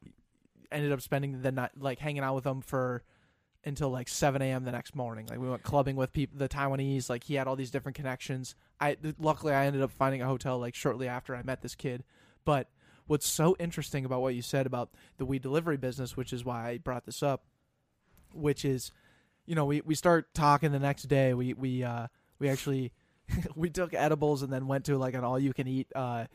[0.72, 3.04] ended up spending the night like hanging out with them for
[3.66, 4.64] until like 7 a.m.
[4.66, 5.28] the next morning.
[5.28, 7.10] Like we went clubbing with people, the Taiwanese.
[7.10, 8.56] Like he had all these different connections.
[8.82, 12.04] I luckily I ended up finding a hotel like shortly after I met this kid.
[12.44, 12.70] But
[13.08, 16.68] what's so interesting about what you said about the weed delivery business, which is why
[16.70, 17.44] I brought this up,
[18.34, 18.92] which is,
[19.46, 21.34] you know, we we start talking the next day.
[21.34, 22.08] We we uh
[22.40, 22.92] we actually
[23.56, 26.26] we took edibles and then went to like an all you can eat uh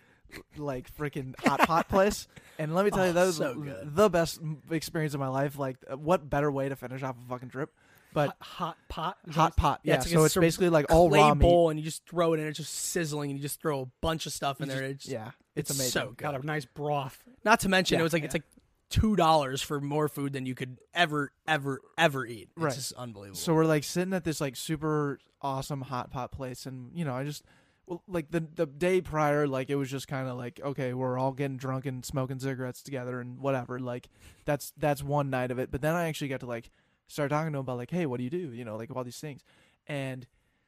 [0.56, 2.28] like freaking hot pot place.
[2.58, 5.58] And let me tell you, Oh, that was so the best experience of my life.
[5.58, 7.70] Like, uh, what better way to finish off a fucking trip?
[8.14, 9.16] But hot, hot pot.
[9.34, 9.96] Hot pot, Yeah, yeah.
[10.00, 11.42] it's like so it's basically like all raw meat.
[11.42, 12.46] bowl, and you just throw it in.
[12.46, 14.92] It's just sizzling, and you just throw a bunch of stuff in You there.
[14.94, 15.90] just- It's yeah, it's, amazing.
[15.90, 16.16] so good.
[16.16, 17.22] Got a nice broth.
[17.44, 18.44] Not to mention, Yeah, it was like it's like
[18.90, 22.48] two dollars for more food than you could ever, ever, ever eat.
[22.56, 22.74] It's Right.
[22.74, 23.36] just unbelievable.
[23.38, 27.12] So we're like sitting at this like super awesome hot pot place, and you know,
[27.14, 27.44] I just
[27.88, 31.18] well, like the the day prior, like it was just kind of like okay, we're
[31.18, 33.78] all getting drunk and smoking cigarettes together and whatever.
[33.78, 34.08] Like
[34.44, 35.70] that's that's one night of it.
[35.70, 36.70] But then I actually got to like
[37.06, 38.52] start talking to him about like, hey, what do you do?
[38.52, 39.42] You know, like all these things.
[39.86, 40.26] And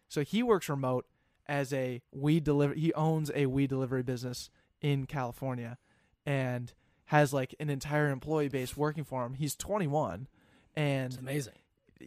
[0.08, 1.06] so he works remote
[1.46, 2.72] as a weed deliver.
[2.74, 4.48] He owns a weed delivery business
[4.80, 5.76] in California,
[6.24, 6.72] and
[7.06, 9.34] has like an entire employee base working for him.
[9.34, 10.26] He's 21,
[10.74, 11.52] and it's amazing.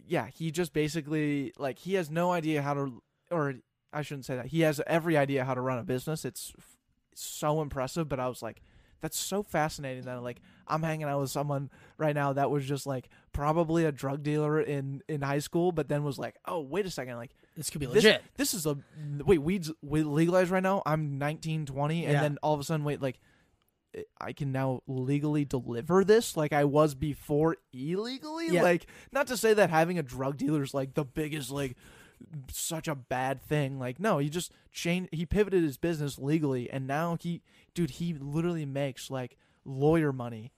[0.08, 3.56] yeah, he just basically like he has no idea how to, or
[3.94, 4.48] I shouldn't say that.
[4.48, 6.26] He has every idea how to run a business.
[6.26, 6.78] It's f-
[7.16, 8.10] so impressive.
[8.10, 8.62] But I was like,
[9.02, 12.86] that's so fascinating that like I'm hanging out with someone right now that was just
[12.88, 16.86] like probably a drug dealer in in high school, but then was like, oh wait
[16.86, 18.24] a second, like This could be this, legit.
[18.38, 18.78] this is a
[19.26, 20.82] wait weeds we legalized right now.
[20.86, 22.22] I'm 19, 20, and Yeah.
[22.22, 23.20] then all of a sudden, wait, like
[23.94, 28.48] eh, I can now legally deliver this like I was before illegally.
[28.52, 28.64] Yeah.
[28.64, 31.76] Like not to say that having a drug dealer is like the biggest like
[32.52, 33.80] such a bad thing.
[33.80, 35.10] Like no, he just changed.
[35.14, 37.42] He pivoted his business legally, and now he,
[37.74, 40.52] dude, he literally makes like lawyer money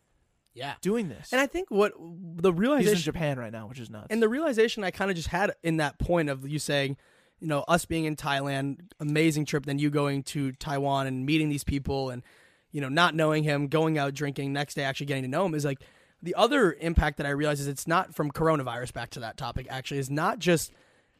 [0.55, 0.73] yeah.
[0.81, 1.31] doing this.
[1.31, 4.07] And I think what the realization He's in Japan right now, which is nuts.
[4.09, 6.97] and the realization I kind of just had in that point of you saying,
[7.39, 11.49] you know, us being in Thailand, amazing trip, then you going to Taiwan and meeting
[11.49, 12.23] these people and,
[12.71, 15.53] you know, not knowing him, going out drinking, next day actually getting to know him
[15.53, 15.81] is like
[16.21, 19.67] the other impact that I realize is it's not from coronavirus back to that topic
[19.69, 20.71] actually is not just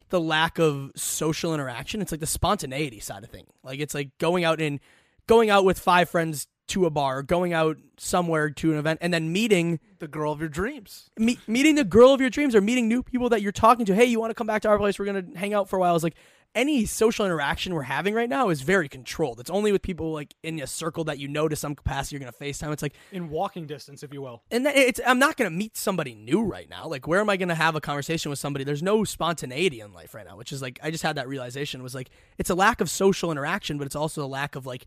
[0.10, 2.02] the lack of social interaction.
[2.02, 3.48] It's like the spontaneity side of thing.
[3.64, 4.80] Like it's like going out and
[5.28, 9.14] going out with five friends to a bar, going out somewhere to an event, and
[9.14, 11.10] then meeting The girl of your dreams.
[11.18, 13.96] me- meeting the girl of your dreams or meeting new people that you're talking to.
[13.96, 14.98] Hey, you want to come back to our place?
[15.00, 15.96] We're gonna hang out for a while.
[15.96, 16.16] It's like
[16.56, 19.42] any social interaction we're having right now is very controlled.
[19.42, 22.16] It's only with people like in a circle that you know to some capacity.
[22.16, 22.72] You're gonna Facetime.
[22.72, 24.42] It's like in walking distance, if you will.
[24.50, 26.88] and it's I'm not gonna meet somebody new right now.
[26.88, 28.64] Like, where am I gonna have a conversation with somebody?
[28.64, 31.84] There's no spontaneity in life right now, which is like I just had that realization.
[31.84, 34.86] Was like it's a lack of social interaction, but it's also a lack of like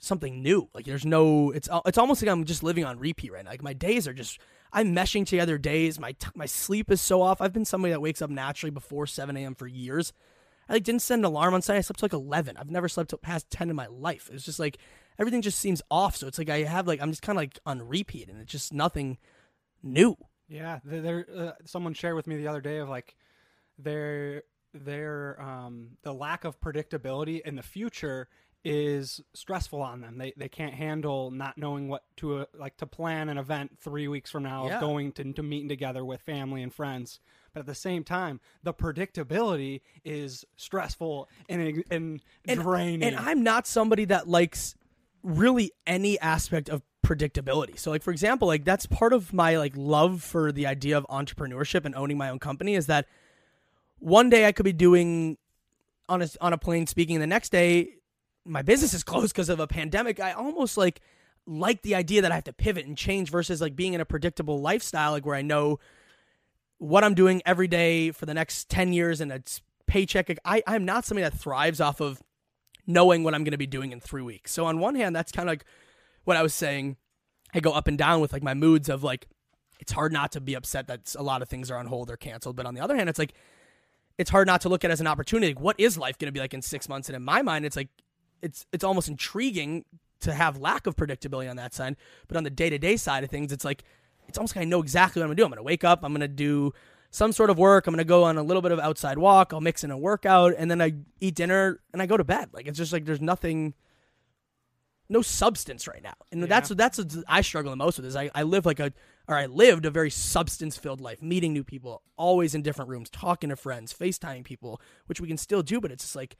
[0.00, 0.68] something new.
[0.74, 1.50] Like, there's no.
[1.50, 3.50] It's it's almost like I'm just living on repeat right now.
[3.50, 4.38] Like my days are just
[4.72, 5.98] I'm meshing together days.
[5.98, 7.40] My t- my sleep is so off.
[7.40, 9.54] I've been somebody that wakes up naturally before 7 a.m.
[9.54, 10.12] for years.
[10.68, 11.78] I like didn't set an alarm on Sunday.
[11.78, 12.56] I slept till like 11.
[12.56, 14.30] I've never slept till past 10 in my life.
[14.32, 14.78] It's just like
[15.18, 16.16] everything just seems off.
[16.16, 18.52] So it's like I have like I'm just kind of like on repeat, and it's
[18.52, 19.18] just nothing
[19.82, 20.16] new.
[20.48, 21.26] Yeah, there.
[21.34, 23.16] Uh, someone shared with me the other day of like
[23.78, 24.42] their
[24.72, 28.28] their um the lack of predictability in the future
[28.64, 30.18] is stressful on them.
[30.18, 34.06] They they can't handle not knowing what to uh, like to plan an event three
[34.08, 34.74] weeks from now Yeah.
[34.74, 37.20] of going to to meeting together with family and friends.
[37.54, 43.02] But at the same time, the predictability is stressful and and, And, draining.
[43.02, 44.74] and I'm not somebody that likes
[45.22, 47.78] really any aspect of predictability.
[47.78, 51.06] So like for example, like that's part of my like love for the idea of
[51.08, 53.06] entrepreneurship and owning my own company is that
[53.98, 55.38] one day I could be doing
[56.10, 57.94] on a on a plane speaking and the next day
[58.44, 60.20] my business is closed because of a pandemic.
[60.20, 61.00] I almost like
[61.46, 64.04] like the idea that I have to pivot and change versus like being in a
[64.04, 65.80] predictable lifestyle like where I know
[66.78, 70.34] what I'm doing every day for the next 10 years and it's paycheck.
[70.44, 72.22] I, I'm not somebody that thrives off of
[72.86, 74.52] knowing what I'm going to be doing in three weeks.
[74.52, 75.64] So on one hand, that's kind of like
[76.24, 76.96] what I was saying.
[77.54, 79.26] I go up and down with like my moods of like,
[79.80, 82.16] it's hard not to be upset that a lot of things are on hold or
[82.16, 82.56] canceled.
[82.56, 83.34] But on the other hand, it's like,
[84.18, 85.54] it's hard not to look at as an opportunity.
[85.54, 87.08] Like, what is life going to be like in six months?
[87.08, 87.88] And in my mind, it's like,
[88.42, 89.84] it's, it's almost intriguing
[90.20, 91.96] to have lack of predictability on that side.
[92.28, 93.84] But on the day to day side of things, it's like,
[94.28, 95.44] it's almost like I know exactly what I'm gonna do.
[95.44, 96.72] I'm gonna wake up, I'm gonna do
[97.10, 99.60] some sort of work, I'm gonna go on a little bit of outside walk, I'll
[99.60, 102.50] mix in a workout, and then I eat dinner and I go to bed.
[102.52, 103.74] Like it's just like there's nothing
[105.10, 106.14] no substance right now.
[106.30, 108.92] And that's that's what I struggle the most with is I, I live like a
[109.26, 113.10] or I lived a very substance filled life, meeting new people, always in different rooms,
[113.10, 116.36] talking to friends, FaceTiming people, which we can still do, but it's just like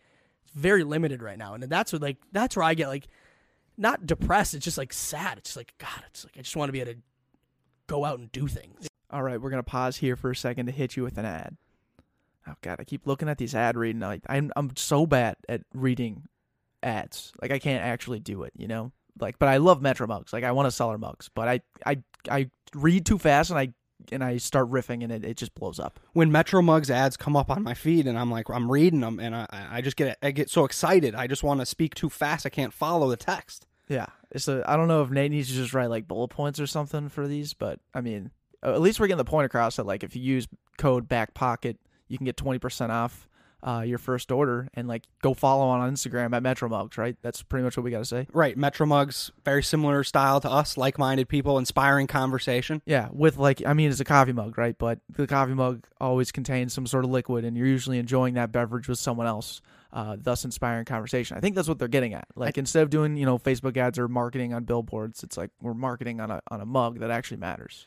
[0.54, 1.54] very limited right now.
[1.54, 3.08] And that's what like that's where I get like
[3.76, 5.38] not depressed, it's just like sad.
[5.38, 6.98] It's just like God, it's like I just want to be able to
[7.86, 8.88] go out and do things.
[9.10, 11.56] All right, we're gonna pause here for a second to hit you with an ad.
[12.46, 14.00] Oh God, I keep looking at these ad reading.
[14.00, 16.24] Like I'm I'm so bad at reading
[16.82, 17.32] ads.
[17.40, 18.52] Like I can't actually do it.
[18.56, 18.92] You know.
[19.18, 20.32] Like, but I love Metro mugs.
[20.32, 23.58] Like I want to sell our mugs, but I I I read too fast and
[23.58, 23.72] I
[24.12, 26.00] and I start riffing and it, it just blows up.
[26.12, 29.18] when Metro Mugs ads come up on my feed and I'm like I'm reading them
[29.20, 32.08] and I, I just get I get so excited I just want to speak too
[32.10, 33.66] fast I can't follow the text.
[33.88, 36.60] Yeah, it's a, I don't know if Nate needs to just write like bullet points
[36.60, 38.30] or something for these, but I mean,
[38.62, 40.46] at least we're getting the point across that like if you use
[40.78, 43.28] code back pocket, you can get twenty percent off
[43.62, 47.16] uh, your first order, and like go follow on Instagram at Metro Mugs, right?
[47.22, 48.26] That's pretty much what we got to say.
[48.32, 52.82] Right, Metro Mugs very similar style to us, like-minded people, inspiring conversation.
[52.86, 54.76] Yeah, with like I mean, it's a coffee mug, right?
[54.78, 58.52] But the coffee mug always contains some sort of liquid, and you're usually enjoying that
[58.52, 59.60] beverage with someone else,
[59.92, 61.36] uh, thus inspiring conversation.
[61.36, 62.28] I think that's what they're getting at.
[62.34, 65.74] Like instead of doing you know Facebook ads or marketing on billboards, it's like we're
[65.74, 67.86] marketing on a on a mug that actually matters.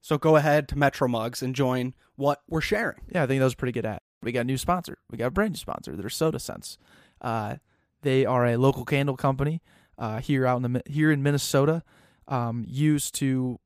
[0.00, 3.00] So go ahead to Metro Mugs and join what we're sharing.
[3.08, 4.00] Yeah, I think that was pretty good ad.
[4.24, 4.98] We got a new sponsor.
[5.10, 5.94] We got a brand new sponsor.
[5.94, 6.78] They're Sota Scents.
[7.20, 7.56] Uh,
[8.02, 9.62] they are a local candle company
[9.98, 11.82] uh, here out in the here in Minnesota,
[12.28, 13.58] um, used to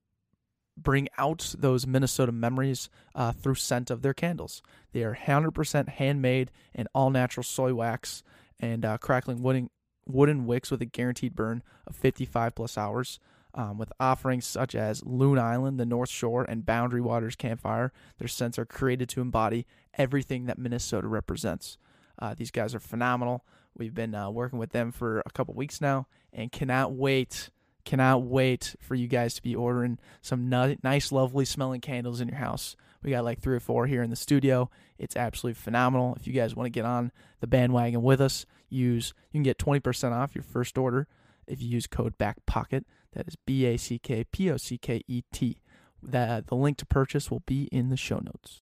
[0.76, 4.62] bring out those Minnesota memories uh, through scent of their candles.
[4.92, 8.22] They are 100% handmade and all natural soy wax
[8.60, 9.70] and uh, crackling wooden
[10.06, 13.18] wooden wicks with a guaranteed burn of 55 plus hours.
[13.54, 18.28] Um, with offerings such as Loon Island, the North Shore, and Boundary Waters Campfire, their
[18.28, 19.66] scents are created to embody
[19.98, 21.76] everything that Minnesota represents.
[22.18, 23.44] Uh, these guys are phenomenal.
[23.76, 27.50] We've been uh, working with them for a couple weeks now, and cannot wait,
[27.84, 32.28] cannot wait for you guys to be ordering some ni- nice, lovely smelling candles in
[32.28, 32.76] your house.
[33.02, 34.68] We got like three or four here in the studio.
[34.98, 36.16] It's absolutely phenomenal.
[36.18, 39.58] If you guys want to get on the bandwagon with us, use you can get
[39.58, 41.06] twenty percent off your first order
[41.46, 42.84] if you use code BACKPOCKET.
[43.12, 45.58] That is B A C K P O C K E T.
[46.02, 48.62] The the link to purchase will be in the show notes.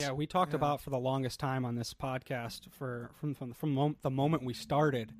[0.00, 0.58] Yeah, we talked Yeah.
[0.58, 4.44] about for the longest time on this podcast for from from, from mom- the moment
[4.44, 5.12] we started,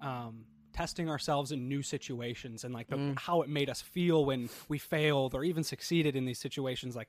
[0.00, 3.18] um, testing ourselves in new situations and like the, Mm.
[3.20, 6.96] how it made us feel when we failed or even succeeded in these situations.
[6.96, 7.08] Like,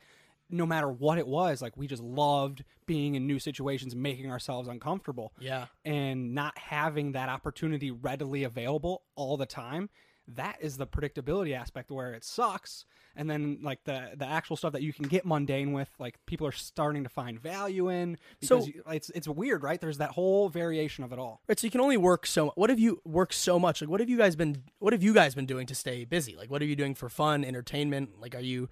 [0.52, 4.68] no matter what it was, like we just loved being in new situations, making ourselves
[4.68, 5.66] uncomfortable, Yeah.
[5.84, 9.90] and not having that opportunity readily available all the time.
[10.36, 12.86] That is the predictability aspect where it sucks
[13.16, 16.46] and then like the the actual stuff that you can get mundane with like people
[16.46, 20.12] are starting to find value in because So- you, it's it's weird right there's that
[20.12, 22.52] whole variation of it all Right, so you can only work so.
[22.56, 23.80] What have you worked so much?
[23.82, 24.64] Like, what have you guys been?
[24.80, 26.36] What have you guys been doing to stay busy?
[26.36, 28.20] Like, what are you doing for fun, entertainment?
[28.20, 28.68] Like, are you,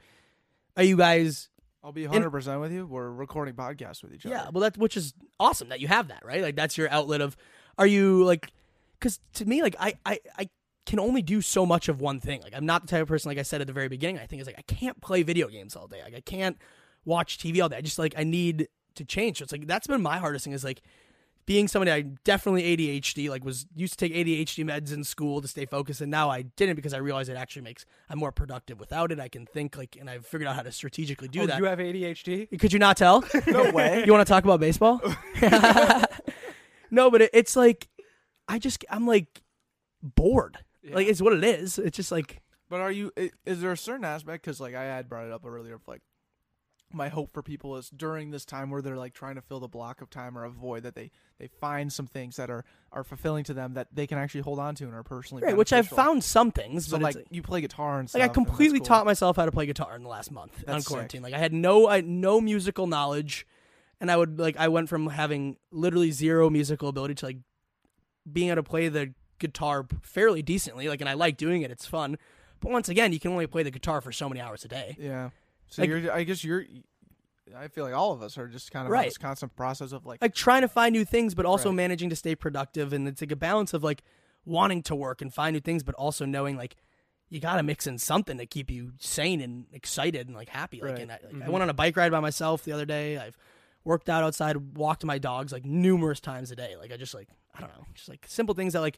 [0.76, 1.50] are you guys?
[1.84, 2.86] I'll be 100 percent with you.
[2.86, 4.36] We're recording podcasts with each other.
[4.36, 6.42] Yeah, well, that which is awesome that you have that, right?
[6.42, 7.38] Like, that's your outlet of.
[7.78, 8.52] Are you like?
[9.00, 10.50] Because to me, like, I, I, I
[10.86, 12.42] can only do so much of one thing.
[12.42, 14.20] Like, I'm not the type of person, like I said at the very beginning.
[14.20, 16.02] I think is like I can't play video games all day.
[16.04, 16.58] Like, I can't
[17.06, 17.78] watch TV all day.
[17.78, 19.40] I just like I need to change.
[19.40, 20.82] So it's like that's been my hardest thing is like
[21.46, 25.48] being somebody I definitely ADHD like was used to take ADHD meds in school to
[25.48, 28.80] stay focused and now I didn't because I realized it actually makes I'm more productive
[28.80, 29.20] without it.
[29.20, 31.60] I can think like and I've figured out how to strategically do oh, that.
[31.60, 33.24] you have adhd Could you not tell?
[33.48, 34.04] No way.
[34.06, 35.02] you want to talk about baseball?
[36.92, 37.88] no, but it, it's like
[38.48, 39.42] I just I'm like
[40.02, 40.58] bored.
[40.92, 41.78] Like it's what it is.
[41.80, 43.12] It's just like But are you?
[43.46, 44.44] Is there a certain aspect?
[44.44, 45.76] Because like I had brought it up earlier.
[45.76, 46.02] Of like
[46.94, 49.68] my hope for people is during this time where they're like trying to fill the
[49.68, 51.10] block of time or avoid that they
[51.40, 54.60] they find some things that are are fulfilling to them that they can actually hold
[54.60, 55.98] on to and are personally right, which I've beneficial.
[55.98, 58.20] found some things, So but like you play guitar and stuff.
[58.20, 58.86] like I and that's completely cool.
[58.86, 60.92] taught myself how to play guitar in the last month on That's sick.
[60.94, 61.24] quarantine.
[61.24, 63.46] Like I had no I had no musical knowledge,
[64.00, 67.38] and I would like I went from having literally zero musical ability to like
[68.32, 70.88] being able to play the guitar fairly decently.
[70.88, 72.18] Like, and I like doing it; it's fun.
[72.60, 74.96] But once again, you can only play the guitar for so many hours a day.
[75.00, 75.30] Yeah.
[75.68, 76.12] So Like- you're.
[76.12, 76.66] I guess you're.
[77.56, 79.06] I feel like all of us are just kind of Right.
[79.06, 80.22] this constant process of like.
[80.22, 81.76] like trying to find new things, but also Right.
[81.76, 82.92] managing to stay productive.
[82.92, 84.02] And it's like a balance of like
[84.46, 86.76] wanting to work and find new things, but also knowing like
[87.30, 90.82] you got to mix in something to keep you sane and excited and like happy.
[90.82, 91.02] Like, Right.
[91.02, 91.52] and I, like, I mm-hmm.
[91.52, 93.18] went on a bike ride by myself the other day.
[93.18, 93.38] I've
[93.84, 96.76] worked out outside, walked my dogs like numerous times a day.
[96.78, 98.98] Like I just like I don't know, just like simple things that like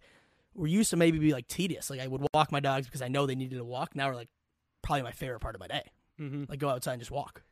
[0.58, 1.90] were used to maybe be like tedious.
[1.90, 3.96] Like I would walk my dogs because I know they needed to walk.
[3.96, 4.30] Now we're like
[4.82, 5.84] probably my favorite part of my day.
[6.20, 6.44] mm-hmm.
[6.50, 7.44] Like go outside and just walk.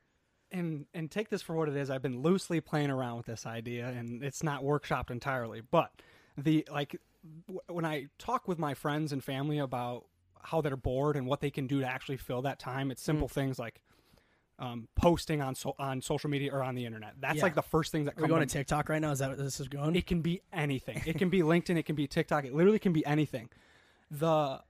[0.52, 1.90] and and take this for what it is.
[1.90, 5.62] I've been loosely playing around with this idea, and it's not workshopped entirely.
[5.62, 5.92] But
[6.38, 7.00] the like
[7.48, 10.06] w- when I talk with my friends and family about
[10.42, 13.28] how they're bored and what they can do to actually fill that time, it's simple
[13.28, 13.82] things like
[14.60, 17.14] um, posting on so, on social media or on the internet.
[17.20, 17.44] That's Yeah.
[17.44, 19.12] like the first things that Are we going to to TikTok right now?
[19.12, 19.96] Is that what this is going?
[19.96, 21.02] it can be anything.
[21.06, 21.78] It can be LinkedIn.
[21.78, 22.46] It can be TikTok.
[22.46, 23.50] It literally can be anything.
[24.12, 24.62] The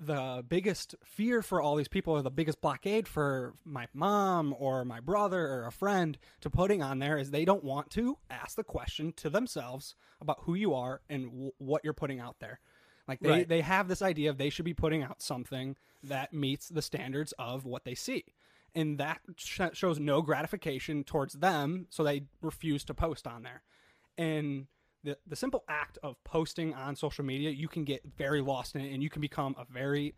[0.00, 4.84] the biggest fear for all these people, or the biggest blockade for my mom or
[4.84, 8.54] my brother or a friend to putting on there is they don't want to ask
[8.56, 12.60] the question to themselves about who you are and w- what you're putting out there.
[13.08, 13.48] Like they, Right.
[13.48, 17.32] they have this idea of they should be putting out something that meets the standards
[17.36, 18.24] of what they see.
[18.74, 23.62] And that sh- shows no gratification towards them, so they refuse to post on there.
[24.16, 24.66] And
[25.04, 28.80] the, the simple act of posting on social media, you can get very lost in
[28.82, 30.14] it and you can become a very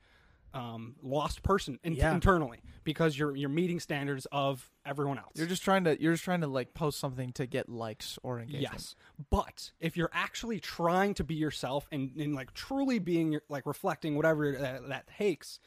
[0.52, 2.12] um, lost person in- Yeah.
[2.12, 5.32] internally because you're, you're meeting standards of everyone else.
[5.36, 6.01] You're just trying to.
[6.02, 8.72] You're just trying to like post something to get likes or engagement.
[8.72, 8.97] Yes,
[9.31, 13.64] but if you're actually trying to be yourself and, and like truly being your, like
[13.64, 15.60] reflecting whatever that, that takes,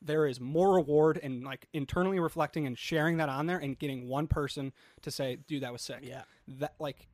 [0.00, 4.08] there is more reward in like internally reflecting and sharing that on there and getting
[4.08, 4.72] one person
[5.02, 6.22] to say, "Dude, that was sick." Yeah.
[6.46, 7.08] that like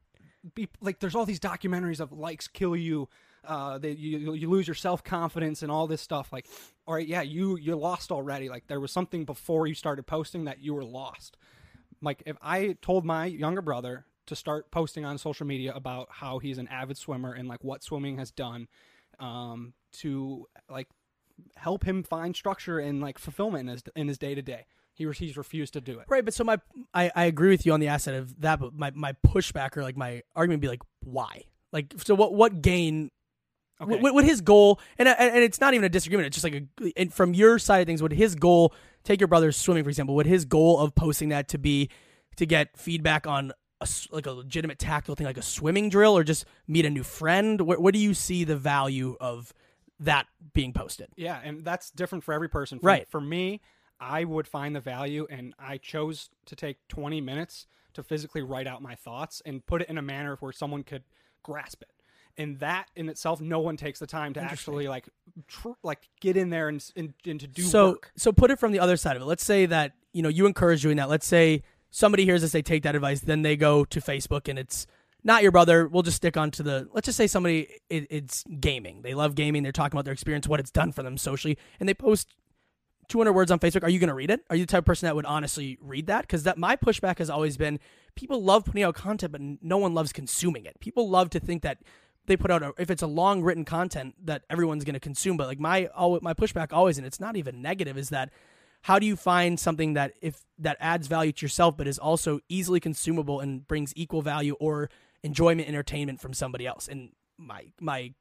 [0.54, 3.08] be like there's all these documentaries of likes kill you
[3.46, 6.46] uh that you you lose your self-confidence and all this stuff like
[6.86, 10.44] all right yeah you you're lost already like there was something before you started posting
[10.44, 11.38] that you were lost
[12.02, 16.38] like if i told my younger brother to start posting on social media about how
[16.38, 18.68] he's an avid swimmer and like what swimming has done
[19.20, 20.88] um to like
[21.56, 25.10] help him find structure and like fulfillment in his in his day to day he
[25.10, 26.58] he's refused to do it Right, but so my
[26.94, 29.82] I, I agree with you on the asset of that, but my, my pushback or
[29.82, 31.44] like my argument would be like, why?
[31.72, 33.10] Like, so what what gain?
[33.80, 33.98] Okay.
[33.98, 36.28] Would, would his goal and and it's not even a disagreement.
[36.28, 38.72] It's just like a and from your side of things, would his goal
[39.02, 40.14] take your brother's swimming for example?
[40.14, 41.90] Would his goal of posting that to be
[42.36, 46.22] to get feedback on a like a legitimate tactical thing like a swimming drill or
[46.22, 47.60] just meet a new friend?
[47.62, 49.52] Where, where do you see the value of
[50.00, 51.08] that being posted?
[51.16, 52.78] Yeah, and that's different for every person.
[52.80, 53.08] For, Right.
[53.08, 53.60] For me,
[54.00, 58.66] I would find the value, and I chose to take 20 minutes to physically write
[58.66, 61.04] out my thoughts and put it in a manner where someone could
[61.42, 61.90] grasp it.
[62.36, 65.08] And that in itself, no one takes the time to actually like,
[65.46, 68.10] tr- like get in there and, and, and to do so work.
[68.16, 69.26] so put it from the other side of it.
[69.26, 71.08] Let's say that you know you encourage doing that.
[71.08, 74.58] Let's say somebody hears us, they take that advice, then they go to Facebook and
[74.58, 74.88] it's
[75.24, 75.88] not your brother.
[75.88, 76.88] We'll just stick on to the.
[76.92, 79.02] Let's just say somebody it, it's gaming.
[79.02, 79.62] They love gaming.
[79.62, 82.28] They're talking about their experience, what it's done for them socially, and they post
[83.08, 83.82] 200 words on Facebook.
[83.82, 84.44] Are you going to read it?
[84.50, 86.22] Are you the type of person that would honestly read that?
[86.22, 87.80] Because that my pushback has always been
[88.14, 90.78] people love putting out content, but no one loves consuming it.
[90.80, 91.78] People love to think that
[92.26, 95.36] they put out a, if it's a long written content that everyone's going to consume.
[95.36, 98.30] But like my al- my pushback always, and it's not even negative, is that
[98.82, 102.40] how do you find something that if that adds value to yourself, but is also
[102.48, 104.90] easily consumable and brings equal value or
[105.24, 106.86] enjoyment, entertainment from somebody else?
[106.86, 108.12] And my my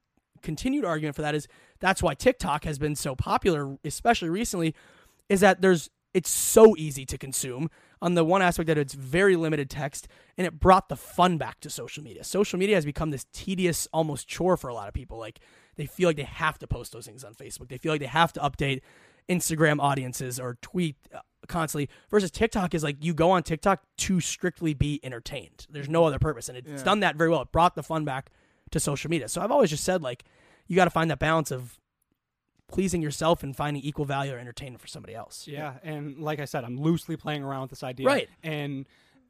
[0.42, 1.48] continued argument for that is
[1.80, 4.74] that's why TikTok has been so popular, especially recently,
[5.30, 7.70] is that there's it's so easy to consume.
[8.02, 10.08] On the one aspect that it's very limited text,
[10.38, 12.24] and it brought the fun back to social media.
[12.24, 15.18] Social media has become this tedious, almost chore for a lot of people.
[15.18, 15.40] Like
[15.76, 17.70] they feel like they have to post those things on Facebook.
[17.70, 18.82] They feel like they have to update
[19.30, 20.98] Instagram audiences or tweet
[21.48, 21.90] constantly.
[22.10, 25.68] Versus TikTok is like you go on TikTok to strictly be entertained.
[25.70, 27.42] There's no other purpose, and it's done that very well.
[27.42, 28.32] It brought the fun back
[28.72, 29.28] to social media.
[29.28, 30.24] So I've always just said like
[30.68, 31.80] you got to find that balance of
[32.68, 35.48] pleasing yourself and finding equal value or entertainment for somebody else.
[35.48, 38.08] Yeah, and like I said, I'm loosely playing around with this idea.
[38.08, 38.30] Right.
[38.42, 38.86] And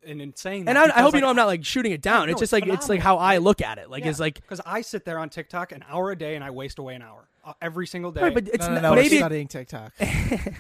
[0.06, 2.02] and in saying And I, I hope because, you know I'm not like shooting it
[2.02, 2.28] down.
[2.28, 3.90] No, it's just it's like it's like how I look at it.
[3.90, 6.44] Like Yeah, it's like because I sit there on TikTok an hour a day and
[6.44, 8.22] I waste away an hour uh, every single day.
[8.22, 9.94] right, but it's no, no, n- no, we're maybe studying TikTok.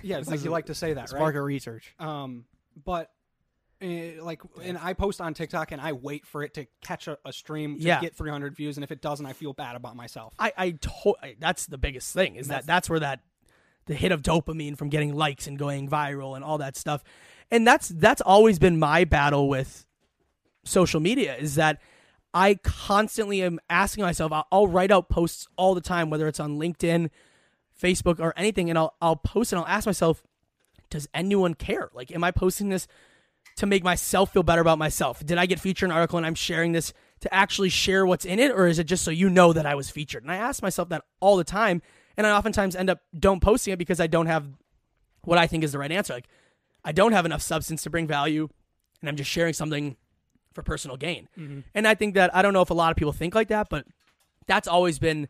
[0.01, 1.19] yeah, it's like you like to say that, It's right?
[1.19, 1.93] market research.
[1.99, 2.45] Um,
[2.83, 3.11] but
[3.81, 3.87] uh,
[4.23, 7.33] like, and I post on TikTok and I wait for it to catch a, a
[7.33, 7.99] stream to Yeah.
[8.01, 10.33] get 300 views, and if it doesn't, I feel bad about myself.
[10.39, 13.19] I I to- I- that's the biggest thing is that that's where that
[13.85, 17.03] the hit of dopamine from getting likes and going viral and all that stuff.
[17.51, 19.85] And that's that's always been my battle with
[20.63, 21.81] social media is that
[22.33, 26.39] I constantly am asking myself I'll, I'll write out posts all the time whether it's
[26.39, 27.09] on LinkedIn,
[27.81, 30.23] Facebook or anything and I'll I'll post and I'll ask myself
[30.89, 31.89] does anyone care?
[31.93, 32.87] Like am I posting this
[33.57, 35.23] to make myself feel better about myself?
[35.25, 36.93] Did I get featured in an article and I'm sharing this
[37.23, 39.75] to actually share what's in it, or is it just so you know that I
[39.75, 40.23] was featured?
[40.23, 41.81] And I ask myself that all the time,
[42.17, 44.45] and I oftentimes end up don't posting it because I don't have
[45.23, 46.15] what I think is the right answer.
[46.15, 46.27] Like
[46.83, 48.49] I don't have enough substance to bring value,
[48.99, 49.95] and I'm just sharing something
[50.53, 51.27] for personal gain.
[51.75, 53.67] And I think that I don't know if a lot of people think like that,
[53.69, 53.85] but
[54.47, 55.27] that's always been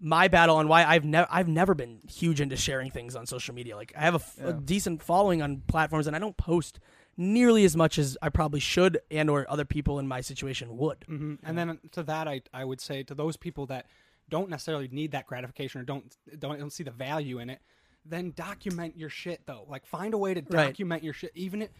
[0.00, 3.54] my battle on why I've never I've never been huge into sharing things on social
[3.54, 3.76] media.
[3.76, 6.78] Like I have a decent following on platforms, and I don't post
[7.16, 11.04] nearly as much as I probably should, and or other people in my situation would.
[11.06, 13.86] hmm And then to that, I I would say to those people that
[14.30, 17.60] don't necessarily need that gratification or don't don't, don't see the value in it,
[18.06, 19.66] then document your shit though.
[19.68, 20.66] Like find a way to Right.
[20.68, 21.72] document your shit, even it.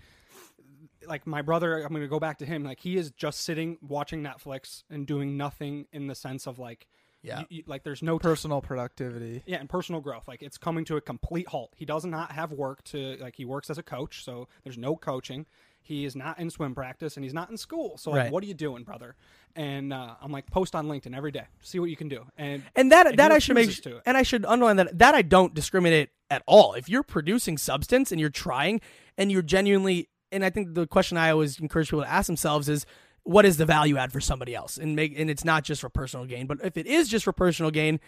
[1.07, 2.65] Like my brother, I'm going to go back to him.
[2.65, 6.87] Like he is just sitting watching Netflix and doing nothing in the sense of like,
[7.23, 7.41] Yeah.
[7.41, 9.43] you- you- like there's no Personal productivity.
[9.47, 10.27] yeah, and personal growth.
[10.29, 11.73] Like it's coming to a complete halt.
[11.77, 14.97] He does not have work to like he works as a coach, so there's no
[14.97, 15.47] coaching.
[15.83, 17.97] He is not in swim practice and he's not in school.
[17.97, 18.33] So like Right.
[18.33, 19.17] what are you doing, brother?
[19.57, 21.45] And uh, I'm like post on LinkedIn every day.
[21.63, 22.27] See what you can do.
[22.37, 24.03] And And that and that I should make to it.
[24.05, 26.75] and I should underline that that I don't discriminate at all.
[26.75, 28.81] If you're producing substance and you're trying
[29.17, 32.69] and you're genuinely and I think the question I always encourage people to ask themselves
[32.69, 32.87] is
[33.23, 34.77] what is the value add for somebody else?
[34.79, 37.33] And make and it's not just for personal gain, but if it is just for
[37.33, 38.01] personal gain,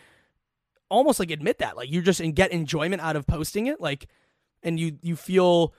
[0.88, 1.76] almost like admit that.
[1.76, 4.06] Like you just and get enjoyment out of posting it, like
[4.62, 5.74] and you you feel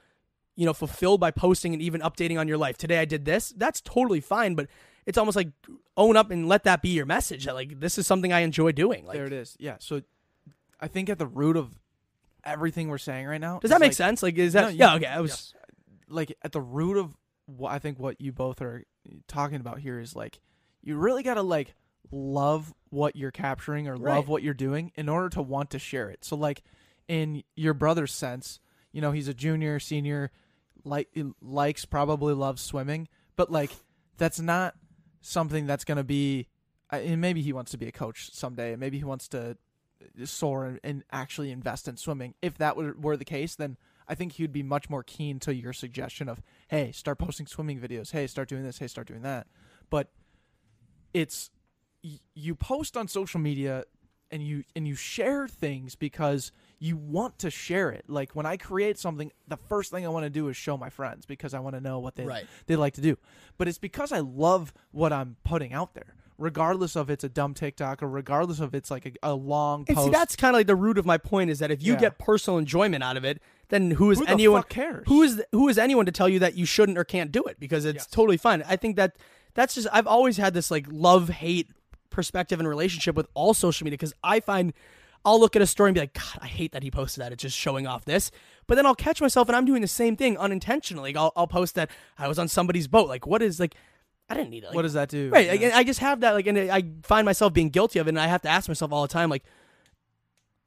[0.55, 2.77] you know fulfilled by posting and even updating on your life.
[2.77, 3.53] Today I did this.
[3.57, 4.67] That's totally fine, but
[5.05, 5.49] it's almost like
[5.97, 8.71] own up and let that be your message that like this is something I enjoy
[8.71, 9.05] doing.
[9.05, 9.55] Like there it is.
[9.59, 9.75] Yeah.
[9.79, 10.01] So
[10.79, 11.71] I think at the root of
[12.45, 14.21] everything we're saying right now does that make like- sense?
[14.21, 15.05] Like is that No, yeah, you- okay.
[15.07, 15.53] I was Yes.
[16.13, 17.13] Like at the root of
[17.45, 18.83] what I think what you both are
[19.27, 20.39] talking about here is like
[20.81, 21.73] you really got to like
[22.11, 24.15] love what you're capturing or Right.
[24.15, 26.23] love what you're doing in order to want to share it.
[26.23, 26.61] So like
[27.07, 28.59] in your brother's sense,
[28.91, 30.31] you know, he's a junior, senior,
[30.85, 31.09] like
[31.41, 33.71] likes probably loves swimming, but like
[34.17, 34.75] that's not
[35.21, 36.47] something that's going to be
[36.89, 39.57] I- and maybe he wants to be a coach someday and maybe he wants to
[40.25, 42.35] soar and, and actually invest in swimming.
[42.41, 43.77] If that were, were the case, then
[44.07, 47.79] I think he'd be much more keen to your suggestion of, hey, start posting swimming
[47.79, 48.11] videos.
[48.11, 48.77] Hey, start doing this.
[48.79, 49.47] Hey, start doing that.
[49.89, 50.09] But
[51.13, 51.49] it's
[52.03, 53.83] y- you post on social media
[54.31, 58.05] and you and you share things because you want to share it.
[58.07, 60.89] Like when I create something, the first thing I want to do is show my
[60.89, 62.45] friends because I want to know what they Right.
[62.65, 63.17] they like to do.
[63.57, 67.53] But it's because I love what I'm putting out there, regardless of it's a dumb
[67.53, 70.07] TikTok or regardless of it's like a, a long and post.
[70.07, 71.99] see that's kind of like the root of my point is that if you Yeah.
[71.99, 75.05] get personal enjoyment out of it, then who is Who anyone cares?
[75.07, 77.59] Who is who is anyone to tell you that you shouldn't or can't do it
[77.59, 78.07] because it's Yes.
[78.07, 78.63] totally fine.
[78.67, 79.15] I think that
[79.53, 81.69] that's just I've always had this like love hate
[82.09, 84.73] perspective and relationship with all social media because I find
[85.25, 87.31] I'll look at a story and be like, God, I hate that he posted that.
[87.31, 88.29] It's just showing off this.
[88.67, 91.15] But then I'll catch myself and I'm doing the same thing unintentionally.
[91.15, 91.89] I'll, I'll post that
[92.19, 93.07] I was on somebody's boat.
[93.07, 93.73] Like, what is like?
[94.29, 94.67] I didn't need it.
[94.67, 95.29] Like, what does that do?
[95.29, 95.45] Right.
[95.59, 95.67] Yeah.
[95.67, 98.19] Like, I just have that, like, and I find myself being guilty of it, and
[98.19, 99.43] I have to ask myself all the time, like,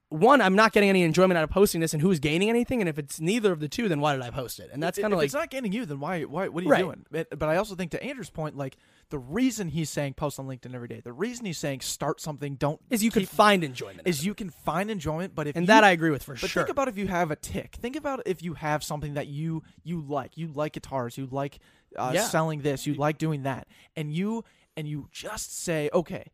[0.08, 2.80] one, I'm not getting any enjoyment out of posting this, and who's gaining anything?
[2.80, 4.70] And if it's neither of the two, then why did I post it?
[4.72, 6.22] And that's kind of like if it's not getting you, then why?
[6.22, 6.46] Why?
[6.46, 6.78] What are you Right.
[6.78, 7.04] doing?
[7.10, 8.76] But, but I also think to Andrew's point, like
[9.10, 12.54] the reason he's saying post on LinkedIn every day, the reason he's saying start something,
[12.54, 14.02] don't is you can find enjoyment.
[14.06, 16.50] is you can find enjoyment, but if and you, that I agree with for But
[16.50, 16.62] sure.
[16.62, 17.74] But think about if you have a tick.
[17.74, 20.36] Think about if you have something that you you like.
[20.36, 21.18] You like guitars.
[21.18, 21.58] You like
[21.98, 22.22] uh, Yeah.
[22.24, 22.86] selling this.
[22.86, 23.66] You like doing that,
[23.96, 24.44] and you
[24.76, 26.24] and you just say, okay,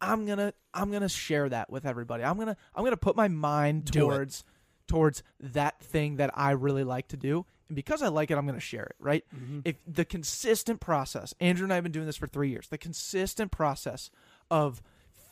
[0.00, 2.24] I'm gonna I'm gonna share that with everybody.
[2.24, 4.14] I'm gonna I'm gonna put my mind Do it.
[4.14, 4.44] towards
[4.86, 7.46] towards that thing that I really like to do.
[7.68, 9.24] And because I like it, I'm going to share it, right?
[9.34, 9.60] Mm-hmm.
[9.64, 12.76] If the consistent process, Andrew and I have been doing this for three years, the
[12.76, 14.10] consistent process
[14.50, 14.82] of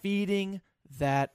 [0.01, 0.63] feeding
[0.99, 1.33] that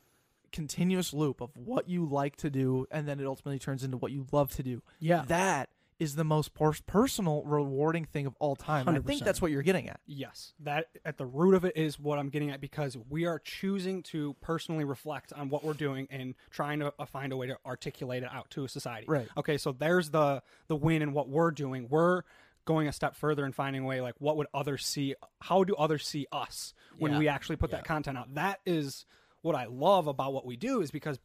[0.51, 4.11] continuous loop of what you like to do, and then it ultimately turns into what
[4.11, 4.81] you love to do.
[4.99, 5.23] Yeah.
[5.27, 5.69] That
[5.99, 8.87] is the most per- personal, rewarding thing of all time.
[8.87, 9.99] And I think that's what you're getting at.
[10.05, 13.39] Yes, that at the root of it is what I'm getting at because we are
[13.39, 17.47] choosing to personally reflect on what we're doing and trying to uh, find a way
[17.47, 19.05] to articulate it out to a society.
[19.07, 19.27] Right.
[19.37, 21.87] Okay, so there's the the win in what we're doing.
[21.89, 22.21] We're
[22.65, 25.15] going a step further and finding a way like what would others see?
[25.39, 27.17] How do others see us when Yeah.
[27.19, 28.35] we actually put that content out?
[28.35, 29.05] That is
[29.41, 31.17] what I love about what we do is because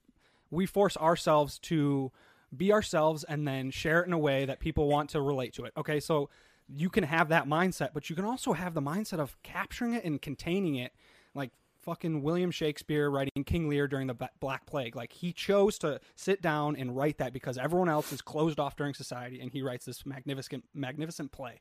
[0.50, 2.12] we force ourselves to
[2.56, 5.64] be ourselves and then share it in a way that people want to relate to
[5.64, 5.72] it.
[5.76, 6.28] Okay, so
[6.68, 10.04] you can have that mindset, but you can also have the mindset of capturing it
[10.04, 10.92] and containing it,
[11.34, 11.50] like
[11.82, 14.96] fucking William Shakespeare writing King Lear during the Black Plague.
[14.96, 18.76] Like he chose to sit down and write that because everyone else is closed off
[18.76, 21.60] during society, and he writes this magnificent, magnificent play.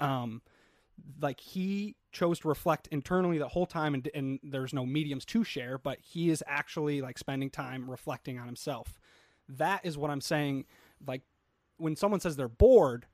[0.00, 0.42] Um,
[1.20, 5.42] like he chose to reflect internally the whole time and, and there's no mediums to
[5.44, 8.99] share but he is actually like spending time reflecting on himself
[9.58, 10.64] that is what i'm saying
[11.06, 11.22] like
[11.78, 13.06] when someone says they're bored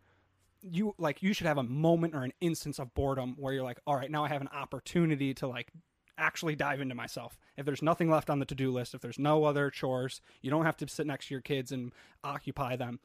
[0.63, 3.81] you like you should have a moment or an instance of boredom where you're like
[3.87, 5.71] all right now i have an opportunity to like
[6.19, 9.45] actually dive into myself if there's nothing left on the to-do list if there's no
[9.45, 11.93] other chores you don't have to sit next to your kids and
[12.25, 12.99] occupy them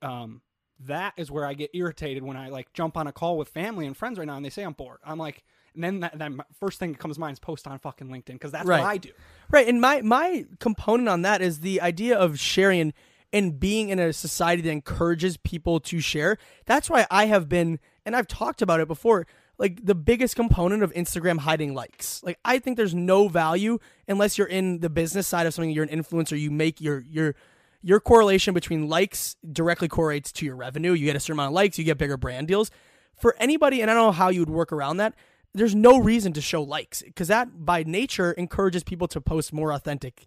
[0.00, 0.40] um,
[0.80, 3.86] that is where I get irritated when I like jump on a call with family
[3.86, 4.98] and friends right now and they say I'm bored.
[5.04, 5.44] I'm like,
[5.74, 8.34] and then that, that first thing that comes to mind is post on fucking LinkedIn
[8.34, 8.80] because that's Right.
[8.80, 9.10] what I do.
[9.50, 12.92] Right, and my my component on that is the idea of sharing and,
[13.32, 16.38] and being in a society that encourages people to share.
[16.66, 19.26] That's why I have been, and I've talked about it before.
[19.56, 22.22] Like the biggest component of Instagram hiding likes.
[22.24, 23.78] Like I think there's no value
[24.08, 25.70] unless you're in the business side of something.
[25.70, 26.38] You're an influencer.
[26.38, 27.36] You make your your
[27.80, 30.92] your correlation between likes directly correlates to your revenue.
[30.92, 32.70] You get a certain amount of likes, you get bigger brand deals.
[33.16, 35.14] For anybody, and I don't know how you would work around that.
[35.54, 39.72] There's no reason to show likes because that by nature encourages people to post more
[39.72, 40.26] authentic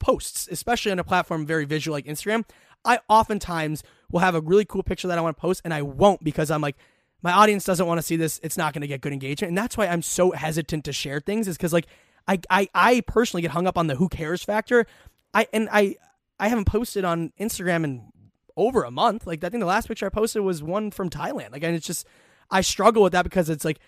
[0.00, 2.44] posts, especially on a platform very visual like Instagram.
[2.84, 5.82] I oftentimes will have a really cool picture that I want to post and I
[5.82, 6.76] won't because I'm like,
[7.22, 8.40] my audience doesn't want to see this.
[8.42, 9.50] It's not going to get good engagement.
[9.50, 11.86] And that's why I'm so hesitant to share things is because like
[12.26, 14.86] I, I, I personally get hung up on the who cares factor.
[15.34, 15.96] I, and I,
[16.38, 18.12] I haven't posted on Instagram in
[18.56, 19.26] over a month.
[19.26, 21.52] Like I think the last picture I posted was one from Thailand.
[21.52, 22.06] Like, and it's just,
[22.50, 23.78] I struggle with that because it's like,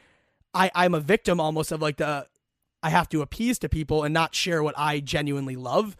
[0.55, 2.27] I, I'm a victim almost of like the,
[2.83, 5.97] I have to appease to people and not share what I genuinely love.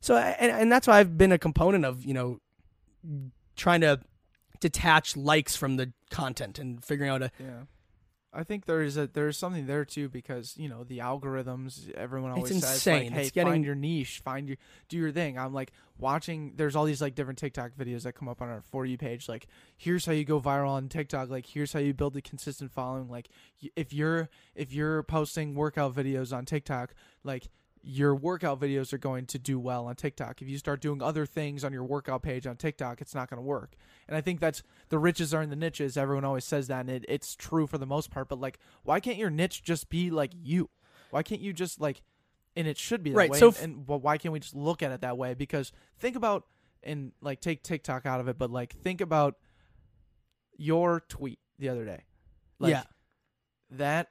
[0.00, 2.38] So, and, and that's why I've been a component of, you know,
[3.56, 4.00] trying to
[4.60, 7.62] detach likes from the content and figuring out a, Yeah.
[8.38, 11.90] I think there is a there's something there too because you know the algorithms.
[11.94, 13.04] Everyone always says insane.
[13.04, 14.58] like, "Hey, It's getting- find your niche, find your
[14.88, 16.52] do your thing." I'm like watching.
[16.56, 19.28] There's all these like different TikTok videos that come up on our for you page.
[19.28, 19.46] Like,
[19.76, 21.30] here's how you go viral on TikTok.
[21.30, 23.08] Like, here's how you build a consistent following.
[23.08, 23.28] Like,
[23.74, 26.94] if you're if you're posting workout videos on TikTok,
[27.24, 27.48] like
[27.88, 30.42] your workout videos are going to do well on TikTok.
[30.42, 33.38] If you start doing other things on your workout page on TikTok, it's not going
[33.38, 33.76] to work.
[34.08, 35.96] And I think that's the riches are in the niches.
[35.96, 38.28] Everyone always says that, and it, it's true for the most part.
[38.28, 40.68] But like, why can't your niche just be like you?
[41.10, 42.02] Why can't you just like,
[42.56, 43.38] and it should be that Right, way.
[43.38, 45.34] so and, f- and why can't we just look at it that way?
[45.34, 46.44] Because think about
[46.82, 49.36] and like take TikTok out of it, but like think about
[50.56, 52.02] your tweet the other day.
[52.58, 52.82] Like, Yeah.
[53.70, 54.08] that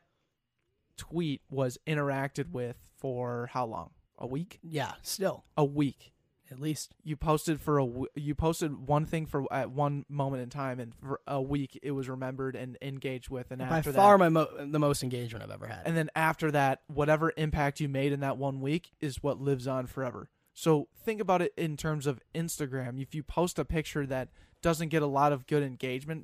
[0.97, 3.91] tweet was interacted with for how long?
[4.17, 4.57] A week?
[4.63, 6.11] yeah, still A week.
[6.49, 6.95] at least.
[7.03, 10.79] You posted for a w- you posted one thing for at one moment in time,
[10.79, 13.51] and for a week it was remembered and engaged with.
[13.51, 15.83] And By after far that, my mo- the most engagement I've ever had.
[15.85, 19.67] and then after that, whatever impact you made in that one week is what lives
[19.67, 20.29] on forever.
[20.53, 22.99] So think about it in terms of Instagram.
[23.01, 24.29] If you post a picture that
[24.63, 26.23] doesn't get a lot of good engagement,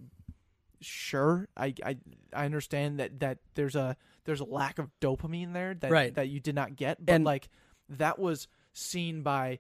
[0.80, 1.98] sure, I I,
[2.34, 6.14] I understand that, that there's a there's a lack of dopamine there that Right.
[6.16, 7.50] that you did not get, but And- like
[7.90, 9.60] that was seen by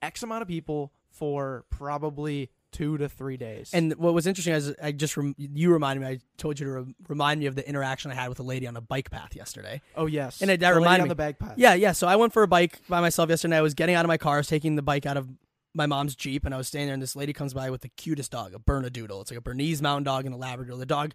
[0.00, 3.70] X amount of people for probably two to three days.
[3.74, 6.06] And what was interesting is I just rem- you reminded me.
[6.08, 8.66] I told you to re- remind me of the interaction I had with a lady
[8.66, 9.82] on a bike path yesterday.
[9.94, 11.54] oh yes, And it- that The reminded on me- the bike path.
[11.58, 11.92] Yeah, yeah.
[11.92, 13.58] So I went for a bike by myself yesterday.
[13.58, 15.28] I was getting out of my car, I was taking the bike out of
[15.74, 17.88] my mom's Jeep, and I was standing there, and this lady comes by with the
[17.90, 19.20] cutest dog, a Bernedoodle.
[19.22, 20.76] It's like a Bernese Mountain Dog and a Labrador.
[20.78, 21.12] The dog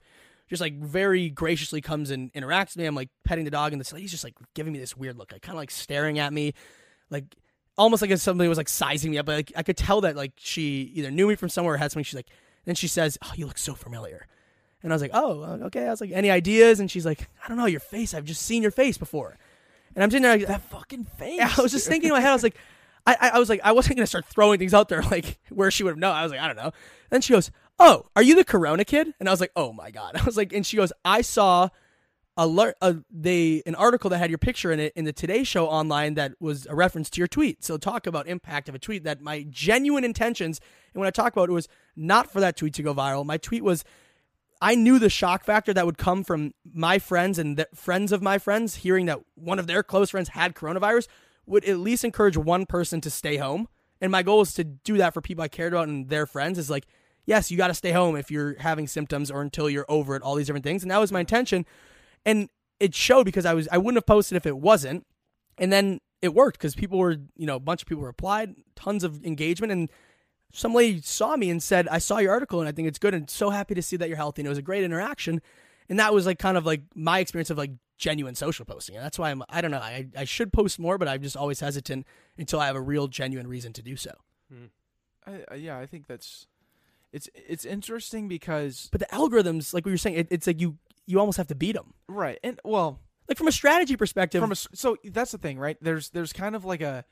[0.50, 2.86] just like very graciously comes and interacts with me.
[2.86, 5.32] I'm like petting the dog, and this lady's just like giving me this weird look,
[5.32, 6.54] like kind of like staring at me,
[7.10, 7.26] like
[7.78, 9.26] almost like if somebody was like sizing me up.
[9.26, 11.92] But like I could tell that like she either knew me from somewhere or had
[11.92, 12.04] something.
[12.04, 12.30] She's like,
[12.66, 14.28] then she says, "Oh, you look so familiar."
[14.84, 17.28] And I was like, "Oh, uh, okay." I was like, "Any ideas?" And she's like,
[17.44, 18.14] "I don't know, your face.
[18.14, 19.38] I've just seen your face before."
[19.96, 21.42] And I'm sitting there like, that fucking face.
[21.58, 22.56] I was just thinking in my head, I was like,
[23.08, 25.72] I, I, I was like, I wasn't gonna start throwing things out there like where
[25.72, 26.14] she would have known.
[26.14, 26.72] I was like, I don't know.
[27.10, 29.14] Then she goes, Oh, are you the Corona kid?
[29.20, 30.16] And I was like, Oh my god.
[30.22, 31.70] I was like, and she goes, I saw
[32.38, 35.68] a, a they an article that had your picture in it in the Today Show
[35.68, 37.64] online that was a reference to your tweet.
[37.64, 39.04] So talk about impact of a tweet.
[39.04, 40.62] That my genuine intentions,
[40.94, 43.26] and when I talk about it, was not for that tweet to go viral.
[43.26, 43.84] My tweet was
[44.62, 48.22] I knew the shock factor that would come from my friends and the friends of
[48.22, 51.08] my friends hearing that one of their close friends had coronavirus
[51.46, 53.68] would at least encourage one person to stay home.
[54.00, 56.60] And my goal is to do that for people I cared about and their friends
[56.60, 56.86] is like,
[57.28, 60.24] yes, you got to stay home if you're having symptoms or until you're over it,
[60.24, 60.82] all these different things.
[60.82, 61.66] And that was my intention.
[62.26, 62.50] And
[62.80, 65.06] it showed because I was, I wouldn't have posted if it wasn't.
[65.58, 69.04] And then it worked because people were, you know, a bunch of people replied, tons
[69.04, 69.72] of engagement.
[69.72, 69.92] And
[70.54, 73.14] some lady saw me and said, I saw your article and I think it's good
[73.14, 74.42] and so happy to see that you're healthy.
[74.42, 75.42] And it was a great interaction.
[75.90, 78.96] And that was like kind of like my experience of like genuine social posting.
[78.96, 81.36] And that's why I'm, I don't know, I, I should post more, but I'm just
[81.36, 82.06] always hesitant
[82.38, 84.12] until I have a real genuine reason to do so.
[84.52, 84.66] Hmm.
[85.26, 86.48] I, I, yeah, I think that's
[87.18, 90.78] it's it's interesting because But the algorithms, like we were saying, it, it's like you,
[91.06, 91.94] you almost have to beat them.
[92.08, 95.58] right and well Like from a strategy perspective, from a s so that's the thing
[95.66, 97.04] right there's there's kind of like a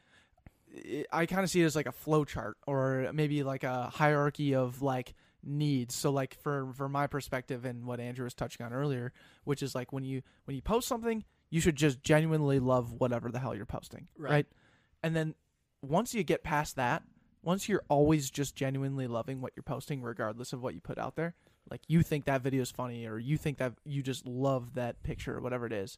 [1.12, 4.54] i kind of see it as like a flow chart or maybe like a hierarchy
[4.56, 5.14] of like
[5.44, 9.14] needs so like for for my perspective and what andrew was touching on earlier
[9.46, 13.32] which is like when you when you post something you should just genuinely love whatever
[13.32, 14.32] the hell you're posting Right.
[14.32, 14.48] right,
[15.04, 15.36] and then
[15.82, 17.04] once you get past that
[17.46, 21.16] once you're always just genuinely loving what you're posting regardless of what you put out
[21.16, 21.36] there
[21.72, 25.02] like you think that video is funny or you think that you just love that
[25.04, 25.98] picture or whatever it is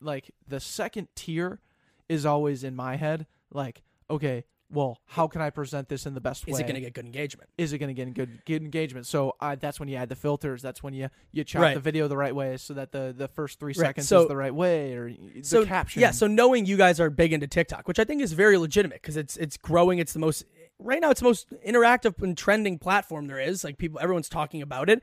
[0.00, 1.60] like the second tier
[2.08, 6.20] is always in my head like okay well how can i present this in the
[6.20, 7.50] best way is it going to get good engagement?
[7.58, 9.06] is it going to get good good engagement?
[9.06, 11.74] So uh, that's when you add the filters that's when you you chop Right.
[11.74, 14.28] the video the right way so that the the first three Right, seconds so- is
[14.28, 16.00] the right way or so the caption.
[16.02, 19.02] yeah so knowing you guys are big into tiktok which i think is very legitimate
[19.02, 20.44] because it's it's growing it's the most
[20.78, 24.62] right now it's the most interactive and trending platform there is like people everyone's talking
[24.62, 25.02] about it.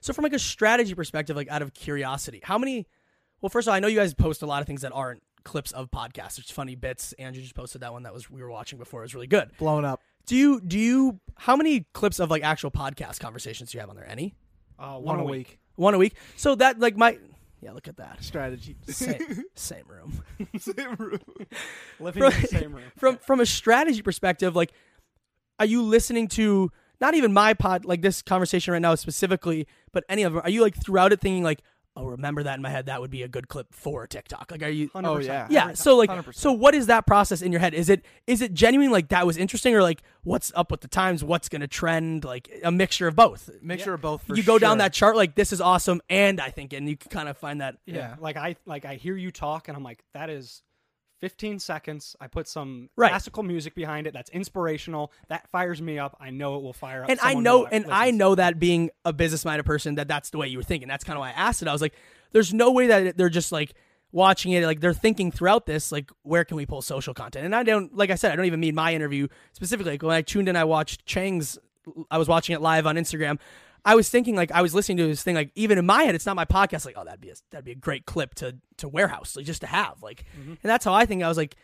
[0.00, 2.86] So from like a strategy perspective like out of curiosity how many
[3.40, 5.22] well first of all i know you guys post a lot of things that aren't
[5.44, 6.38] clips of podcasts.
[6.38, 7.12] It's funny bits.
[7.14, 9.00] Andrew just posted that one that was we were watching before.
[9.00, 9.50] It was really good.
[9.58, 10.00] Blown up.
[10.26, 13.90] Do you do you how many clips of like actual podcast conversations do you have
[13.90, 14.08] on there?
[14.08, 14.34] Any?
[14.78, 15.58] Uh, one a week.
[15.76, 16.14] one a week?
[16.36, 17.18] So that like my
[17.60, 18.22] yeah look at that.
[18.22, 18.76] Strategy.
[18.88, 19.18] Same,
[19.86, 20.22] room.
[20.58, 21.20] same room.
[22.00, 22.84] Living From- in the same room.
[22.96, 24.72] from from a strategy perspective, like,
[25.58, 30.04] are you listening to not even my pod, like this conversation right now specifically, but
[30.08, 30.42] any of them?
[30.42, 31.60] Are you like throughout it thinking like,
[31.96, 32.86] oh, remember that in my head?
[32.86, 34.50] That would be a good clip for TikTok.
[34.50, 34.88] Like, are you?
[34.90, 35.06] 100%.
[35.06, 35.46] Oh, yeah.
[35.50, 35.62] Yeah.
[35.64, 36.34] Every So like, 100%.
[36.34, 37.74] so what is that process in your head?
[37.74, 40.88] Is it is it genuine like that was interesting, or like what's up with the
[40.88, 41.22] times?
[41.24, 42.24] What's gonna trend?
[42.24, 43.50] Like a mixture of both.
[43.62, 46.50] make of both for you go down that chart like this is awesome, and I
[46.50, 47.76] think, and you can kind of find that.
[47.86, 47.94] Yeah.
[47.96, 48.16] Yeah.
[48.20, 50.62] Like I like I hear you talk and I'm like, that is
[51.24, 52.14] 15 seconds.
[52.20, 53.08] I put some Right.
[53.08, 54.12] classical music behind it.
[54.12, 55.10] That's inspirational.
[55.28, 56.14] That fires me up.
[56.20, 57.08] I know it will fire up.
[57.08, 60.36] and I know, and I know that being a business minded person, that that's the
[60.36, 60.86] way you were thinking.
[60.86, 61.68] That's kind of why I asked it.
[61.68, 61.94] I was like,
[62.32, 63.72] there's no way that they're just like
[64.12, 67.46] watching it, like they're thinking throughout this, like where can we pull social content?
[67.46, 69.92] And I don't, like I said, I don't even mean my interview specifically.
[69.92, 71.58] Like when I tuned in, I watched Chang's.
[72.10, 73.38] I was watching it live on Instagram.
[73.84, 76.14] I was thinking like I was listening to this thing like even in my head
[76.14, 78.56] it's not my podcast like oh that'd be a, that'd be a great clip to
[78.78, 80.50] to warehouse like just to have like mm-hmm.
[80.50, 81.56] and that's how I think I was like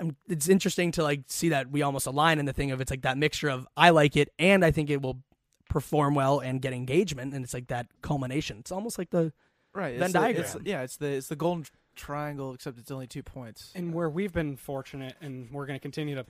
[0.00, 2.90] I'm, it's interesting to like see that we almost align in the thing of it's
[2.90, 5.22] like that mixture of I like it and I think it will
[5.68, 8.58] perform well and get engagement and it's like that culmination.
[8.58, 9.32] It's almost like the
[9.74, 10.44] right Venn it's the- diagram.
[10.44, 14.08] it's- yeah it's the it's the golden triangle except it's only two points and where
[14.08, 16.24] we've been fortunate and we're going to continue to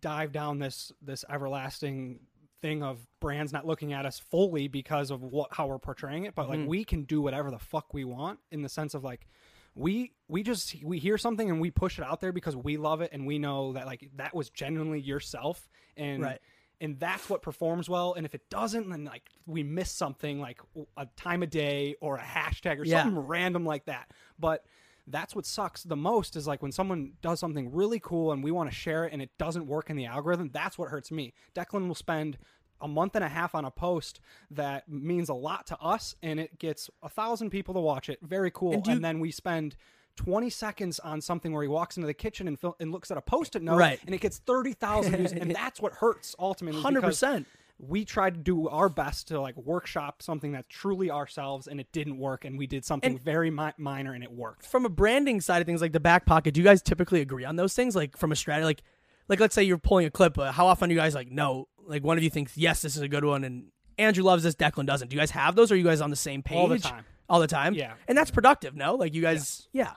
[0.00, 2.18] dive down this this everlasting
[2.62, 6.34] thing of brands not looking at us fully because of what how we're portraying it
[6.34, 6.68] but like mm-hmm.
[6.68, 9.26] we can do whatever the fuck we want in the sense of like
[9.74, 13.02] we we just we hear something and we push it out there because we love
[13.02, 16.40] it and we know that like that was genuinely yourself and Right.
[16.80, 20.60] and that's what performs well and if it doesn't then like we miss something like
[20.96, 23.02] a time of day or a hashtag or Yeah.
[23.02, 24.64] something random like that but
[25.06, 28.50] that's what sucks the most is like when someone does something really cool and we
[28.50, 30.50] want to share it and it doesn't work in the algorithm.
[30.52, 31.32] That's what hurts me.
[31.54, 32.38] Declan will spend
[32.80, 34.20] a month and a half on a post
[34.50, 38.18] that means a lot to us and it gets a thousand people to watch it.
[38.22, 38.72] Very cool.
[38.74, 39.76] And And, then we spend
[40.16, 43.16] 20 seconds on something where he walks into the kitchen and, fil- and looks at
[43.16, 44.00] a post-it note Right.
[44.06, 47.44] and it gets 30,000 views and that's what hurts ultimately 100%.
[47.78, 51.86] We tried to do our best to like workshop something that's truly ourselves and it
[51.92, 54.88] didn't work and we did something And- very mi- minor and it worked from a
[54.88, 57.74] branding side of things, like the back pocket, do you guys typically agree on those
[57.74, 57.94] things?
[57.94, 58.82] Like from a strategy, like
[59.28, 61.68] like let's say you're pulling a clip, uh, how often do you guys like no?
[61.84, 63.66] Like one of you thinks yes, this is a good one, and
[63.98, 65.08] Andrew loves this, Declan doesn't.
[65.08, 65.70] Do you guys have those?
[65.70, 67.04] Or are you guys on the same page All the time.
[67.28, 67.74] All the time.
[67.74, 67.94] Yeah.
[68.08, 68.74] and that's productive.
[68.76, 69.92] No, like you guys, yeah.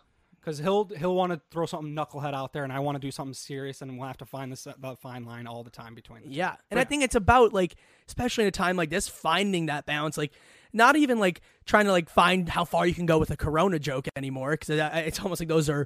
[0.50, 3.12] Because he'll he'll want to throw something knucklehead out there and i want to do
[3.12, 6.22] something serious and we'll have to find this the fine line all the time between
[6.24, 6.34] the two.
[6.34, 6.56] Yeah.
[6.72, 7.76] And I think it's about like
[8.08, 10.32] especially in a time like this finding that balance like
[10.74, 13.78] not even like trying to like find how far you can go with a corona
[13.80, 15.86] joke anymore cuz it's almost like those are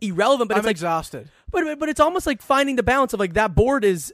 [0.00, 1.30] irrelevant but I'm it's like exhausted.
[1.50, 4.12] but but- but it's almost like finding the balance of like that board is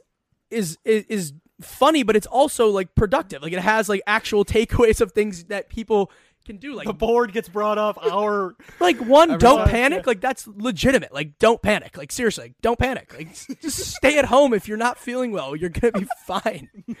[0.51, 5.01] is is, is funny but it's also like productive like it has like actual takeaways
[5.01, 6.11] of things that people
[6.47, 10.07] can do like the board gets brought up our like one don't time, panic?
[10.07, 11.13] like that's legitimate.
[11.13, 11.97] Like don't panic.
[11.97, 13.13] Like seriously like, don't panic.
[13.15, 15.55] Like just stay at home if you're not feeling well.
[15.55, 16.69] You're gonna be fine.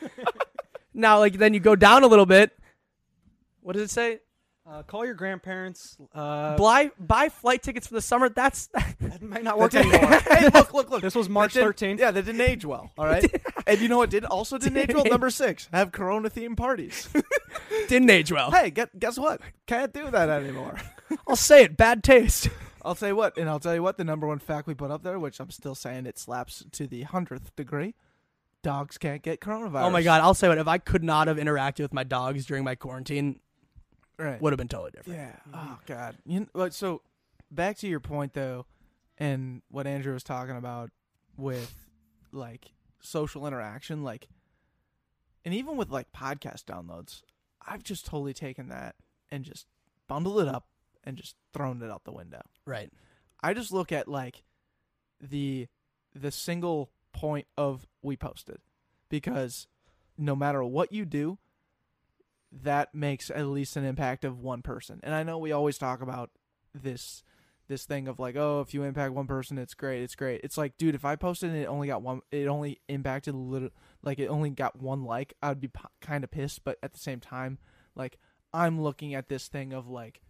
[0.93, 2.57] Now like then you go down a little bit.
[3.61, 4.19] What does it say
[4.69, 8.67] uh, call your grandparents uh, buy buy flight tickets for the summer that's
[8.99, 11.01] that might not work anymore hey, look, look, look.
[11.01, 12.91] this was march That 13th Yeah, that didn't age well.
[12.97, 13.25] All right.
[13.67, 15.05] and you know what did also didn't age well?
[15.05, 17.07] Number six, have Corona themed parties.
[17.87, 19.41] didn't age well hey, get, guess what?
[19.65, 20.79] Can't do that anymore.
[21.27, 22.49] i'll say it bad taste
[22.83, 23.97] I'll say what, and I'll tell you what.
[23.97, 26.87] The number one fact we put up there, which I'm still saying it slaps to
[26.87, 27.95] the hundredth degree.
[28.63, 29.83] Dogs can't get coronavirus.
[29.83, 32.45] oh my god i'll say what if i could not have interacted with my dogs
[32.45, 33.39] during my quarantine
[34.17, 34.41] Right.
[34.41, 35.31] would have been totally different Yeah.
[35.49, 35.69] Mm-hmm.
[35.71, 36.15] Oh God.
[36.25, 37.01] You know, but so
[37.51, 38.65] back to your point though,
[39.17, 40.91] and what Andrew was talking about
[41.37, 41.73] with
[42.31, 44.27] like social interaction, like,
[45.45, 47.21] and even with like podcast downloads,
[47.65, 48.95] I've just totally taken that
[49.29, 49.67] and just
[50.07, 50.67] bundled it up
[51.03, 52.41] and just thrown it out the window.
[52.65, 52.91] right
[53.41, 54.43] I just look at like
[55.21, 55.67] the
[56.13, 58.57] the single point of we posted
[59.09, 59.67] because
[60.17, 61.37] no matter what you do
[62.51, 64.99] that makes at least an impact of one person.
[65.03, 66.31] And I know we always talk about
[66.73, 67.23] this
[67.67, 70.41] this thing of like, oh, if you impact one person, it's great, it's great.
[70.43, 73.37] It's like, dude, if I posted and it only got one, it only impacted a
[73.37, 73.71] little,
[74.01, 76.63] like it only got one like, I would be p- kind of pissed.
[76.63, 77.57] But at the same time,
[77.93, 78.19] like
[78.53, 80.21] I'm looking at this thing of like,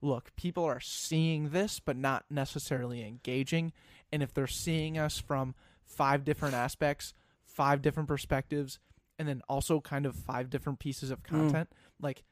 [0.00, 3.72] look, people are seeing this, but not necessarily engaging.
[4.10, 7.14] And if they're seeing us from five different aspects,
[7.44, 8.78] five different perspectives,
[9.20, 11.26] and then also kind of five different pieces of mm.
[11.26, 11.68] content,
[12.00, 12.24] like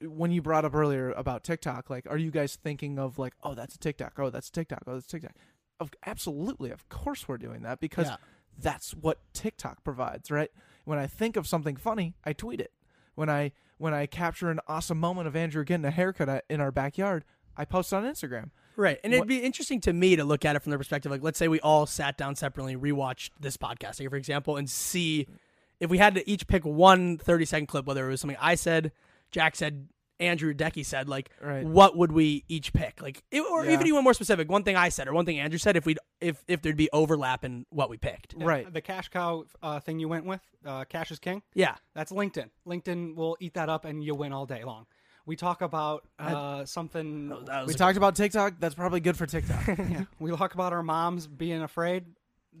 [0.00, 3.54] when you brought up earlier about TikTok, like, are you guys thinking of like, oh,
[3.54, 5.32] that's a TikTok, oh, that's a TikTok, oh, that's TikTok?
[5.80, 8.16] Of absolutely, of course, we're doing that because Yeah.
[8.56, 10.52] that's what TikTok provides, right?
[10.84, 12.72] When I think of something funny, I tweet it.
[13.16, 16.60] When I when I capture an awesome moment of Andrew getting a haircut uh, in
[16.60, 17.24] our backyard,
[17.56, 18.50] I post on Instagram.
[18.76, 19.00] Right.
[19.02, 21.40] And it'd be interesting to me to look at it from the perspective like let's
[21.40, 25.26] say we all sat down separately rewatched this podcast, like, for example, and see
[25.82, 28.54] if we had to each pick one 30 second clip, whether it was something I
[28.54, 28.92] said,
[29.32, 29.88] Jack said,
[30.20, 31.66] Andrew Decky said, like Right.
[31.66, 33.02] what would we each pick?
[33.02, 33.72] Like it, or Yeah.
[33.72, 35.98] even even more specific, one thing I said or one thing Andrew said if we'd
[36.20, 38.34] if if there'd be overlap in what we picked.
[38.36, 38.72] Right.
[38.72, 41.74] the cash cow uh, thing you went with uh, cash is king Yeah.
[41.94, 42.50] That's LinkedIn.
[42.66, 44.86] LinkedIn will eat that up and you'll win all day long.
[45.26, 47.28] We talk about uh, something.
[47.46, 48.54] That was We talked about TikTok.
[48.60, 49.66] That's probably good for TikTok.
[49.78, 52.06] yeah, we talk about our moms being afraid.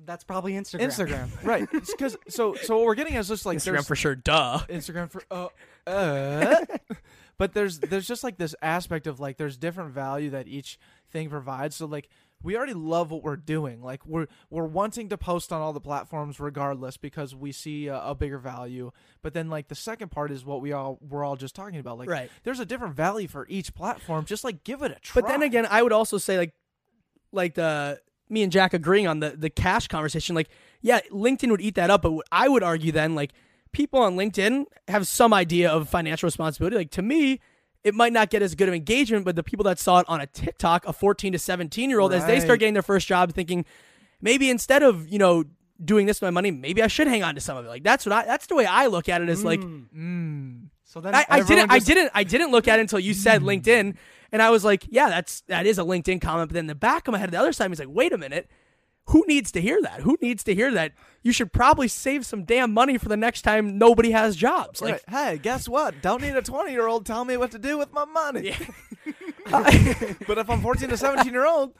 [0.04, 0.80] That's probably Instagram.
[0.80, 1.68] Instagram, right?
[1.70, 4.60] Because so so what we're getting is just like Instagram there's for sure, duh.
[4.68, 5.48] Instagram for uh,
[5.86, 6.64] uh
[7.38, 10.78] but there's there's just like this aspect of like there's different value that each
[11.10, 11.76] thing provides.
[11.76, 12.08] So like
[12.42, 13.82] we already love what we're doing.
[13.82, 18.00] Like we're we're wanting to post on all the platforms regardless because we see a,
[18.00, 18.90] a bigger value.
[19.22, 21.98] But then like the second part is what we all we're all just talking about.
[21.98, 22.30] Like Right.
[22.44, 24.24] there's a different value for each platform.
[24.24, 25.20] Just like give it a try.
[25.20, 26.54] But then again, I would also say like
[27.32, 28.00] like the
[28.32, 30.34] me and Jack agreeing on the the cash conversation.
[30.34, 30.48] Like,
[30.80, 33.32] yeah, LinkedIn would eat that up, but I would argue then like
[33.72, 36.76] people on LinkedIn have some idea of financial responsibility.
[36.76, 37.40] Like to me.
[37.84, 40.20] It might not get as good of engagement, but the people that saw it on
[40.20, 43.32] a TikTok, a 14 to 17 year old, as they start getting their first job,
[43.32, 43.64] thinking
[44.20, 45.42] maybe instead of you know
[45.84, 47.68] doing this with my money, maybe I should hang on to some of it.
[47.68, 49.28] Like that's what I that's the way I look at it.
[49.28, 50.68] Is like Mm.
[50.92, 51.72] So then I, I didn't.
[51.72, 52.10] I didn't.
[52.14, 53.96] I didn't look at it until you said LinkedIn,
[54.32, 57.06] and I was like, "Yeah, that's that is a LinkedIn comment." But then the back
[57.06, 58.48] of my head, the other side, was like, "Wait a minute,
[59.06, 60.00] who needs to hear that?
[60.00, 60.92] Who needs to hear that?
[61.22, 65.02] You should probably save some damn money for the next time nobody has jobs." Like,
[65.08, 65.30] Right.
[65.32, 66.00] hey, guess what?
[66.02, 68.54] Don't need a 20 year old telling me what to do with my money.
[69.50, 71.74] but if I'm 14 to 17 year old,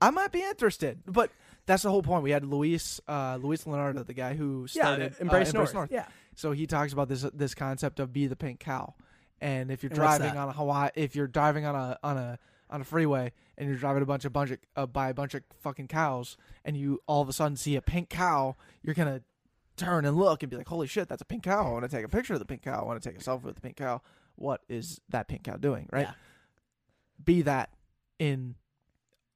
[0.00, 1.00] I might be interested.
[1.06, 1.30] But
[1.66, 2.22] that's the whole point.
[2.22, 5.74] We had Luis, uh, Luis Leonardo, the guy who started uh, embrace, North.
[5.90, 6.06] Yeah.
[6.34, 8.94] So he talks about this this concept of be the pink cow.
[9.40, 12.38] And if you're And driving on a Hawaii, if you're driving on a on a
[12.70, 15.34] on a freeway and you're driving a bunch of bunch of, uh, by a bunch
[15.34, 19.22] of fucking cows, and you all of a sudden see a pink cow, you're gonna
[19.76, 21.68] turn and look and be like, "Holy shit, that's a pink cow!
[21.68, 22.80] I want to take a picture of the pink cow.
[22.80, 24.00] I want to take a selfie with the pink cow.
[24.36, 26.06] What is that pink cow doing?" Right?
[26.08, 26.14] Yeah.
[27.22, 27.70] Be that
[28.18, 28.56] in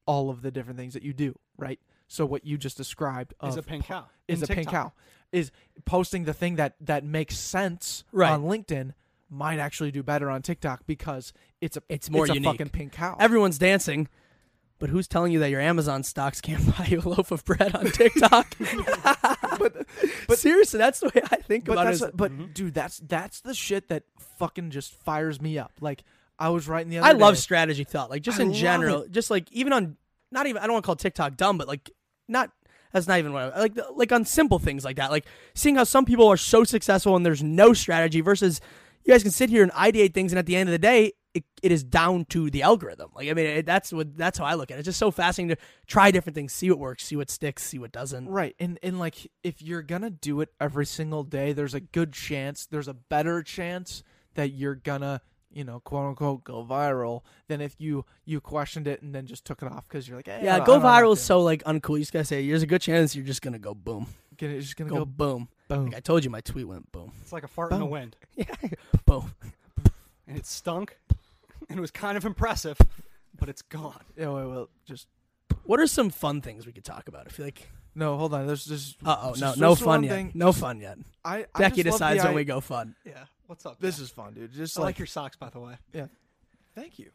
[0.06, 1.39] all of the different things that you do.
[1.56, 1.78] Right?
[2.09, 4.06] So what you just described Is a pink cow.
[4.27, 4.93] is In a pink cow
[5.31, 5.52] is
[5.85, 8.32] posting the thing that that makes sense Right.
[8.32, 8.94] on LinkedIn
[9.31, 12.51] might actually do better on TikTok because it's a It's more it's a unique.
[12.51, 13.16] fucking pink cow.
[13.19, 14.09] Everyone's dancing,
[14.78, 17.74] but who's telling you that your Amazon stocks can't buy you a loaf of bread
[17.74, 18.57] on TikTok?
[19.59, 19.86] but,
[20.27, 22.07] but seriously, that's the way I think but about that's it.
[22.07, 22.47] is- but mm-hmm.
[22.52, 24.05] dude, that's that's the shit that
[24.39, 25.73] fucking just fires me up.
[25.81, 26.02] Like
[26.39, 29.07] I was writing the other I love strategy thought, like just I in love general,
[29.09, 29.97] just like even on
[30.32, 31.90] not even I don't want to call TikTok dumb, but like
[32.27, 32.51] not
[32.93, 35.85] that's not even what I, like like on simple things like that, like seeing how
[35.85, 38.61] some people are so successful and there's no strategy versus
[39.05, 41.12] you guys can sit here and ideate things, and at the end of the day,
[41.32, 43.10] it, it is down to the algorithm.
[43.14, 44.81] Like I mean, it, that's what that's how I look at it.
[44.81, 47.78] It's just so fascinating to try different things, see what works, see what sticks, see
[47.78, 48.28] what doesn't.
[48.28, 48.56] Right.
[48.59, 52.66] And and like if you're gonna do it every single day, there's a good chance,
[52.66, 54.02] there's a better chance
[54.35, 55.22] that you're gonna,
[55.52, 59.44] you know, quote unquote go viral than if you you questioned it and then just
[59.44, 61.43] took it off because you're like, I Yeah, go I don't have viral is so
[61.43, 61.94] like uncool.
[61.94, 64.66] You just gotta say there's a good chance you're just gonna go boom, Gonna- it's
[64.66, 65.48] just gonna go, go, boom.
[65.76, 65.86] Boom.
[65.86, 68.16] Like I told you, my tweet went boom, It's like a fart in the wind,
[68.36, 68.44] yeah,
[69.06, 69.32] boom.
[70.26, 70.97] and it stunk,
[71.68, 72.78] and it was kind of impressive,
[73.38, 74.05] but it's gone.
[74.16, 75.06] Yeah, wait, well, just
[75.64, 77.26] What are some fun things we could talk about?
[77.26, 78.16] I feel like no.
[78.16, 78.47] Hold on.
[78.47, 78.97] There's just.
[79.05, 80.10] Uh oh, no, just no one fun yet.
[80.10, 80.30] thing.
[80.34, 80.97] No fun yet.
[81.24, 82.94] I, I Becky decides when i- we go fun.
[83.05, 83.24] Yeah.
[83.48, 83.80] What's up?
[83.80, 84.02] This Jack?
[84.05, 84.52] is fun, dude.
[84.52, 85.74] Just I like, like your socks, by the way.
[85.92, 86.06] Yeah.
[86.76, 87.10] Thank you,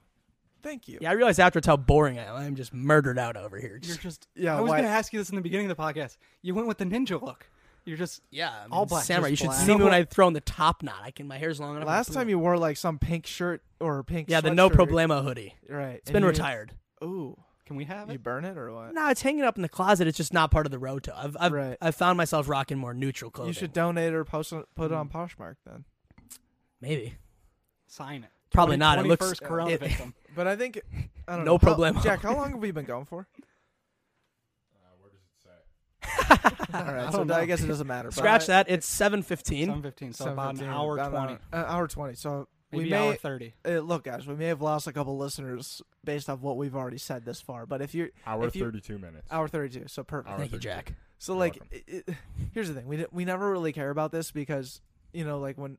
[0.63, 0.97] thank you.
[1.01, 2.35] Yeah, I realized afterwards how boring I am.
[2.35, 3.69] I'm just murdered out over here.
[3.69, 4.27] You're Just, just.
[4.35, 6.17] Yeah, I was why- going to ask you this in the beginning of the podcast.
[6.41, 7.47] You went with the ninja look.
[7.85, 8.21] You're just.
[8.31, 9.29] yeah, I mean, all black, Samurai.
[9.29, 9.65] just You should black.
[9.65, 11.01] see me when I throw in the top knot.
[11.03, 11.27] I can.
[11.27, 11.87] My hair's long enough.
[11.87, 14.29] Last time you wore like some pink shirt or pink.
[14.29, 14.75] Yeah, the no sweatshirt.
[14.89, 15.55] problemo hoodie.
[15.69, 15.95] Right.
[15.97, 16.73] It's been retired.
[17.03, 17.37] Ooh,
[17.67, 18.13] Can we have it?
[18.13, 18.93] you burn it or what?
[18.93, 20.07] No, it's hanging up in the closet.
[20.07, 21.13] It's just not part of the roto.
[21.15, 21.77] I've I've, Right.
[21.79, 23.49] I've found myself rocking more neutral clothing.
[23.49, 25.01] You should donate or post it, put it hmm.
[25.01, 25.85] on Poshmark then.
[26.81, 27.15] maybe.
[27.87, 28.29] Sign it.
[28.51, 28.99] Probably 20 not.
[29.05, 30.15] It looks 21st Corona it- victim.
[30.35, 30.79] But I think
[31.27, 31.57] I don't No know.
[31.61, 32.01] How- problemo.
[32.03, 33.27] Jack, how long have we been going for?
[35.01, 35.49] where does it say?
[36.73, 38.11] All right, I so don't I guess it doesn't matter.
[38.11, 38.69] Scratch that.
[38.69, 39.65] It's seven fifteen.
[39.67, 41.33] 715, so about an 7:15, hour about 20.
[41.33, 42.15] An hour, an hour twenty.
[42.15, 43.53] So Maybe we hour may 30.
[43.65, 44.27] uh, look, guys.
[44.27, 47.65] We may have lost a couple listeners based off what we've already said this far.
[47.65, 49.31] But if you're Hour If you- 32 minutes.
[49.31, 50.29] hour thirty-two, so perfect.
[50.31, 50.69] Hour Thank you, 32.
[50.69, 50.93] Jack.
[51.17, 51.83] So You're like, welcome.
[51.87, 52.15] it, it,
[52.53, 54.81] here's the thing: we di- we never really care about this because
[55.13, 55.77] you know, like when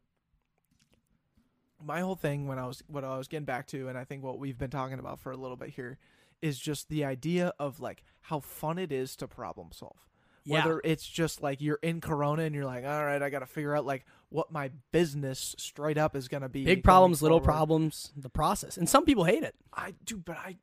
[1.85, 4.23] my whole thing when I was what I was getting back to, and I think
[4.23, 5.99] what we've been talking about for a little bit here
[6.43, 10.07] is just the idea of like how fun it is to problem solve.
[10.47, 10.65] Yeah.
[10.65, 13.47] Whether it's just like you're in Corona and you're like, all right, I got to
[13.47, 16.65] figure out like what my business straight up is gonna be.
[16.65, 18.77] Big problems, little problems, the process.
[18.77, 19.57] And some people hate it.
[19.75, 20.57] I do, but I,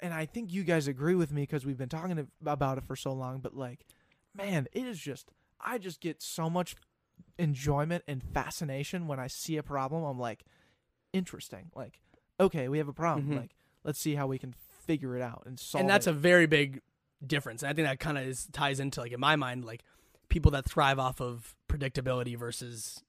[0.00, 2.96] and I think you guys agree with me because we've been talking about it for
[2.96, 3.38] so long.
[3.40, 3.86] But like,
[4.34, 6.74] man, it is just, I just get so much
[7.38, 10.04] enjoyment and fascination when I see a problem.
[10.04, 10.44] I'm like,
[11.12, 11.70] interesting.
[11.74, 12.00] Like,
[12.40, 13.28] okay, we have a problem.
[13.30, 13.36] Mhm.
[13.40, 13.54] Like,
[13.84, 14.52] let's see how we can
[14.86, 15.80] figure it out and solve.
[15.80, 16.10] and that's it.
[16.10, 16.80] a very big
[17.26, 17.62] difference.
[17.62, 19.82] And I think that kind of ties into like in my mind, like
[20.28, 23.02] people that thrive off of predictability versus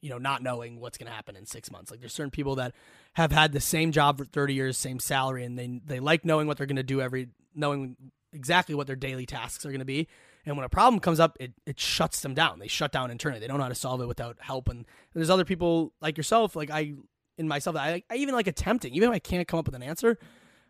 [0.00, 1.90] you know not knowing what's going to happen in six months.
[1.90, 2.74] Like there's certain people that
[3.14, 6.46] have had the same job for 30 years, same salary, and they they like knowing
[6.46, 7.96] what they're going to do every knowing
[8.32, 10.08] exactly what their daily tasks are going to be.
[10.44, 12.58] And when a problem comes up, it, it shuts them down.
[12.58, 13.38] They shut down internally.
[13.38, 14.68] They don't know how to solve it without help.
[14.68, 16.94] And there's other people like yourself, like I
[17.38, 19.82] in myself, I, I even like attempting, even if I can't come up with an
[19.82, 20.18] answer.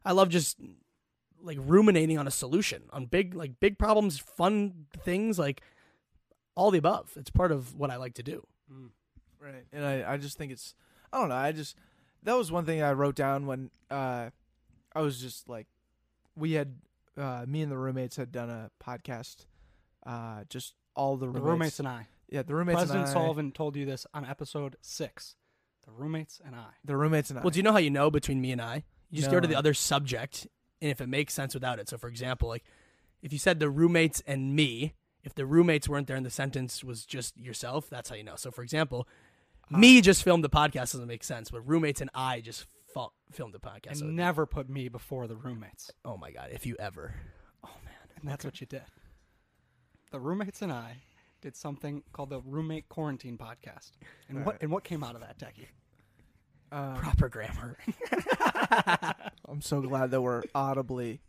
[0.05, 0.59] I love just
[1.43, 5.63] like ruminating on a solution on big like big problems, fun things, like
[6.55, 7.13] all the above.
[7.17, 8.47] It's part of what I like to do.
[9.41, 9.65] Right.
[9.73, 10.75] And I, I just think it's
[11.13, 11.77] I don't know, I just
[12.23, 14.31] that was one thing I wrote down when uh
[14.95, 15.67] I was just like
[16.37, 16.77] we had
[17.19, 19.47] uh me and the roommates had done a podcast
[20.07, 22.07] uh just all the The roommates, roommates and I.
[22.29, 25.35] yeah the roommates President and I, Sullivan told you this on episode six.
[25.85, 26.69] The roommates and I.
[26.85, 28.85] the roommates and I Well, do you know how you know between me and I?
[29.11, 30.47] You just go to the other subject,
[30.83, 31.89] and if it makes sense without it.
[31.89, 32.65] So, for example, like
[33.23, 34.93] if you said the roommates and me,
[35.25, 38.37] if the roommates weren't there and the sentence was just yourself, that's how you know.
[38.37, 39.09] So, for example,
[39.71, 43.55] me just filmed the podcast doesn't make sense, but roommates and I just fa- filmed
[43.55, 43.91] the podcast.
[43.93, 45.91] And So, never put me before the roommates.
[46.05, 47.15] oh my god, if you ever,
[47.65, 48.83] Oh man, And that's what you did.
[50.11, 50.97] The roommates and I
[51.41, 53.93] did something called the roommate quarantine podcast.
[54.29, 54.63] And what Right.
[54.63, 55.43] and what came out of that,
[56.73, 57.79] uh, proper grammar.
[59.53, 61.21] I'm so glad that we're audibly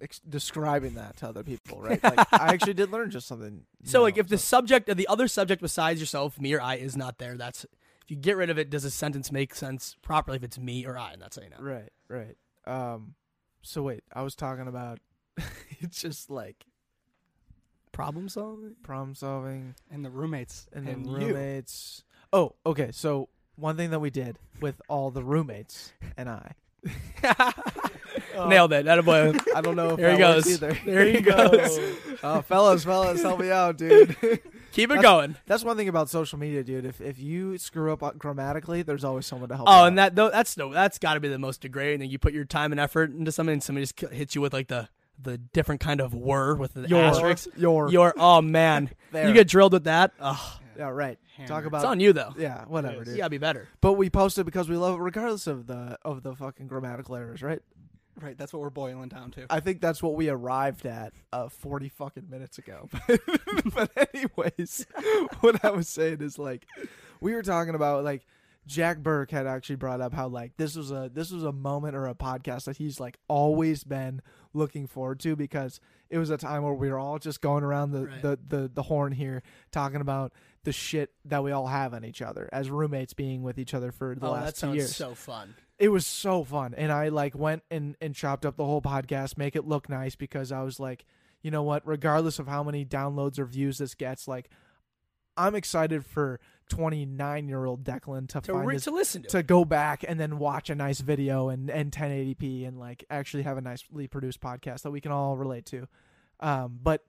[0.00, 2.02] ex- describing that to other people, right?
[2.02, 3.64] Like, I actually did learn just something.
[3.84, 6.76] So new, like if the subject of the other subject besides yourself, me or I,
[6.76, 9.96] is not there, that's if you get rid of it, does a sentence make sense
[10.02, 11.12] properly if it's me or I?
[11.12, 11.56] And that's how you know.
[11.60, 12.36] right, right.
[12.66, 13.14] Um,
[13.62, 15.00] so wait, I was talking about
[15.80, 16.64] it's just like
[17.92, 18.76] Problem solving.
[18.82, 21.26] problem solving And the roommates and, and, then you.
[21.28, 22.04] roommates.
[22.32, 22.90] Oh, okay.
[22.92, 26.52] So one thing that we did with all the roommates and I.
[28.48, 28.84] Nailed it.
[28.84, 29.32] That boy.
[29.54, 30.54] I don't know if There he that works goes.
[30.54, 30.78] either.
[30.84, 31.78] There he goes.
[32.22, 34.16] oh, fellas, fellas, help me out, dude.
[34.72, 35.36] Keep it That's- going.
[35.46, 36.84] That's one thing about social media, dude.
[36.84, 39.68] If if you screw up uh, grammatically, there's always someone to help.
[39.68, 40.02] Oh, you and out.
[40.04, 42.10] that though that's no that's got to be the most degrading thing.
[42.10, 44.52] You put your time and effort into something, and somebody just ki- hits you with
[44.52, 44.88] like the
[45.20, 47.48] the different kind of were with the your asterisks.
[47.56, 49.26] your Your oh man, There.
[49.26, 50.12] you get drilled with that.
[50.20, 51.18] Oh, yeah right.
[51.46, 52.32] Talk about it's on you though.
[52.38, 53.06] yeah whatever, is.
[53.08, 53.14] dude.
[53.16, 53.68] You gotta be better.
[53.80, 57.42] But we posted because we love it, regardless of the of the fucking grammatical errors,
[57.42, 57.60] right?
[58.20, 59.46] Right, that's what we're boiling down to.
[59.48, 62.88] I think that's what we arrived at uh, 40 fucking minutes ago.
[63.74, 64.86] but anyways,
[65.40, 66.66] what I was saying is like
[67.20, 68.26] we were talking about like
[68.66, 71.94] Jack Burke had actually brought up how like this was a this was a moment
[71.94, 74.20] or a podcast that he's like always been
[74.52, 75.80] looking forward to because
[76.10, 78.22] it was a time where we were all just going around the Right.
[78.22, 80.32] the, the the horn here talking about
[80.68, 83.90] the shit that we all have on each other as roommates being with each other
[83.90, 85.54] for the oh, last that two sounds years so fun.
[85.78, 89.38] it was so fun and i like went and and chopped up the whole podcast
[89.38, 91.06] make it look nice because i was like
[91.40, 94.50] you know what regardless of how many downloads or views this gets like
[95.38, 96.38] i'm excited for
[96.68, 99.28] 29 year old declan to, To, find re- this to listen to.
[99.28, 103.44] to go back and then watch a nice video and and 1080p and like actually
[103.44, 105.88] have a nicely produced podcast that we can all relate to
[106.40, 107.06] um but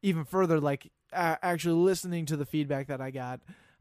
[0.00, 3.40] even further like a actually listening to the feedback that i got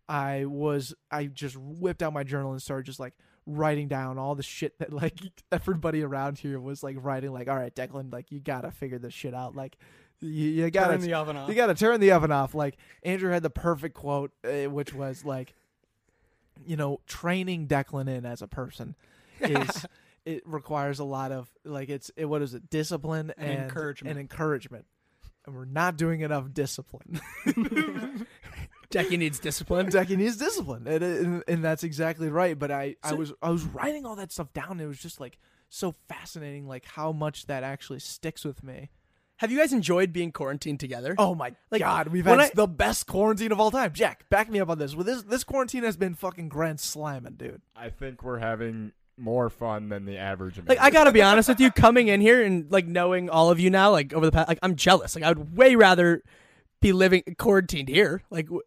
[0.09, 3.13] i was i just whipped out my journal and started just like
[3.45, 5.19] writing down all the shit that like
[5.51, 9.13] everybody around here was like writing like all right declan like you gotta figure this
[9.13, 9.77] shit out like
[10.19, 11.47] you, you gotta Turn the oven off.
[11.47, 12.55] you got to turn the oven off.
[12.55, 15.53] Like Andrew had the perfect quote, uh, which was like,
[16.65, 18.95] you know, training Declan in as a person
[19.39, 19.85] is
[20.25, 24.11] it requires a lot of like it's it, what is it discipline And and, encouragement.
[24.11, 24.85] and encouragement,
[25.47, 27.19] and we're not doing enough discipline.
[28.89, 29.89] Jackie needs discipline.
[29.91, 32.57] Jackie needs discipline, and, and and that's exactly right.
[32.57, 34.71] But I I was I was writing all that stuff down.
[34.73, 35.37] And it was just like
[35.69, 38.89] so fascinating, like how much that actually sticks with me.
[39.37, 41.13] Have you guys enjoyed being quarantined together?
[41.17, 43.91] Oh my Like, god, we've had I- the best quarantine of all time.
[43.93, 44.95] Jack, back me up on this.
[44.95, 47.61] Well, this this quarantine has been fucking grand slamming, dude.
[47.75, 50.59] I think we're having more fun than the average.
[50.65, 53.59] Like I gotta be honest with you, coming in here and like knowing all of
[53.59, 55.15] you now, like over the past, like I'm jealous.
[55.15, 56.21] Like I would way rather
[56.81, 58.21] be living quarantined here.
[58.29, 58.61] Like, w-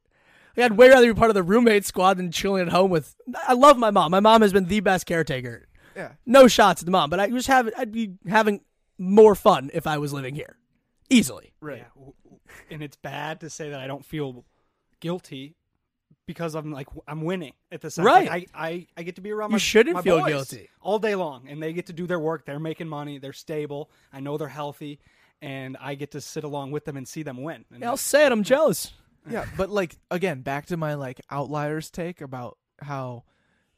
[0.56, 3.14] like I'd way rather be part of the roommate squad than chilling at home with.
[3.46, 4.10] I love my mom.
[4.10, 5.68] My mom has been the best caretaker.
[5.94, 6.12] Yeah.
[6.26, 8.62] No shots at the mom, but I just have I'd be having
[8.98, 10.56] more fun if I was living here,
[11.08, 11.52] easily.
[11.60, 11.78] Right.
[11.78, 12.40] Yeah, w- w-
[12.70, 14.44] and it's bad to say that I don't feel
[15.00, 15.56] guilty
[16.30, 18.28] because I'm like I'm winning at the same Right.
[18.28, 20.68] Like, I, I I get to be around You my shouldn't my feel boys guilty.
[20.80, 22.46] all day long, and they get to do their work.
[22.46, 23.18] They're making money.
[23.18, 23.90] They're stable.
[24.12, 25.00] I know they're healthy,
[25.42, 27.64] and I get to sit along with them and see them win.
[27.72, 28.32] And Yeah, I'll say it.
[28.32, 28.92] I'm jealous.
[29.30, 33.24] Yeah, but like again, back to my like outliers take about how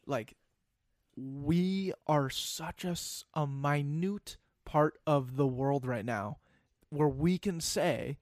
[0.07, 0.37] like
[1.17, 2.95] we are such a,
[3.35, 6.39] a minute part of the world right now
[6.91, 8.19] where we can say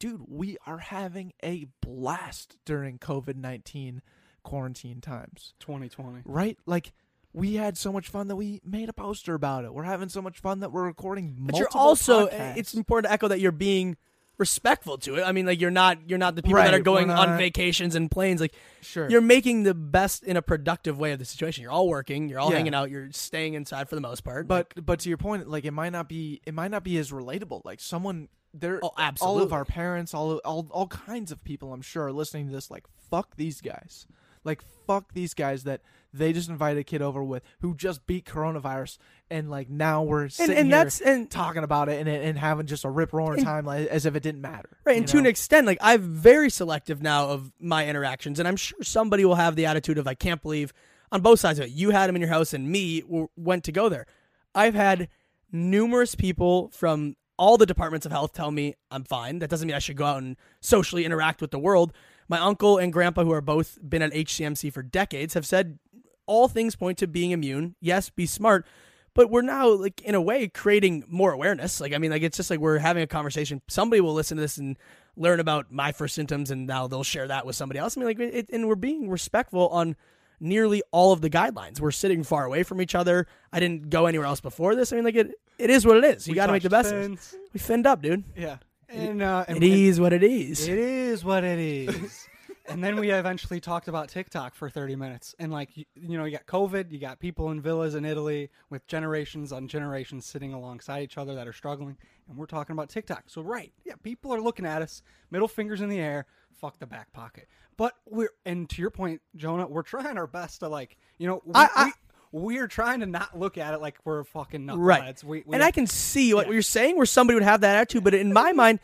[0.00, 4.00] dude, we are having a blast during COVID-19
[4.42, 5.54] quarantine times.
[5.60, 6.22] 2020.
[6.24, 6.58] Right?
[6.66, 6.92] Like
[7.32, 9.72] we had so much fun that we made a poster about it.
[9.72, 12.56] We're having so much fun that we're recording But you're also eh, podcasts.
[12.56, 13.96] it's important to echo that you're being
[14.38, 15.22] respectful to it.
[15.22, 17.94] I mean, like you're not you're not the people that are going we're on vacations
[17.94, 18.40] and planes.
[18.40, 19.08] Like sure.
[19.10, 21.62] you're making the best in a productive way of the situation.
[21.62, 22.28] You're all working.
[22.30, 22.56] You're all Yeah.
[22.56, 22.90] hanging out.
[22.90, 24.48] You're staying inside for the most part.
[24.48, 27.12] But but to your point, like it might not be it might not be as
[27.12, 27.60] relatable.
[27.66, 31.82] Like someone there, Oh, all of our parents, all all all kinds of people, I'm
[31.82, 32.70] sure, are listening to this.
[32.70, 34.06] Like fuck these guys.
[34.44, 35.82] Like fuck these guys that
[36.12, 38.98] they just invited a kid over with who just beat coronavirus
[39.30, 42.66] and like now we're sitting and here that's- and- talking about it and and having
[42.66, 44.78] just a rip roaring time like, as if it didn't matter.
[44.84, 48.56] Right, and to an extent, like I'm very selective now of my interactions, and I'm
[48.56, 50.72] sure somebody will have the attitude of I can't believe
[51.12, 51.70] on both sides of it.
[51.72, 54.06] You had him in your house, and me w- went to go there.
[54.54, 55.08] I've had
[55.52, 59.38] numerous people from all the departments of health tell me I'm fine.
[59.38, 61.90] That doesn't mean I should go out and socially interact with the world.
[62.28, 65.78] My uncle and grandpa, who are both been at HCMC for decades, have said
[66.26, 67.76] all things point to being immune.
[67.80, 68.66] Yes, be smart,
[69.14, 71.80] but we're now like in a way creating more awareness.
[71.80, 73.62] Like I mean, like it's just like we're having a conversation.
[73.68, 74.76] Somebody will listen to this and
[75.16, 77.96] learn about my first symptoms, and now they'll share that with somebody else.
[77.96, 79.96] I mean, like, it, and we're being respectful on
[80.40, 81.80] nearly all of the guidelines.
[81.80, 83.26] We're sitting far away from each other.
[83.52, 84.92] I didn't go anywhere else before this.
[84.92, 86.26] I mean, like it, it is what it is.
[86.26, 86.92] You got to make the best.
[86.92, 87.18] of it.
[87.52, 88.24] We finned up, dude.
[88.36, 88.56] Yeah.
[88.88, 90.66] And, uh, and It is what it is.
[90.66, 92.26] It is what it is.
[92.68, 95.34] and then we eventually talked about TikTok for 30 minutes.
[95.38, 98.50] And like you, you know, you got COVID, you got people in villas in Italy
[98.68, 101.96] with generations on generations sitting alongside each other that are struggling,
[102.28, 103.24] and we're talking about TikTok.
[103.28, 106.26] So right, yeah, people are looking at us, middle fingers in the air,
[106.60, 107.48] fuck the back pocket.
[107.80, 111.40] But we're and to your point, Jonah, we're trying our best to like, you know,
[111.46, 111.92] we, I-
[112.30, 114.76] we, we're trying to not look at it like we're fucking knuckleheads.
[114.78, 115.24] Right.
[115.24, 118.04] We, we and I can see what you're saying where somebody would have that attitude,
[118.04, 118.80] but in my mind,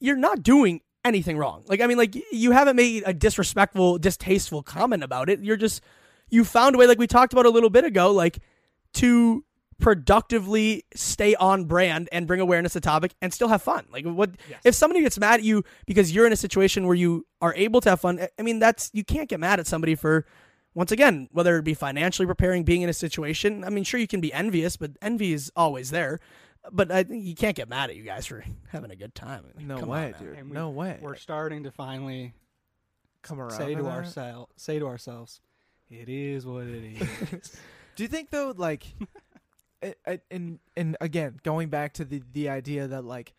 [0.00, 1.62] you're not doing anything wrong.
[1.66, 5.40] Like, I mean, like, you haven't made a disrespectful, distasteful comment about it.
[5.40, 5.82] You're just,
[6.30, 8.38] you found a way, like we talked about a little bit ago, like,
[8.94, 9.44] to
[9.80, 13.86] productively stay on brand and bring awareness to topic and still have fun.
[13.92, 14.30] Like, what,
[14.64, 17.80] if somebody gets mad at you because you're in a situation where you are able
[17.82, 20.26] to have fun, I mean, that's, you can't get mad at somebody for,
[20.74, 24.06] once again, whether it be financially preparing, being in a situation, I mean, sure, you
[24.06, 26.20] can be envious, but envy is always there.
[26.72, 29.44] But I think you can't get mad at you guys for having a good time.
[29.54, 30.44] I mean, No come way, on dude.
[30.44, 30.98] We- no way.
[31.00, 32.34] We're starting to finally
[33.22, 33.52] Come around.
[33.52, 35.40] say to to ourselves, say to ourselves,
[35.90, 37.00] it is what it
[37.32, 37.56] is.
[37.96, 39.27] Do you think though, like, I- I-
[40.30, 43.32] and and again, going back to the the idea that like,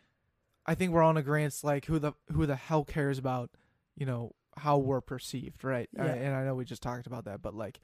[0.66, 1.56] I think we're on a agreement.
[1.64, 3.50] Like, who the who the hell cares about,
[3.96, 5.90] you know, how we're perceived, right?
[5.98, 6.14] I- Yeah.
[6.14, 7.80] and I know we just talked about that, but like,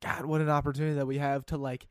[0.00, 1.86] God, what an opportunity that we have to like,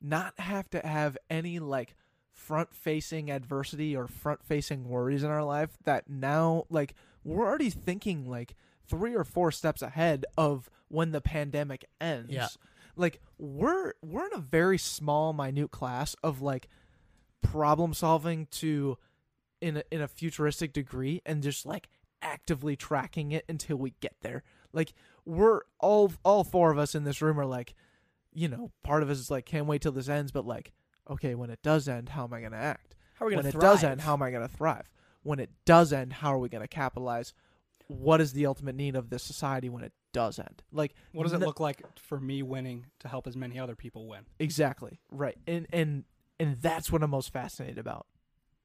[0.00, 1.94] not have to have any like
[2.32, 5.76] front facing adversity or front facing worries in our life.
[5.84, 6.94] That now, like,
[7.24, 8.54] we're already thinking like
[8.86, 12.46] three or four steps ahead of when the pandemic ends Yeah.
[12.96, 16.68] Like we're we're in a very small minute class of like
[17.42, 18.98] problem solving to
[19.60, 21.88] in a, in a futuristic degree and just like
[22.22, 24.42] actively tracking it until we get there.
[24.72, 24.92] Like
[25.24, 27.74] we're all all four of us in this room are like
[28.32, 30.72] you know part of us is like can't wait till this ends but like
[31.08, 32.94] okay when it does end how am i going to act?
[33.14, 34.54] How are we going to when going it does end how am i going to
[34.54, 34.90] thrive?
[35.22, 37.32] When it does end how are we going to capitalize?
[37.88, 41.34] What is the ultimate need of this society when it does end like what does
[41.34, 44.20] it no- look like for me winning to help as many other people win?
[44.38, 44.98] Exactly.
[45.10, 45.36] Right.
[45.46, 46.04] And and
[46.40, 48.06] and that's what I'm most fascinated about.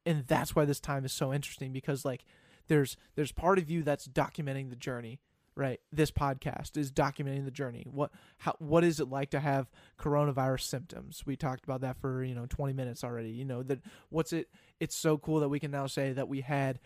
[0.06, 2.24] And that's why this time is so interesting because like
[2.70, 5.20] there's there's part of you that's documenting the journey,
[5.56, 5.82] right?
[5.92, 7.86] This podcast is documenting the journey.
[7.92, 9.70] What how what is it like to have
[10.00, 11.24] coronavirus symptoms?
[11.26, 13.32] We talked about that for, you know, 20 minutes already.
[13.32, 14.48] You know, that what's it
[14.80, 16.80] it's so cool that we can now say that we had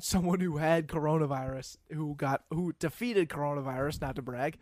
[0.00, 4.58] someone who had coronavirus who got who defeated coronavirus, not to brag,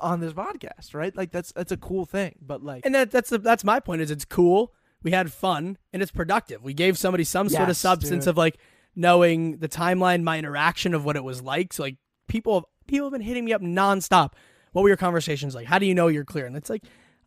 [0.00, 1.14] on this podcast, right?
[1.16, 2.36] Like that's that's a cool thing.
[2.40, 4.00] But like And that, that's the, that's my point.
[4.02, 4.72] Is it's cool.
[5.02, 6.62] We had fun and it's productive.
[6.62, 8.30] We gave somebody some sort of substance dude.
[8.30, 8.58] of like
[8.96, 11.72] knowing the timeline, my interaction of what it was like.
[11.72, 14.32] So like people have people have been hitting me up nonstop.
[14.72, 15.66] What were your conversations like?
[15.66, 16.46] How do you know you're clear?
[16.46, 16.82] And it's like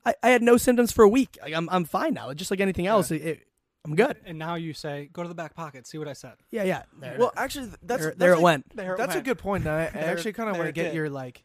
[0.05, 1.37] I, I had no symptoms for a week.
[1.41, 2.33] Like I'm I'm fine now.
[2.33, 3.47] Just like anything else, it, it-
[3.83, 4.17] I'm good.
[4.25, 6.33] And now you say, go to the back pocket, see what I said.
[6.51, 6.83] Yeah, yeah.
[6.99, 7.33] There Well, is.
[7.37, 8.75] actually, th- that's There- that's there it went.
[8.75, 9.65] There it That's a good point.
[9.65, 10.95] and I, I There- actually kind of want to get did.
[10.95, 11.43] your like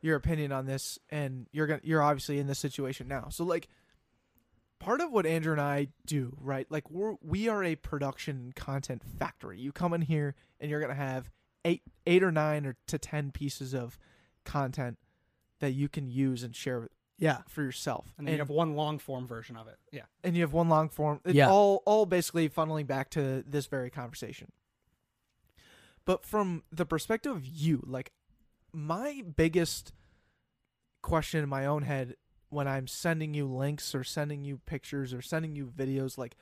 [0.00, 3.28] your opinion on this, and you're gonna you're obviously in this situation now.
[3.30, 3.68] So like,
[4.78, 6.66] part of what Andrew and I do, right?
[6.70, 9.58] Like we're we are a production content factory.
[9.60, 11.30] You come in here and you're gonna have
[11.64, 13.98] eight eight or nine or to ten pieces of
[14.44, 14.98] content
[15.60, 17.38] that you can use and share yeah.
[17.48, 18.12] for yourself.
[18.18, 19.76] And then you have one long form version of it.
[19.92, 20.02] Yeah.
[20.22, 21.20] and you have one long form.
[21.24, 21.50] It's Yeah.
[21.50, 24.52] all all basically funneling back to this very conversation.
[26.04, 28.12] But from the perspective of you, like
[28.72, 29.92] my biggest
[31.02, 32.14] question in my own head
[32.48, 36.36] when I'm sending you links or sending you pictures or sending you videos, like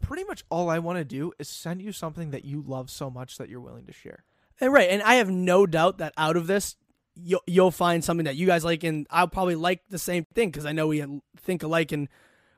[0.00, 3.10] pretty much all I want to do is send you something that you love so
[3.10, 4.24] much that you're willing to share.
[4.60, 6.76] And right, and I have no doubt that out of this,
[7.22, 10.50] you'll you'll find something that you guys like, and I'll probably like the same thing
[10.50, 11.04] because I know we
[11.36, 11.92] think alike.
[11.92, 12.08] And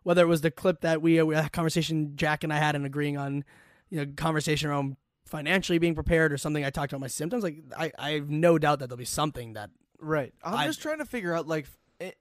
[0.03, 2.75] whether it was the clip that we, we had a conversation Jack and I had
[2.75, 3.45] and agreeing on,
[3.91, 4.97] you know, conversation around
[5.27, 6.65] financially being prepared or something.
[6.65, 7.43] I talked about my symptoms.
[7.45, 9.71] Like I, I have no doubt that there'll be something that
[10.01, 10.33] Right.
[10.43, 11.67] I'm I- just trying to figure out like,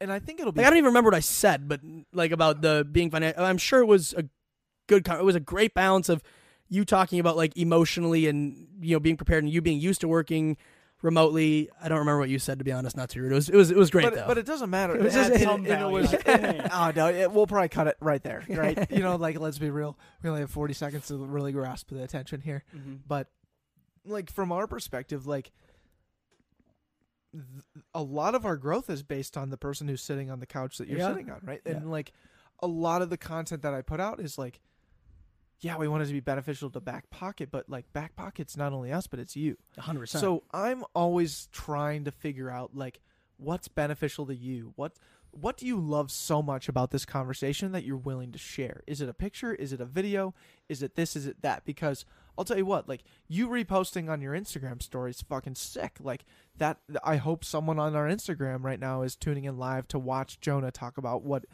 [0.02, 1.80] and I think it'll be like I don't even remember what I said, but
[2.12, 3.44] like about the being financial.
[3.44, 4.26] I'm sure it was a
[4.88, 5.08] good.
[5.08, 6.22] It was a great balance of
[6.68, 10.08] you talking about like emotionally and you know being prepared and you being used to
[10.10, 10.58] working
[11.02, 11.70] remotely.
[11.82, 12.98] I don't remember what you said to be honest.
[12.98, 13.32] Not too rude.
[13.32, 14.28] It was it was it was great but, though.
[14.28, 14.96] but it doesn't matter.
[15.00, 16.14] It was just- and- and it was-
[16.72, 18.90] oh no, it, we'll probably cut it right there, right?
[18.92, 19.98] you know, like let's be real.
[20.24, 22.64] We only have forty seconds to really grasp the attention here.
[22.76, 22.96] Mm-hmm.
[23.08, 23.28] But
[24.06, 25.52] like from our perspective, like
[27.32, 27.44] th-
[27.94, 30.78] a lot of our growth is based on the person who's sitting on the couch
[30.78, 31.10] that you're Yeah.
[31.10, 31.62] sitting on, right?
[31.66, 31.74] Yeah.
[31.74, 32.12] And like
[32.62, 34.60] a lot of the content that I put out is like,
[35.62, 38.72] yeah, we want it to be beneficial to back pocket, but like back pocket's not
[38.74, 39.58] only us, but it's you.
[39.76, 40.00] 100.
[40.02, 43.00] percent So I'm always trying to figure out like
[43.38, 44.74] what's beneficial to you?
[44.76, 44.94] What
[45.32, 48.82] what do you love so much about this conversation that you're willing to share?
[48.88, 49.54] Is it a picture?
[49.54, 50.34] Is it a video?
[50.70, 51.16] Is it this?
[51.16, 51.66] Is it that?
[51.66, 52.04] Because
[52.38, 55.98] I'll tell you what, like you reposting on your Instagram story is fucking sick.
[56.00, 56.26] Like
[56.58, 60.40] that I hope someone on our Instagram right now is tuning in live to watch
[60.40, 61.46] Jonah talk about what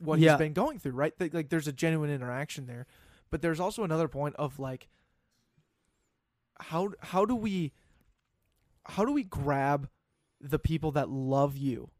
[0.00, 0.32] what Yeah.
[0.32, 1.12] he's been going through, right?
[1.32, 2.86] Like there's a genuine interaction there.
[3.34, 4.86] But there's also another point of like
[6.60, 7.72] how how do we
[8.86, 9.88] how do we grab
[10.40, 11.90] the people that love you,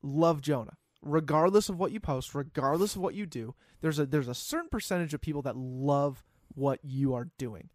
[0.00, 3.56] love Jonah, regardless of what you post, regardless of what you do?
[3.80, 6.22] There's a there's a certain percentage of people that love
[6.54, 7.70] what you are doing.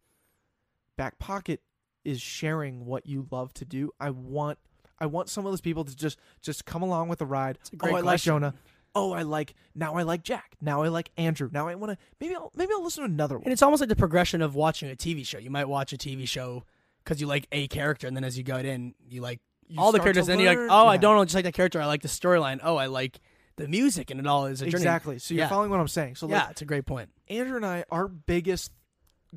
[0.95, 1.59] Back Pocket
[2.05, 3.91] is sharing what you love to do.
[3.99, 4.57] I want
[4.99, 7.59] I want some of those people to just just come along with the ride.
[7.73, 8.21] a great oh, I like.
[8.21, 8.53] Jonah.
[8.93, 9.95] Oh, I like now.
[9.95, 10.55] I like Jack.
[10.59, 11.49] Now I like Andrew.
[11.51, 13.45] Now I want to maybe I'll maybe I'll listen to another one.
[13.45, 15.37] And it's almost like the progression of watching a TV show.
[15.37, 16.63] You might watch a TV show
[17.03, 19.91] because you like a character, and then as you go in, you like You all
[19.91, 20.27] the characters.
[20.27, 21.81] And then you're like, oh, I don't know, just like that character.
[21.81, 22.59] I like the storyline.
[22.63, 23.19] Oh, I like
[23.55, 24.81] the music, and it all is a journey.
[24.81, 25.19] exactly.
[25.19, 25.49] So you're Yeah.
[25.49, 26.15] following what I'm saying.
[26.15, 27.09] So yeah, like, it's a great point.
[27.29, 28.71] Andrew and I, our biggest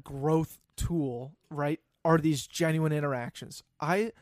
[0.02, 3.62] growth tool, right, are these genuine interactions.
[3.80, 4.12] I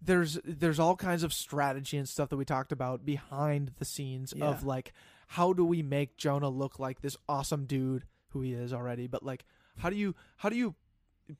[0.00, 4.32] there's there's all kinds of strategy and stuff that we talked about behind the scenes
[4.40, 4.92] of like
[5.28, 9.22] how do we make Jonah look like this awesome dude who he is already, but
[9.22, 9.44] like
[9.78, 10.74] how do you how do you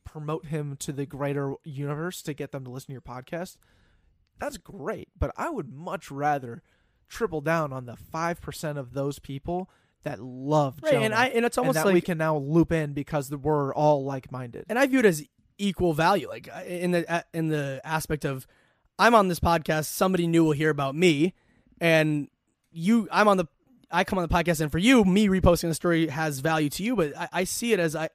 [0.05, 3.57] promote him to the greater universe to get them to listen to your podcast?
[4.39, 6.63] That's great, but I would much rather
[7.09, 9.71] triple down on the 5% of those people
[10.03, 12.37] that love Right, Jonah and I and it's almost and that like we can now
[12.37, 14.67] loop in because we're all like-minded.
[14.69, 15.25] and I view it as
[15.59, 18.47] equal value, like in the in the aspect of
[18.99, 21.35] I'm on this podcast, somebody new will hear about me,
[21.81, 22.29] and
[22.73, 23.47] you, I'm on the,
[23.91, 26.83] I come on the podcast, and for you, me reposting the story has value to
[26.83, 28.09] you, but I, I see it as I,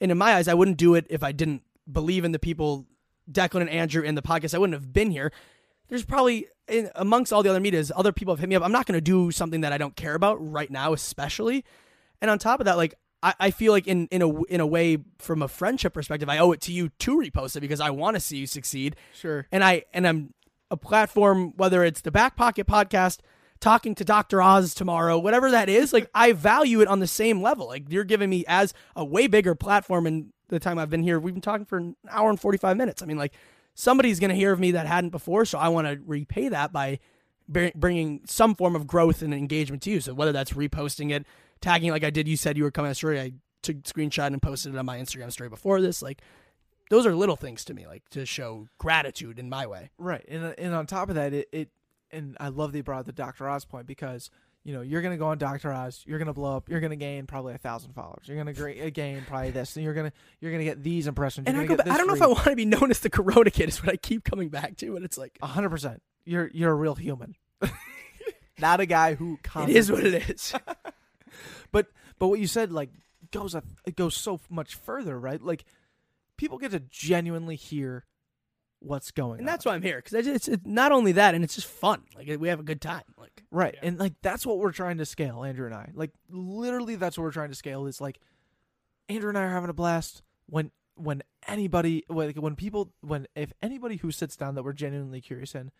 [0.00, 2.86] and in my eyes, I wouldn't do it if I didn't believe in the people,
[3.30, 4.54] Declan and Andrew in the podcast.
[4.54, 5.32] I wouldn't have been here.
[5.88, 8.62] There's probably in, amongst all the other medias, other people have hit me up.
[8.62, 11.64] I'm not going to do something that I don't care about right now, especially.
[12.20, 14.66] And on top of that, like I, I feel like in in a in a
[14.66, 17.90] way, from a friendship perspective, I owe it to you to repost it because I
[17.90, 18.96] want to see you succeed.
[19.14, 19.46] Sure.
[19.50, 20.34] And I and I'm
[20.70, 23.20] a platform, whether it's the Back Pocket Podcast,
[23.60, 24.42] talking to Dr.
[24.42, 27.66] Oz tomorrow, whatever that is, like I value it on the same level.
[27.66, 30.06] Like you're giving me as a way bigger platform.
[30.06, 33.02] And the time I've been here, we've been talking for an hour and 45 minutes.
[33.02, 33.34] I mean, like
[33.74, 35.44] somebody's going to hear of me that hadn't before.
[35.44, 36.98] So I want to repay that by
[37.48, 40.00] br- bringing some form of growth and engagement to you.
[40.00, 41.26] So whether that's reposting it,
[41.60, 43.20] tagging like I did, you said you were coming a story.
[43.20, 46.02] I took a screenshot and posted it on my Instagram story before this.
[46.02, 46.22] Like
[46.90, 49.90] those are little things to me, like to show gratitude in my way.
[49.98, 50.24] Right.
[50.28, 51.70] And uh, and on top of that, it, it
[52.10, 53.48] and I love that you brought up the Dr.
[53.48, 54.30] Oz point because
[54.64, 55.72] you know you're gonna go on Dr.
[55.72, 58.86] Oz, you're gonna blow up, you're gonna gain probably a thousand followers, you're gonna gra-
[58.86, 61.46] uh, gain probably this, and you're gonna you're gonna get these impressions.
[61.48, 63.50] And I, go I don't know if I want to be known as the Corona
[63.50, 63.68] kid.
[63.68, 66.02] Is what I keep coming back to, but it's like hundred percent.
[66.24, 67.36] You're you're a real human,
[68.58, 69.38] not a guy who.
[69.56, 70.54] it is what it is.
[71.72, 71.88] But
[72.18, 72.90] but what you said like
[73.30, 75.42] goes a, it goes so much further, right?
[75.42, 75.64] Like
[76.36, 78.04] people get to genuinely hear
[78.80, 79.52] what's going and on.
[79.52, 82.02] that's why I'm here because it's, it's not only that, and it's just fun.
[82.14, 83.04] Like we have a good time.
[83.18, 83.76] Like Right.
[83.82, 85.90] And like that's what we're trying to scale, Andrew and I.
[85.94, 88.20] Like literally that's what we're trying to scale is like
[89.08, 93.52] Andrew and I are having a blast when when anybody like when people when if
[93.62, 95.70] anybody who sits down that we're genuinely curious in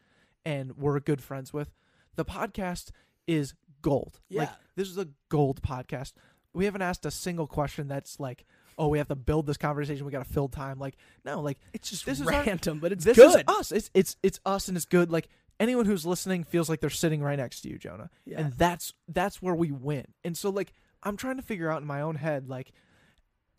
[0.45, 1.73] and we're good friends with,
[2.15, 2.91] the podcast
[3.27, 4.21] is gold.
[4.31, 4.55] Like Yeah.
[4.77, 6.13] this is a gold podcast.
[6.53, 8.45] We haven't asked a single question that's like,
[8.79, 10.79] oh, we have to build this conversation, we gotta fill time.
[10.79, 13.41] Like, no, like it's just This is our- random, but it's this good.
[13.41, 13.73] is us.
[13.73, 15.11] It's it's it's us, and it's good.
[15.11, 15.29] Like
[15.61, 18.41] anyone who's listening feels like they're sitting right next to you, Jonah, Yeah.
[18.41, 20.07] and that's that's where we win.
[20.25, 20.73] And so like
[21.03, 22.73] I'm trying to figure out in my own head like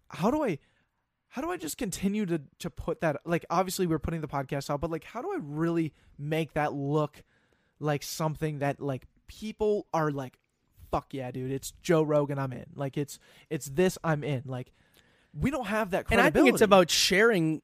[0.09, 0.59] how do I
[1.29, 4.69] how do I just continue to to put that like obviously we're putting the podcast
[4.69, 7.23] out, but like how do I really make that look
[7.79, 10.37] like something that like people are like
[10.89, 12.65] fuck yeah, dude, it's Joe Rogan, I'm in.
[12.75, 14.43] Like it's it's this, I'm in.
[14.45, 14.71] Like
[15.33, 17.61] we don't have that and I think it's about sharing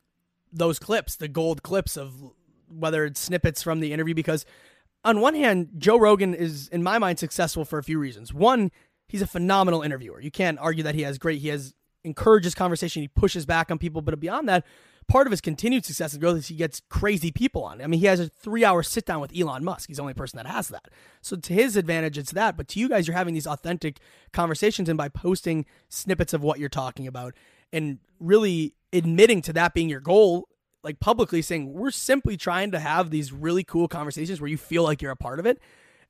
[0.51, 2.13] those clips, the gold clips of
[2.67, 4.13] whether it's snippets from the interview.
[4.13, 4.45] Because
[5.03, 8.33] on one hand, Joe Rogan is, in my mind, successful for a few reasons.
[8.33, 8.71] One,
[9.07, 10.21] he's a phenomenal interviewer.
[10.21, 11.41] You can't argue that he has great.
[11.41, 11.73] He has
[12.03, 13.01] encourages conversation.
[13.01, 14.65] He pushes back on people, but beyond that,
[15.07, 17.81] part of his continued success and growth is he gets crazy people on.
[17.81, 19.87] I mean, he has a three-hour sit-down with Elon Musk.
[19.87, 20.89] He's the only person that has that.
[21.21, 22.57] So to his advantage, it's that.
[22.57, 23.99] But to you guys, you're having these authentic
[24.31, 27.33] conversations, and by posting snippets of what you're talking about
[27.71, 30.47] and really admitting to that being your goal,
[30.83, 34.83] like publicly saying, we're simply trying to have these really cool conversations where you feel
[34.83, 35.59] like you're a part of it.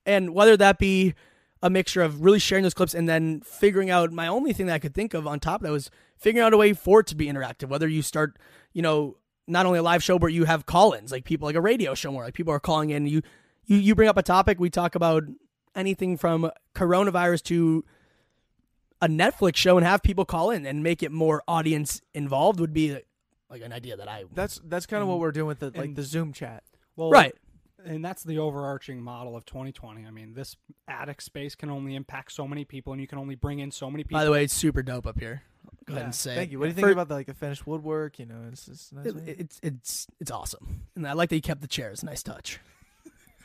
[0.05, 1.13] And whether that be
[1.61, 4.73] a mixture of really sharing those clips and then figuring out my only thing that
[4.73, 7.07] I could think of on top of that was figuring out a way for it
[7.07, 7.69] to be interactive.
[7.69, 8.37] Whether you start,
[8.73, 9.17] you know,
[9.47, 11.93] not only a live show, but you have call ins, like people like a radio
[11.93, 13.21] show more, like people are calling in, you
[13.65, 15.23] you you bring up a topic, we talk about
[15.75, 17.85] anything from coronavirus to
[19.01, 22.73] a Netflix show and have people call in and make it more audience involved would
[22.73, 22.97] be
[23.49, 25.21] like an idea that I That's that's kind of what mm.
[25.21, 26.63] we're doing with the like and- the Zoom chat.
[26.95, 27.35] Well, right.
[27.83, 30.05] and that's the overarching model of 2020.
[30.05, 30.55] I mean, this
[30.87, 33.89] attic space can only impact so many people, and you can only bring in so
[33.89, 34.19] many people.
[34.19, 35.41] By the way, it's super dope up here.
[35.85, 36.05] Go ahead Yeah.
[36.05, 36.35] and say.
[36.35, 36.59] Thank you.
[36.59, 38.19] What do you For- think about the, like the finished woodwork?
[38.19, 39.05] You know, it's, it's nice.
[39.07, 42.03] It, it's it's it's awesome, and I like that you kept the chairs.
[42.03, 42.59] Nice touch.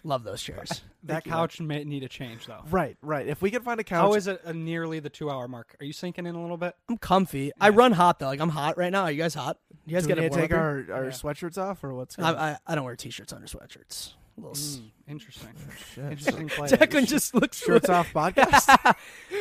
[0.05, 0.83] Love those chairs.
[1.03, 2.63] that you, couch may need a change, though.
[2.71, 3.27] right, right.
[3.27, 5.75] If we can find a couch, How is it uh, nearly the two-hour mark?
[5.81, 6.77] Are you sinking in a little bit?
[6.89, 7.51] I'm comfy.
[7.61, 8.27] I run hot though.
[8.27, 9.03] Like I'm hot right now.
[9.03, 9.59] Are you guys hot?
[9.87, 11.11] You guys do we get need a to take our, our Yeah.
[11.11, 12.37] sweatshirts off or what's going on?
[12.37, 14.13] I, I I don't wear t-shirts under sweatshirts.
[14.37, 15.49] A little Mm, interesting.
[15.95, 16.05] Shit.
[16.05, 16.69] interesting play.
[16.69, 18.95] Declan just looks Shirts off podcast.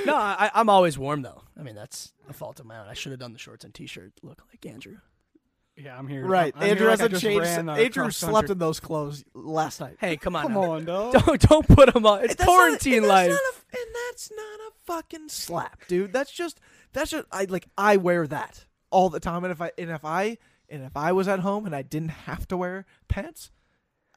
[0.08, 1.44] no, I, I'm always warm though.
[1.60, 2.88] I mean, that's a fault of my own.
[2.88, 4.98] I should have done the shorts and t-shirt look like Andrew.
[5.76, 6.26] Yeah, I'm here.
[6.26, 6.54] right.
[6.56, 7.42] I'm, I'm Andrew here like hasn't just changed.
[7.46, 8.52] ran, uh, Andrew slept country.
[8.54, 9.98] in those clothes last night.
[10.00, 10.72] Hey, come on, Come now.
[10.72, 11.14] on, dog.
[11.26, 12.24] Don't don't put them on.
[12.24, 13.30] It's That's not a- quarantine and that's life.
[13.30, 16.14] not a- and that's not a fucking slap, dude.
[16.14, 16.60] That's just
[16.94, 19.44] that's just I like I wear that all the time.
[19.44, 20.38] And if I and if I
[20.70, 23.52] and if I was at home and I didn't have to wear pants,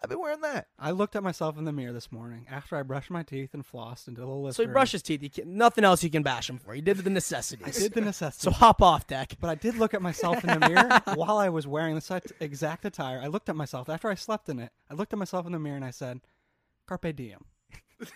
[0.03, 0.69] I'd been wearing that.
[0.79, 3.63] I looked at myself in the mirror this morning after I brushed my teeth and
[3.63, 4.57] flossed and did a little lift.
[4.57, 5.23] so he brushed his teeth.
[5.23, 6.73] You can, nothing else you can bash him for.
[6.73, 7.77] He did the necessities.
[7.77, 8.45] I did the necessity.
[8.45, 9.35] So hop off, deck.
[9.39, 12.87] But I did look at myself in the mirror while I was wearing the exact
[12.87, 13.21] attire.
[13.23, 14.73] I looked at myself after I slept in it.
[14.91, 16.21] I looked at myself in the mirror and I said,
[16.87, 17.45] "Carpe diem."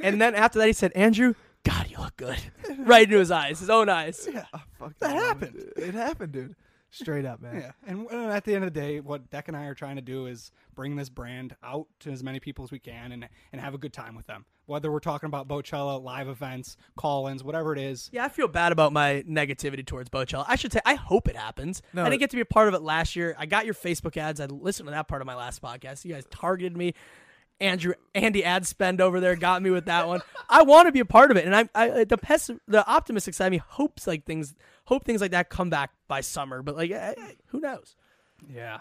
[0.00, 1.34] And then after that, he said, "Andrew,
[1.64, 2.38] God, you look good."
[2.78, 4.28] right into his eyes, his own eyes.
[4.32, 5.24] Yeah, oh, fuck That man.
[5.24, 5.64] happened.
[5.76, 6.54] It happened, dude.
[6.94, 7.56] Straight up, man.
[7.56, 10.02] Yeah, and at the end of the day, what Deck and I are trying to
[10.02, 13.60] do is bring this brand out to as many people as we can, and and
[13.60, 14.44] have a good time with them.
[14.66, 18.08] Whether we're talking about Bochella, live events, call-ins, whatever it is.
[18.12, 20.44] Yeah, I feel bad about my negativity towards Bochella.
[20.48, 21.82] I should say I hope it happens.
[21.92, 22.02] No.
[22.02, 23.34] I didn't get to be a part of it last year.
[23.38, 24.40] I got your Facebook ads.
[24.40, 26.04] I listened to that part of my last podcast.
[26.04, 26.94] You guys targeted me.
[27.60, 30.20] Andrew Andy ad spend over there got me with that one.
[30.48, 33.34] I want to be a part of it, and I, I the pessim, the optimistic
[33.34, 34.54] side of me hopes like things
[34.86, 36.62] hope things like that come back by summer.
[36.62, 37.96] But like, eh, eh, who knows?
[38.52, 38.80] Yeah.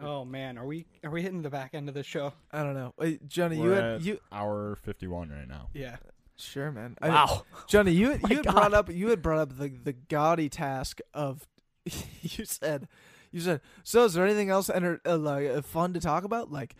[0.00, 2.32] Oh man, are we are we hitting the back end of the show?
[2.50, 3.56] I don't know, Wait, Johnny.
[3.56, 5.68] you We're had at you hour 51 right now.
[5.72, 5.96] Yeah.
[6.36, 6.96] sure, man.
[7.00, 7.44] I- Wow.
[7.68, 8.54] Johnny, you had, My you had God.
[8.54, 11.46] brought up you had brought up the the gaudy task of
[11.84, 12.88] you said
[13.30, 14.04] you said so.
[14.04, 16.50] Is there anything else enter, uh, like uh, fun to talk about?
[16.50, 16.74] Like,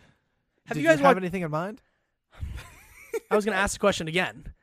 [0.65, 1.81] Have did you guys have watched- anything in mind?
[3.31, 4.53] I was gonna ask the question again.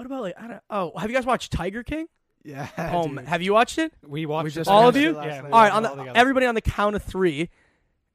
[0.00, 2.06] What about like I don't oh have you guys watched Tiger King?
[2.42, 2.68] Yeah.
[2.94, 3.12] Oh, dude.
[3.16, 3.26] man.
[3.26, 3.92] have you watched it?
[4.02, 5.10] We watched just it All of together.
[5.12, 5.16] you?
[5.18, 5.40] last Yeah.
[5.42, 5.52] night.
[5.52, 6.12] All right, on the together.
[6.14, 7.50] everybody on the count of three,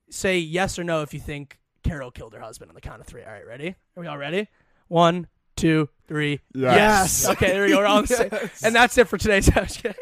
[0.10, 3.06] say yes or no if you think Carol killed her husband on the count of
[3.06, 3.22] three.
[3.22, 3.76] All right, ready?
[3.95, 4.48] Are we all ready?
[4.88, 6.40] One, two, three.
[6.56, 7.30] Yes.
[7.30, 7.78] Okay, there we go.
[7.78, 8.49] We're all on the same.
[8.64, 9.94] And that's it for today's episode.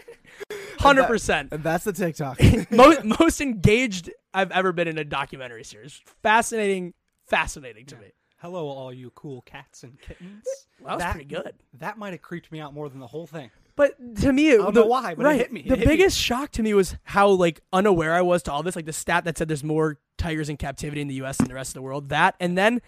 [0.80, 1.50] Hundred percent.
[1.52, 2.40] And that's the TikTok.
[2.72, 6.02] Most most engaged I've ever been in a documentary series.
[6.22, 6.94] Fascinating,
[7.28, 8.08] fascinating to me.
[8.44, 10.44] Hello, all you cool cats and kittens.
[10.86, 11.54] That was pretty good.
[11.80, 13.50] That might have creeped me out more than the whole thing.
[13.78, 15.62] But to me, it, don't the, know why, but it hit me.
[15.62, 15.94] It The hit me.
[15.94, 18.76] biggest shock to me was how like unaware I was to all this.
[18.76, 21.38] Like the stat that said there's more tigers in captivity in the U.S.
[21.38, 22.10] than the rest of the world.
[22.10, 22.82] That and then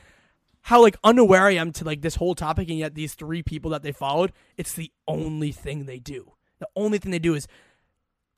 [0.64, 3.72] how like unaware I am to like this whole topic, and yet these three people
[3.72, 6.34] that they followed, it's the only thing they do.
[6.60, 7.48] The only thing they do is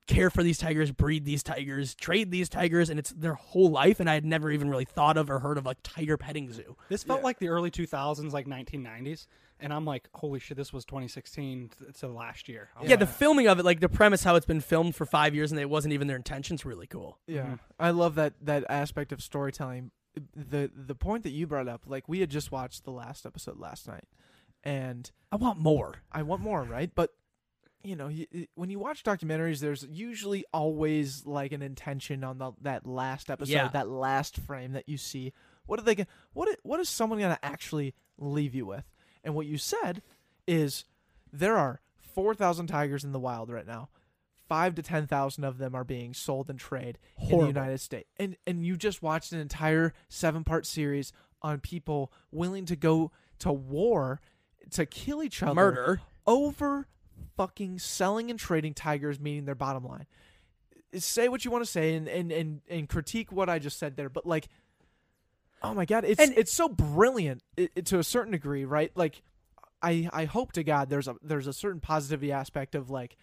[0.07, 3.99] care for these tigers, breed these tigers, trade these tigers, and it's their whole life.
[3.99, 6.75] And I had never even really thought of or heard of like tiger petting zoo.
[6.89, 9.27] This felt like the early 2000s, like 1990s,
[9.59, 12.69] and I'm like, holy shit, this was 2016 to, to last year.
[12.75, 15.05] I was Yeah, the filming of it, like the premise, how it's been filmed for
[15.05, 17.17] five years, and it wasn't even their intentions, really cool.
[17.27, 17.55] Yeah, mm-hmm.
[17.79, 19.91] I love that that aspect of storytelling.
[20.35, 23.59] The the point that you brought up, like we had just watched the last episode
[23.59, 24.05] last night,
[24.63, 26.01] and I want more.
[26.11, 26.91] I want more, right?
[26.93, 27.11] But
[27.83, 28.09] you know,
[28.55, 33.53] when you watch documentaries, there's usually always like an intention on the that last episode,
[33.53, 33.67] Yeah.
[33.69, 35.33] that last frame that you see.
[35.65, 35.95] What are they?
[35.95, 38.85] Gonna, what what is someone gonna actually leave you with?
[39.23, 40.01] And what you said
[40.47, 40.85] is
[41.31, 41.81] there are
[42.13, 43.89] four thousand tigers in the wild right now.
[44.47, 46.97] Five to ten thousand of them are being sold and trade
[47.29, 48.09] in the United States.
[48.17, 53.11] And and you just watched an entire seven part series on people willing to go
[53.39, 54.19] to war
[54.71, 56.01] to kill each other Murder.
[56.25, 56.87] over
[57.35, 60.05] fucking selling and trading tigers meeting their bottom line.
[60.97, 63.95] Say what you want to say and, and, and, and critique what I just said
[63.97, 64.47] there, but like
[65.63, 68.91] oh my god, it's And- it's so brilliant i i- to a certain degree, right?
[68.95, 69.21] Like
[69.81, 73.17] I I hope to God there's a there's a certain positivity aspect of like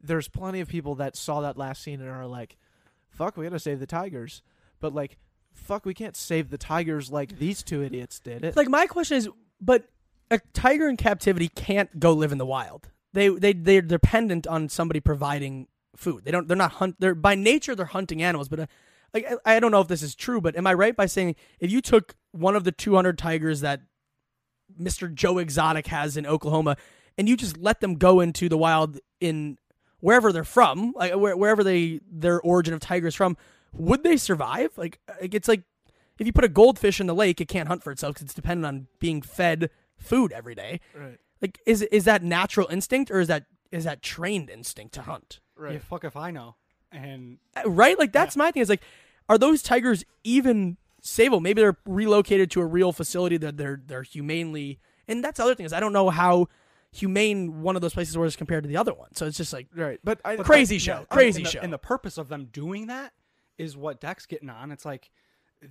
[0.00, 2.56] there's plenty of people that saw that last scene and are like,
[3.10, 4.42] fuck, we gotta save the tigers.
[4.80, 5.18] But like,
[5.54, 8.54] fuck, we can't save the tigers like these two idiots did it.
[8.56, 9.28] Like my question is,
[9.60, 9.88] but
[10.30, 12.90] a tiger in captivity can't go live in the wild.
[13.18, 15.66] They they they're dependent on somebody providing
[15.96, 16.24] food.
[16.24, 16.46] They don't.
[16.46, 16.96] They're not hunt.
[17.00, 18.48] They're by nature they're hunting animals.
[18.48, 18.66] But uh,
[19.12, 21.34] like I, I don't know if this is true, but am I right by saying
[21.58, 23.80] if you took one of the 200 tigers that
[24.80, 25.12] Mr.
[25.12, 26.76] Joe Exotic has in Oklahoma
[27.16, 29.58] and you just let them go into the wild in
[29.98, 33.36] wherever they're from, like where, wherever they their origin of tigers from,
[33.72, 34.70] would they survive?
[34.76, 35.64] Like like, it's like
[36.20, 38.34] if you put a goldfish in the lake, it can't hunt for itself because it's
[38.34, 40.80] dependent on being fed food every day.
[40.94, 41.18] Right.
[41.42, 45.40] Like is is that natural instinct or is that is that trained instinct to hunt?
[45.56, 45.74] Right.
[45.74, 46.56] Yeah, fuck if I know.
[46.90, 47.98] And Uh, right?
[47.98, 48.62] Like that's my thing.
[48.62, 48.82] Is like,
[49.28, 51.40] are those tigers even savable?
[51.42, 54.78] Maybe they're relocated to a real facility that they're they're humanely.
[55.06, 56.48] And that's the other thing is I don't know how
[56.92, 59.14] humane one of those places was compared to the other one.
[59.14, 60.00] So it's just like Right.
[60.02, 61.60] But I crazy I- show, Yeah, crazy and the, show.
[61.60, 63.12] And the purpose of them doing that
[63.58, 64.70] is what Deck's getting on.
[64.72, 65.10] It's like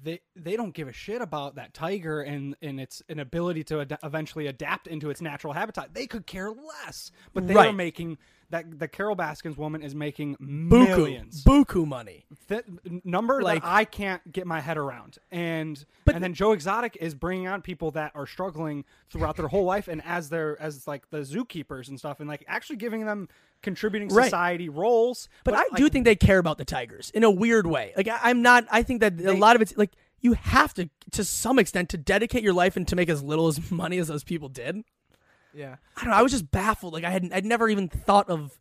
[0.04, 3.82] they they don't give a shit about that tiger and and its an ability to
[3.82, 5.94] ad- eventually adapt into its natural habitat.
[5.94, 7.12] They could care less.
[7.34, 8.18] But they are making
[8.50, 11.44] that the Carol Baskins woman is making buku, millions.
[11.44, 12.26] buku money.
[12.48, 12.64] That
[13.04, 15.18] number Like- that I can't get my head around.
[15.32, 19.50] And But- and then Joe Exotic is bringing on people that are struggling throughout their
[19.50, 23.06] whole life and as their as like the zookeepers and stuff and like actually giving
[23.06, 23.28] them
[23.62, 24.26] contributing Right.
[24.26, 25.30] society roles.
[25.44, 27.94] But, I like, do think they care about the tigers in a weird way.
[27.98, 28.66] Like I, I'm not.
[28.72, 31.98] I think that a lot of it's like you have to, to some extent, to
[31.98, 34.84] dedicate your life and to make as little as money as those people did.
[35.54, 35.76] yeah.
[35.96, 36.18] I don't know.
[36.18, 36.94] I was just baffled.
[36.94, 38.58] Like I had, I'd never even thought of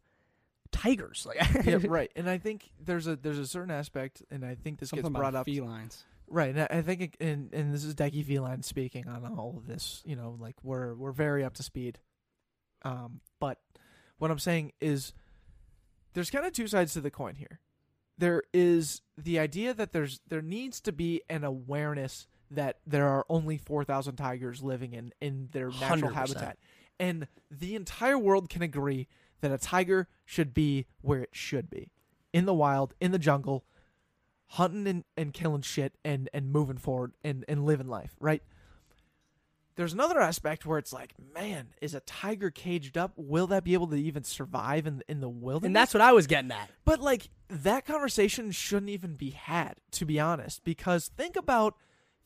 [0.72, 1.26] tigers.
[1.26, 2.10] Like yeah, right.
[2.16, 5.12] And I think there's a there's a certain aspect, and I think this something gets
[5.16, 5.46] brought about up.
[5.46, 6.04] felines.
[6.28, 9.54] Right, and I I think, it, and and this is Decky Feline speaking on all
[9.56, 10.02] of this.
[10.04, 11.98] You know, like we're we're very up to speed.
[12.82, 13.58] Um, but
[14.18, 15.12] what I'm saying is,
[16.14, 17.60] there's kind of two sides to the coin here.
[18.18, 23.26] There is the idea that there's there needs to be an awareness that there are
[23.28, 26.14] only four thousand tigers living in in their natural 100%.
[26.14, 26.58] habitat,
[26.98, 29.06] and the entire world can agree
[29.40, 31.90] that a tiger should be where it should be,
[32.32, 33.64] in the wild, in the jungle,
[34.48, 38.42] hunting and, and killing shit and, and moving forward and, and living life, right?
[39.76, 43.12] There's another aspect where it's like, man, is a tiger caged up?
[43.16, 45.66] Will that be able to even survive in in the wilderness?
[45.66, 46.70] and that's what I was getting at.
[46.84, 51.74] But like that conversation shouldn't even be had, to be honest, because think about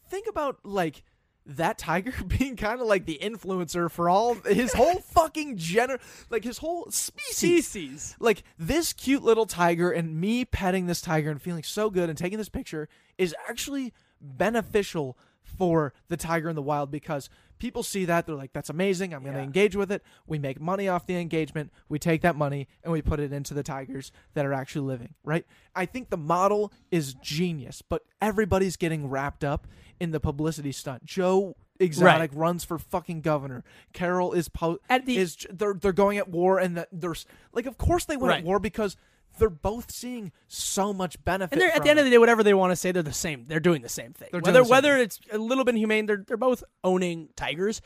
[0.09, 1.03] think about like
[1.45, 6.01] that tiger being kind of like the influencer for all his whole fucking gener
[6.31, 7.67] like his whole species.
[7.67, 8.17] Species.
[8.21, 12.17] Like this cute little tiger and me petting this tiger and feeling so good and
[12.17, 15.19] taking this picture is actually beneficial
[15.57, 17.29] for the tiger in the wild because
[17.59, 19.45] people see that they're like that's amazing i'm going to Yeah.
[19.45, 20.03] engage with it.
[20.27, 23.53] We make money off the engagement we take that money and we put it into
[23.55, 25.45] the tigers that are actually living right?
[25.75, 29.67] I think the model is genius but everybody's getting wrapped up
[29.99, 31.05] in the publicity stunt.
[31.05, 33.65] Joe exotic runs for fucking governor.
[33.95, 37.67] Carol is po- At the- is they're they're going at war and that there's like
[37.67, 38.39] of course they went Right.
[38.39, 38.97] at war because
[39.39, 42.03] they're both seeing so much benefit And they're, at the end it.
[42.03, 43.45] of the day, whatever they want to say, they're the same.
[43.49, 44.29] They're doing the same thing.
[44.33, 45.03] They're whether the same whether thing.
[45.05, 47.81] it's a little bit humane, they're they're both owning tigers.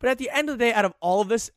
[0.00, 1.50] But at the end of the day, out of all of this,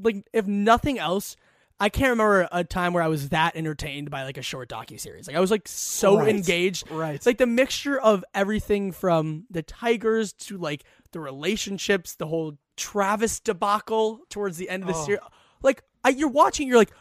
[0.00, 1.36] like if nothing else,
[1.80, 5.00] I can't remember a time where I was that entertained by like a short docu
[5.00, 5.26] series.
[5.26, 6.28] Like I was like so Right.
[6.28, 6.88] engaged.
[6.90, 7.14] Right.
[7.14, 12.56] It's like the mixture of everything from the tigers to like the relationships, the whole
[12.76, 15.04] Travis debacle towards the end of the Oh.
[15.04, 15.20] series.
[15.62, 16.92] Like I, you're watching, you're like,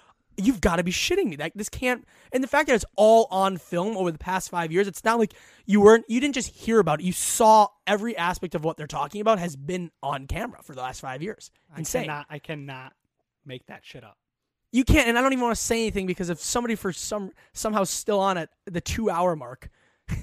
[0.41, 1.37] you've got to be shitting me.
[1.37, 2.05] Like this can't.
[2.31, 5.19] And the fact that it's all on film over the past five years, it's not
[5.19, 5.33] like
[5.65, 7.05] you weren't, you didn't just hear about it.
[7.05, 10.81] You saw every aspect of what they're talking about has been on camera for the
[10.81, 11.51] last five years.
[11.77, 12.01] Insane.
[12.01, 12.93] I cannot, I cannot
[13.45, 14.17] make that shit up.
[14.71, 17.31] You can't, and I don't even want to say anything because if somebody for some
[17.51, 19.69] somehow still on at the two hour mark,
[20.09, 20.15] I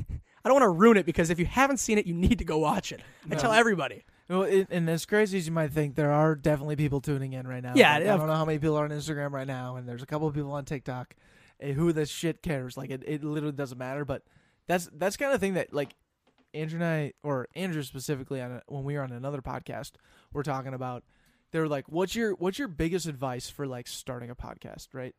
[0.45, 2.57] don't want to ruin it because if you haven't seen it, you need to go
[2.59, 3.03] watch it.
[3.31, 4.05] I tell everybody.
[4.29, 7.47] Well, it, and as crazy as you might think, there are definitely people tuning in
[7.47, 7.73] right now.
[7.75, 10.03] Yeah, Like, I don't know how many people are on Instagram right now, and there's
[10.03, 11.15] a couple of people on TikTok.
[11.61, 12.77] Eh, who this shit cares?
[12.77, 14.05] Like it, it literally doesn't matter.
[14.05, 14.23] But
[14.67, 15.95] that's that's kind of thing that like
[16.55, 19.93] Andrew and I, or Andrew specifically, on a, when we were on another podcast,
[20.33, 21.05] we're talking about.
[21.51, 25.15] They were like, "What's your what's your biggest advice for like starting a podcast?" Right,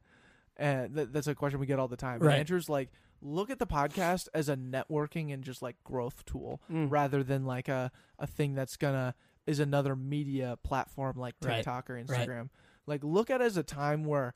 [0.56, 2.22] and th- that's a question we get all the time.
[2.22, 2.92] And Andrew's like,
[3.22, 6.90] "Look at the podcast as a networking and just like growth tool, Mm.
[6.92, 9.16] rather than like a a thing that's gonna
[9.46, 11.56] is another media platform like Right.
[11.58, 12.06] TikTok or Right.
[12.08, 12.50] Instagram.
[12.86, 14.34] Like, look at it as a time where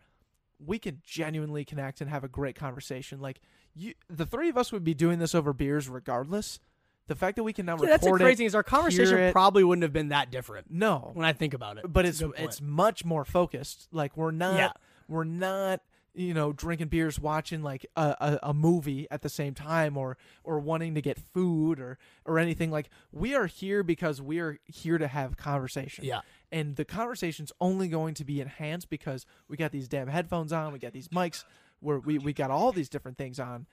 [0.60, 3.20] we can genuinely connect and have a great conversation.
[3.20, 3.42] Like,
[3.76, 6.60] you, the three of us would be doing this over beers regardless.
[7.08, 9.66] The fact that we can now Yeah, that's the crazy thing is our conversation probabed
[9.68, 11.84] wouldn't have been that different no, when I think about it.
[11.92, 12.50] but That's it's a good point.
[12.50, 13.90] it's much more focused.
[13.92, 14.72] Like we're not Yeah.
[15.10, 15.82] we're not
[16.16, 20.18] you know drinking beers watching like a, a, a movie at the same time or
[20.44, 24.60] or wanting to get food or or anything like we are here because we are
[24.66, 26.22] here to have conversation Yeah.
[26.52, 30.72] and the conversation's only going to be enhanced because we got these damn headphones on
[30.72, 31.46] we got these mics
[31.80, 33.66] where we we got all these different things on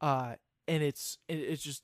[0.00, 0.34] uh
[0.66, 1.82] and it's it, it's just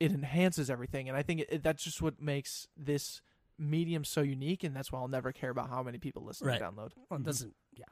[0.00, 3.22] it enhances everything, and I think it, that's just what makes this
[3.56, 6.60] medium so unique, and that's why I'll never care about how many people listen Right.
[6.60, 6.90] and download.
[7.08, 7.54] Well, it doesn't.
[7.72, 7.84] Yeah,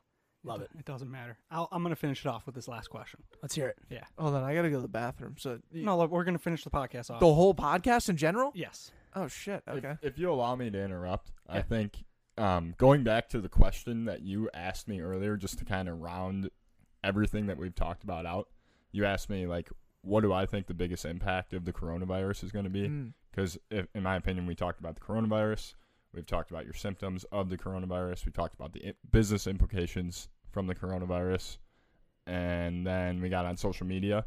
[0.45, 0.71] love it.
[0.79, 1.37] It doesn't matter.
[1.51, 3.23] I'll, I'm going to finish it off with this last question.
[3.43, 3.79] Let's hear it.
[3.91, 4.05] Yeah.
[4.19, 5.37] Hold on, I gotta go to the bathroom.
[5.39, 7.21] So No, look, we're going to finish the podcast off.
[7.21, 8.53] the whole podcast in general.
[8.55, 8.91] yes.
[9.15, 9.63] Oh shit.
[9.67, 9.97] If- Okay.
[10.03, 11.63] If, you allow me to interrupt, I Yeah.
[11.63, 12.05] think
[12.39, 16.01] um, going back to the question that you asked me earlier, just to kind of
[16.01, 16.49] round
[17.05, 18.49] everything that we've talked about out,
[18.91, 19.69] you asked me like,
[20.03, 22.89] what do I think the biggest impact of the coronavirus is going to be?
[22.89, 23.13] Mm.
[23.31, 25.75] Because in my opinion, we talked about the coronavirus.
[26.15, 28.27] We've talked about your symptoms of the coronavirus.
[28.27, 31.57] We talked about the business implications from the coronavirus,
[32.27, 34.27] and then we got on social media,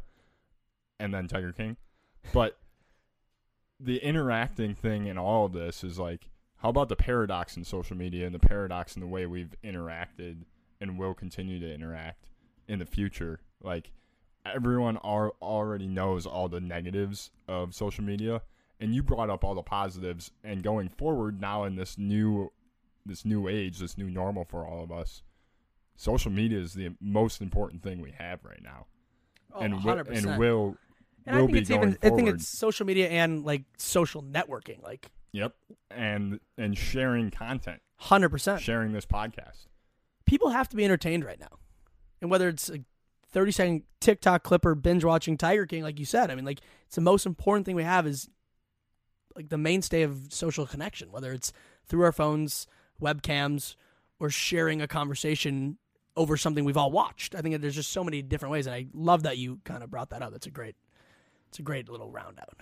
[0.98, 1.76] and then Tiger King.
[2.32, 2.58] But
[3.78, 7.96] the interacting thing in all of this is like, how about the paradox in social
[7.96, 10.44] media and the paradox in the way we've interacted
[10.80, 12.30] and will continue to interact
[12.66, 13.40] in the future?
[13.62, 13.92] Like,
[14.44, 18.42] everyone al- already knows all the negatives of social media,
[18.80, 20.30] and you brought up all the positives.
[20.44, 22.50] And going forward, now in this new,
[23.04, 25.22] this new age, this new normal for all of us,
[25.96, 28.86] social media is the most important thing we have right now,
[29.54, 30.16] Oh, and wi- 100%.
[30.30, 30.76] and will
[31.24, 31.98] And I will think be it's going even.
[32.02, 35.54] I think it's social media and like social networking, like Yep.
[35.90, 38.60] And and sharing content, hundred percent.
[38.62, 39.66] sharing this podcast.
[40.24, 41.58] People have to be entertained right now,
[42.22, 42.78] and whether it's a
[43.30, 46.60] thirty second TikTok clip or binge watching Tiger King, like you said, I mean, like
[46.86, 48.28] it's the most important thing we have is
[49.36, 51.52] like the mainstay of social connection, whether it's
[51.86, 52.66] through our phones,
[53.00, 53.76] webcams,
[54.18, 55.78] or sharing a conversation
[56.16, 57.34] over something we've all watched.
[57.34, 59.82] I think that there's just so many different ways, and I love that you kind
[59.82, 60.32] of brought that up.
[60.32, 60.74] That's a great,
[61.48, 62.56] it's a great little round out.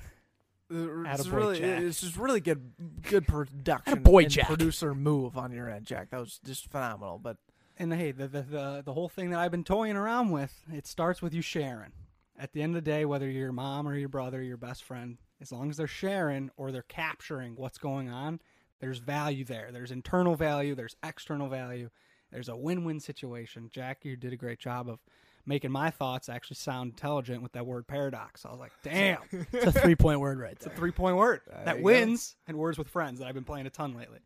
[0.72, 1.82] Uh, it's really, Jack.
[1.82, 2.72] it's just really good,
[3.02, 4.02] good production.
[4.02, 4.46] Attaboy, and Jack.
[4.46, 6.10] Producer move on your end, Jack.
[6.10, 7.20] That was just phenomenal.
[7.22, 7.36] But
[7.76, 10.86] And hey, the, the the the whole thing that I've been toying around with, it
[10.86, 11.92] starts with you sharing.
[12.36, 14.82] At the end of the day, whether you're your mom or your brother, your best
[14.82, 18.40] friend, as long as they're sharing or they're capturing what's going on,
[18.80, 19.70] there's value there.
[19.72, 21.90] There's internal value, there's external value.
[22.32, 23.68] There's a win-win situation.
[23.72, 24.98] Jack, you did a great job of
[25.46, 28.44] making my thoughts actually sound intelligent with that word paradox.
[28.44, 29.18] I was like, damn,
[29.52, 31.84] It's a three point word right it's a three-point word There that you go.
[31.84, 34.18] wins and words with friends that I've been playing a ton lately.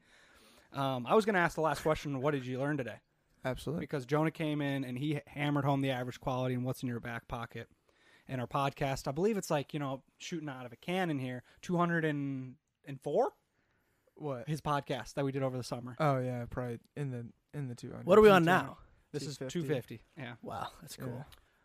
[0.72, 2.96] Um, I was going to ask the last question, what did you learn today?
[3.44, 6.88] absolutely, because Jonah came in and he hammered home the average quality and what's in
[6.88, 7.68] your back pocket.
[8.28, 11.42] And our podcast, I believe it's like, you know, shooting out of a cannon here,
[11.62, 13.32] 204?
[14.16, 14.48] what?
[14.48, 15.96] His podcast that we did over the summer.
[15.98, 17.26] Oh yeah, probably in the
[17.56, 18.06] in the two hundred.
[18.06, 18.78] What are we on now?
[19.12, 19.96] This is 250.
[19.96, 20.00] 250.
[20.18, 20.32] Yeah.
[20.42, 21.24] Wow, that's cool.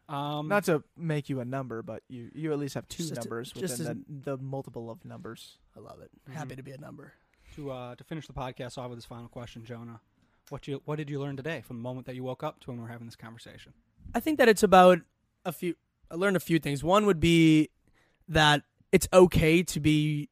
[0.09, 3.15] Um, Not to make you a number, but you you at least have two Just-
[3.15, 5.57] numbers just within the, the multiple of numbers.
[5.75, 6.11] I love it.
[6.29, 6.33] Mhm.
[6.33, 7.13] Happy to be a number.
[7.55, 9.99] to uh, to finish the podcast off with this final question, Jonah.
[10.49, 12.71] What you what did you learn today from the moment that you woke up to
[12.71, 13.73] when we're having this conversation?
[14.13, 14.99] I think that it's about
[15.45, 15.75] a few.
[16.13, 16.83] I learned a few things.
[16.83, 17.69] One would be
[18.29, 18.61] that
[18.91, 20.29] it's okay to be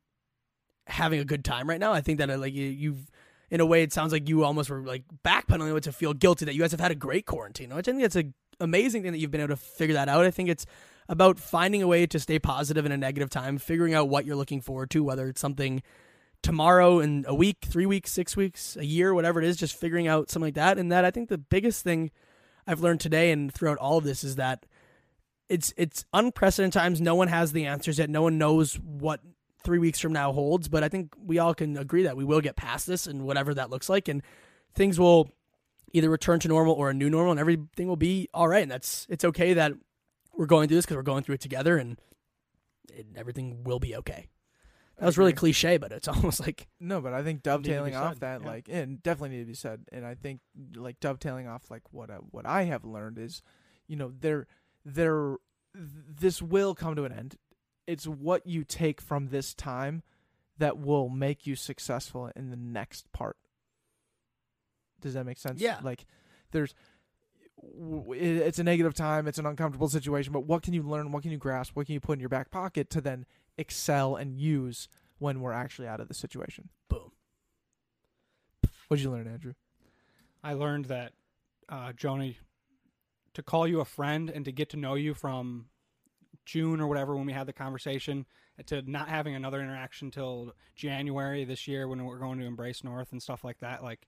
[0.86, 1.92] having a good time right now.
[1.92, 3.10] I think that uh, like you, you've,
[3.50, 6.54] in a way, it sounds like you almost were like backpedaling to feel guilty that
[6.54, 7.74] you guys have had a great quarantine.
[7.74, 10.24] Which I think that's an amazing thing that you've been able to figure that out.
[10.24, 10.68] I think it's
[11.10, 14.36] about finding a way to stay positive in a negative time, figuring out what you're
[14.36, 15.82] looking forward to, whether it's something
[16.44, 20.08] tomorrow in a week, three weeks, six weeks, a year, whatever it is, just figuring
[20.08, 20.78] out something like that.
[20.78, 22.12] And that I think the biggest thing
[22.68, 24.68] I've learned today and throughout all of this is that
[25.52, 27.02] it's it's unprecedented times.
[27.02, 28.10] No one has the answers yet.
[28.10, 29.20] No one knows what
[29.64, 30.70] three weeks from now holds.
[30.70, 33.54] But I think we all can agree that we will get past this and whatever
[33.54, 34.24] that looks like, and
[34.74, 35.30] things will
[35.94, 38.64] either return to normal or a new normal, and everything will be all right.
[38.64, 39.74] And that's it's okay that
[40.34, 42.00] we're going through this because we're going through it together, and
[42.94, 44.30] it, everything will be okay.
[44.98, 48.22] That was really cliche, but it's almost like No, but I think dovetailing off said,
[48.22, 48.48] that, yeah.
[48.48, 49.82] like, and definitely need to be said.
[49.92, 50.40] And I think,
[50.76, 53.42] like, dovetailing off, like, what I, what I have learned is,
[53.88, 54.48] you know, there,
[54.86, 55.36] there,
[55.74, 57.36] this will come to an end.
[57.88, 60.04] It's what you take from this time
[60.58, 63.38] that will make you successful in the next part.
[65.02, 65.60] Does that make sense?
[65.60, 65.80] Yeah.
[65.82, 66.06] Like,
[66.52, 66.76] there's,
[67.64, 69.28] w- it's a negative time.
[69.28, 70.32] It's an uncomfortable situation.
[70.32, 71.12] But what can you learn?
[71.12, 71.76] What can you grasp?
[71.76, 73.26] What can you put in your back pocket to then
[73.58, 74.88] excel and use
[75.18, 76.70] when we're actually out of the situation?
[76.90, 77.12] boom.
[78.88, 79.54] What did you learn, Andrew?
[80.44, 81.14] I learned that
[81.70, 82.34] uh, Jonah,
[83.34, 85.68] to call you a friend and to get to know you from
[86.46, 88.26] June or whatever when we had the conversation,
[88.66, 93.12] to not having another interaction till January this year when we're going to Embrace North
[93.12, 93.84] and stuff like that.
[93.84, 94.08] Like,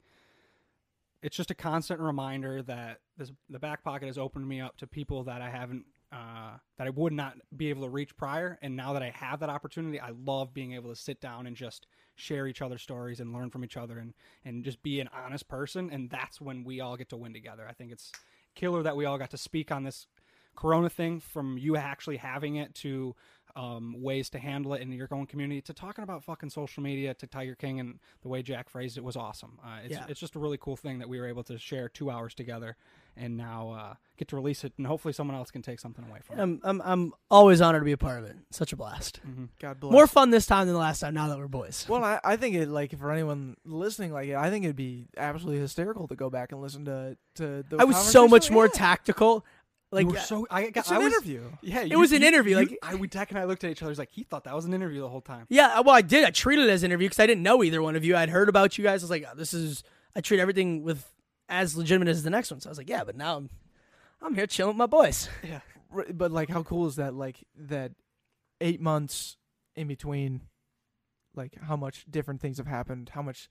[1.21, 4.87] it's just a constant reminder that this, the back pocket has opened me up to
[4.87, 5.85] people that I haven't.
[6.11, 9.39] Uh, that I would not be able to reach prior, and now that I have
[9.39, 13.19] that opportunity, I love being able to sit down and just share each other's stories
[13.19, 14.13] and learn from each other, and
[14.45, 15.89] and just be an honest person.
[15.91, 17.65] And that's when we all get to win together.
[17.67, 18.11] I think it's
[18.55, 20.07] killer that we all got to speak on this
[20.55, 23.15] corona thing from you actually having it to
[23.55, 27.13] um, ways to handle it in your own community to talking about fucking social media
[27.13, 29.59] to Tiger King and the way Jack phrased it was awesome.
[29.63, 30.05] Uh, it's, Yeah.
[30.09, 32.77] it's just a really cool thing that we were able to share two hours together
[33.15, 36.19] and now uh, get to release it and hopefully someone else can take something away
[36.23, 36.41] from it.
[36.41, 38.35] I'm, I'm I'm always honored to be a part of it.
[38.51, 39.19] Such a blast.
[39.59, 39.91] God bless.
[39.91, 41.13] More fun this time than the last time.
[41.13, 41.85] Now that we're boys.
[41.87, 45.61] Well, I, I think it like for anyone listening, like I think it'd be absolutely
[45.61, 47.63] hysterical to go back and listen to to.
[47.67, 48.53] The I was so much conversation.
[48.55, 49.45] more tactical.
[49.91, 51.43] Like you were so I, got, It's I an was, interview.
[51.61, 53.93] Yeah, It was an interview, like- I, we Dak and I looked at each other.
[53.93, 55.45] Like he thought that was an interview the whole time.
[55.49, 56.25] Yeah, well, I did.
[56.25, 58.15] I treated it as an interview because I didn't know either one of you.
[58.15, 59.03] I'd heard about you guys.
[59.03, 59.83] I was like, oh, this is.
[60.15, 61.07] I treat everything with
[61.53, 62.59] as legitimate as the next one.
[62.59, 63.49] So I was like, yeah, but now I'm,
[64.21, 65.29] I'm here chilling with my boys.
[65.43, 65.59] Yeah,
[66.11, 67.13] but like, how cool is that?
[67.13, 67.91] Like that,
[68.59, 69.37] eight months
[69.75, 70.41] in between,
[71.35, 73.49] like how much different things have happened, how much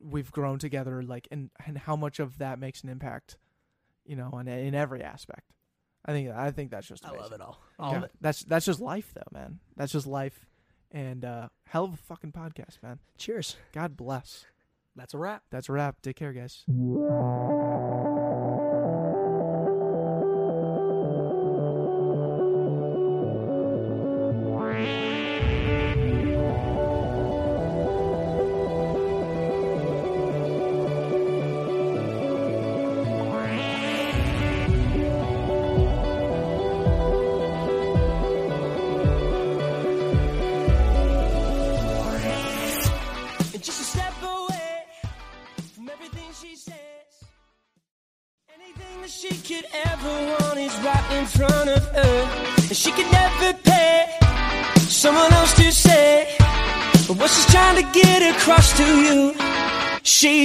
[0.00, 3.38] we've grown together, like, and and how much of that makes an impact,
[4.04, 5.50] you know, in in every aspect.
[6.04, 7.62] I think I think that's just I love it all.
[7.78, 8.10] All Yeah, of it.
[8.20, 9.60] That's that's just life, though, man.
[9.74, 10.44] That's just life,
[10.90, 12.98] and uh hell of a fucking podcast, man.
[13.16, 13.56] Cheers.
[13.72, 14.44] God bless.
[14.96, 15.42] That's a wrap.
[15.50, 16.02] That's a wrap.
[16.02, 16.64] Take care, guys.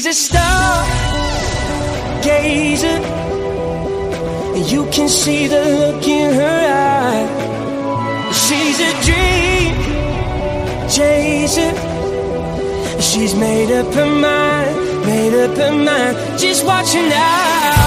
[0.10, 0.86] A star
[2.24, 3.00] gazer.
[4.56, 6.62] And you can see the look in her
[7.06, 7.28] eye.
[8.44, 9.74] She's a dream
[10.96, 11.74] chaser.
[13.00, 14.76] She's made up her mind,
[15.06, 16.40] made up her mind.
[16.40, 17.79] Just watch her now.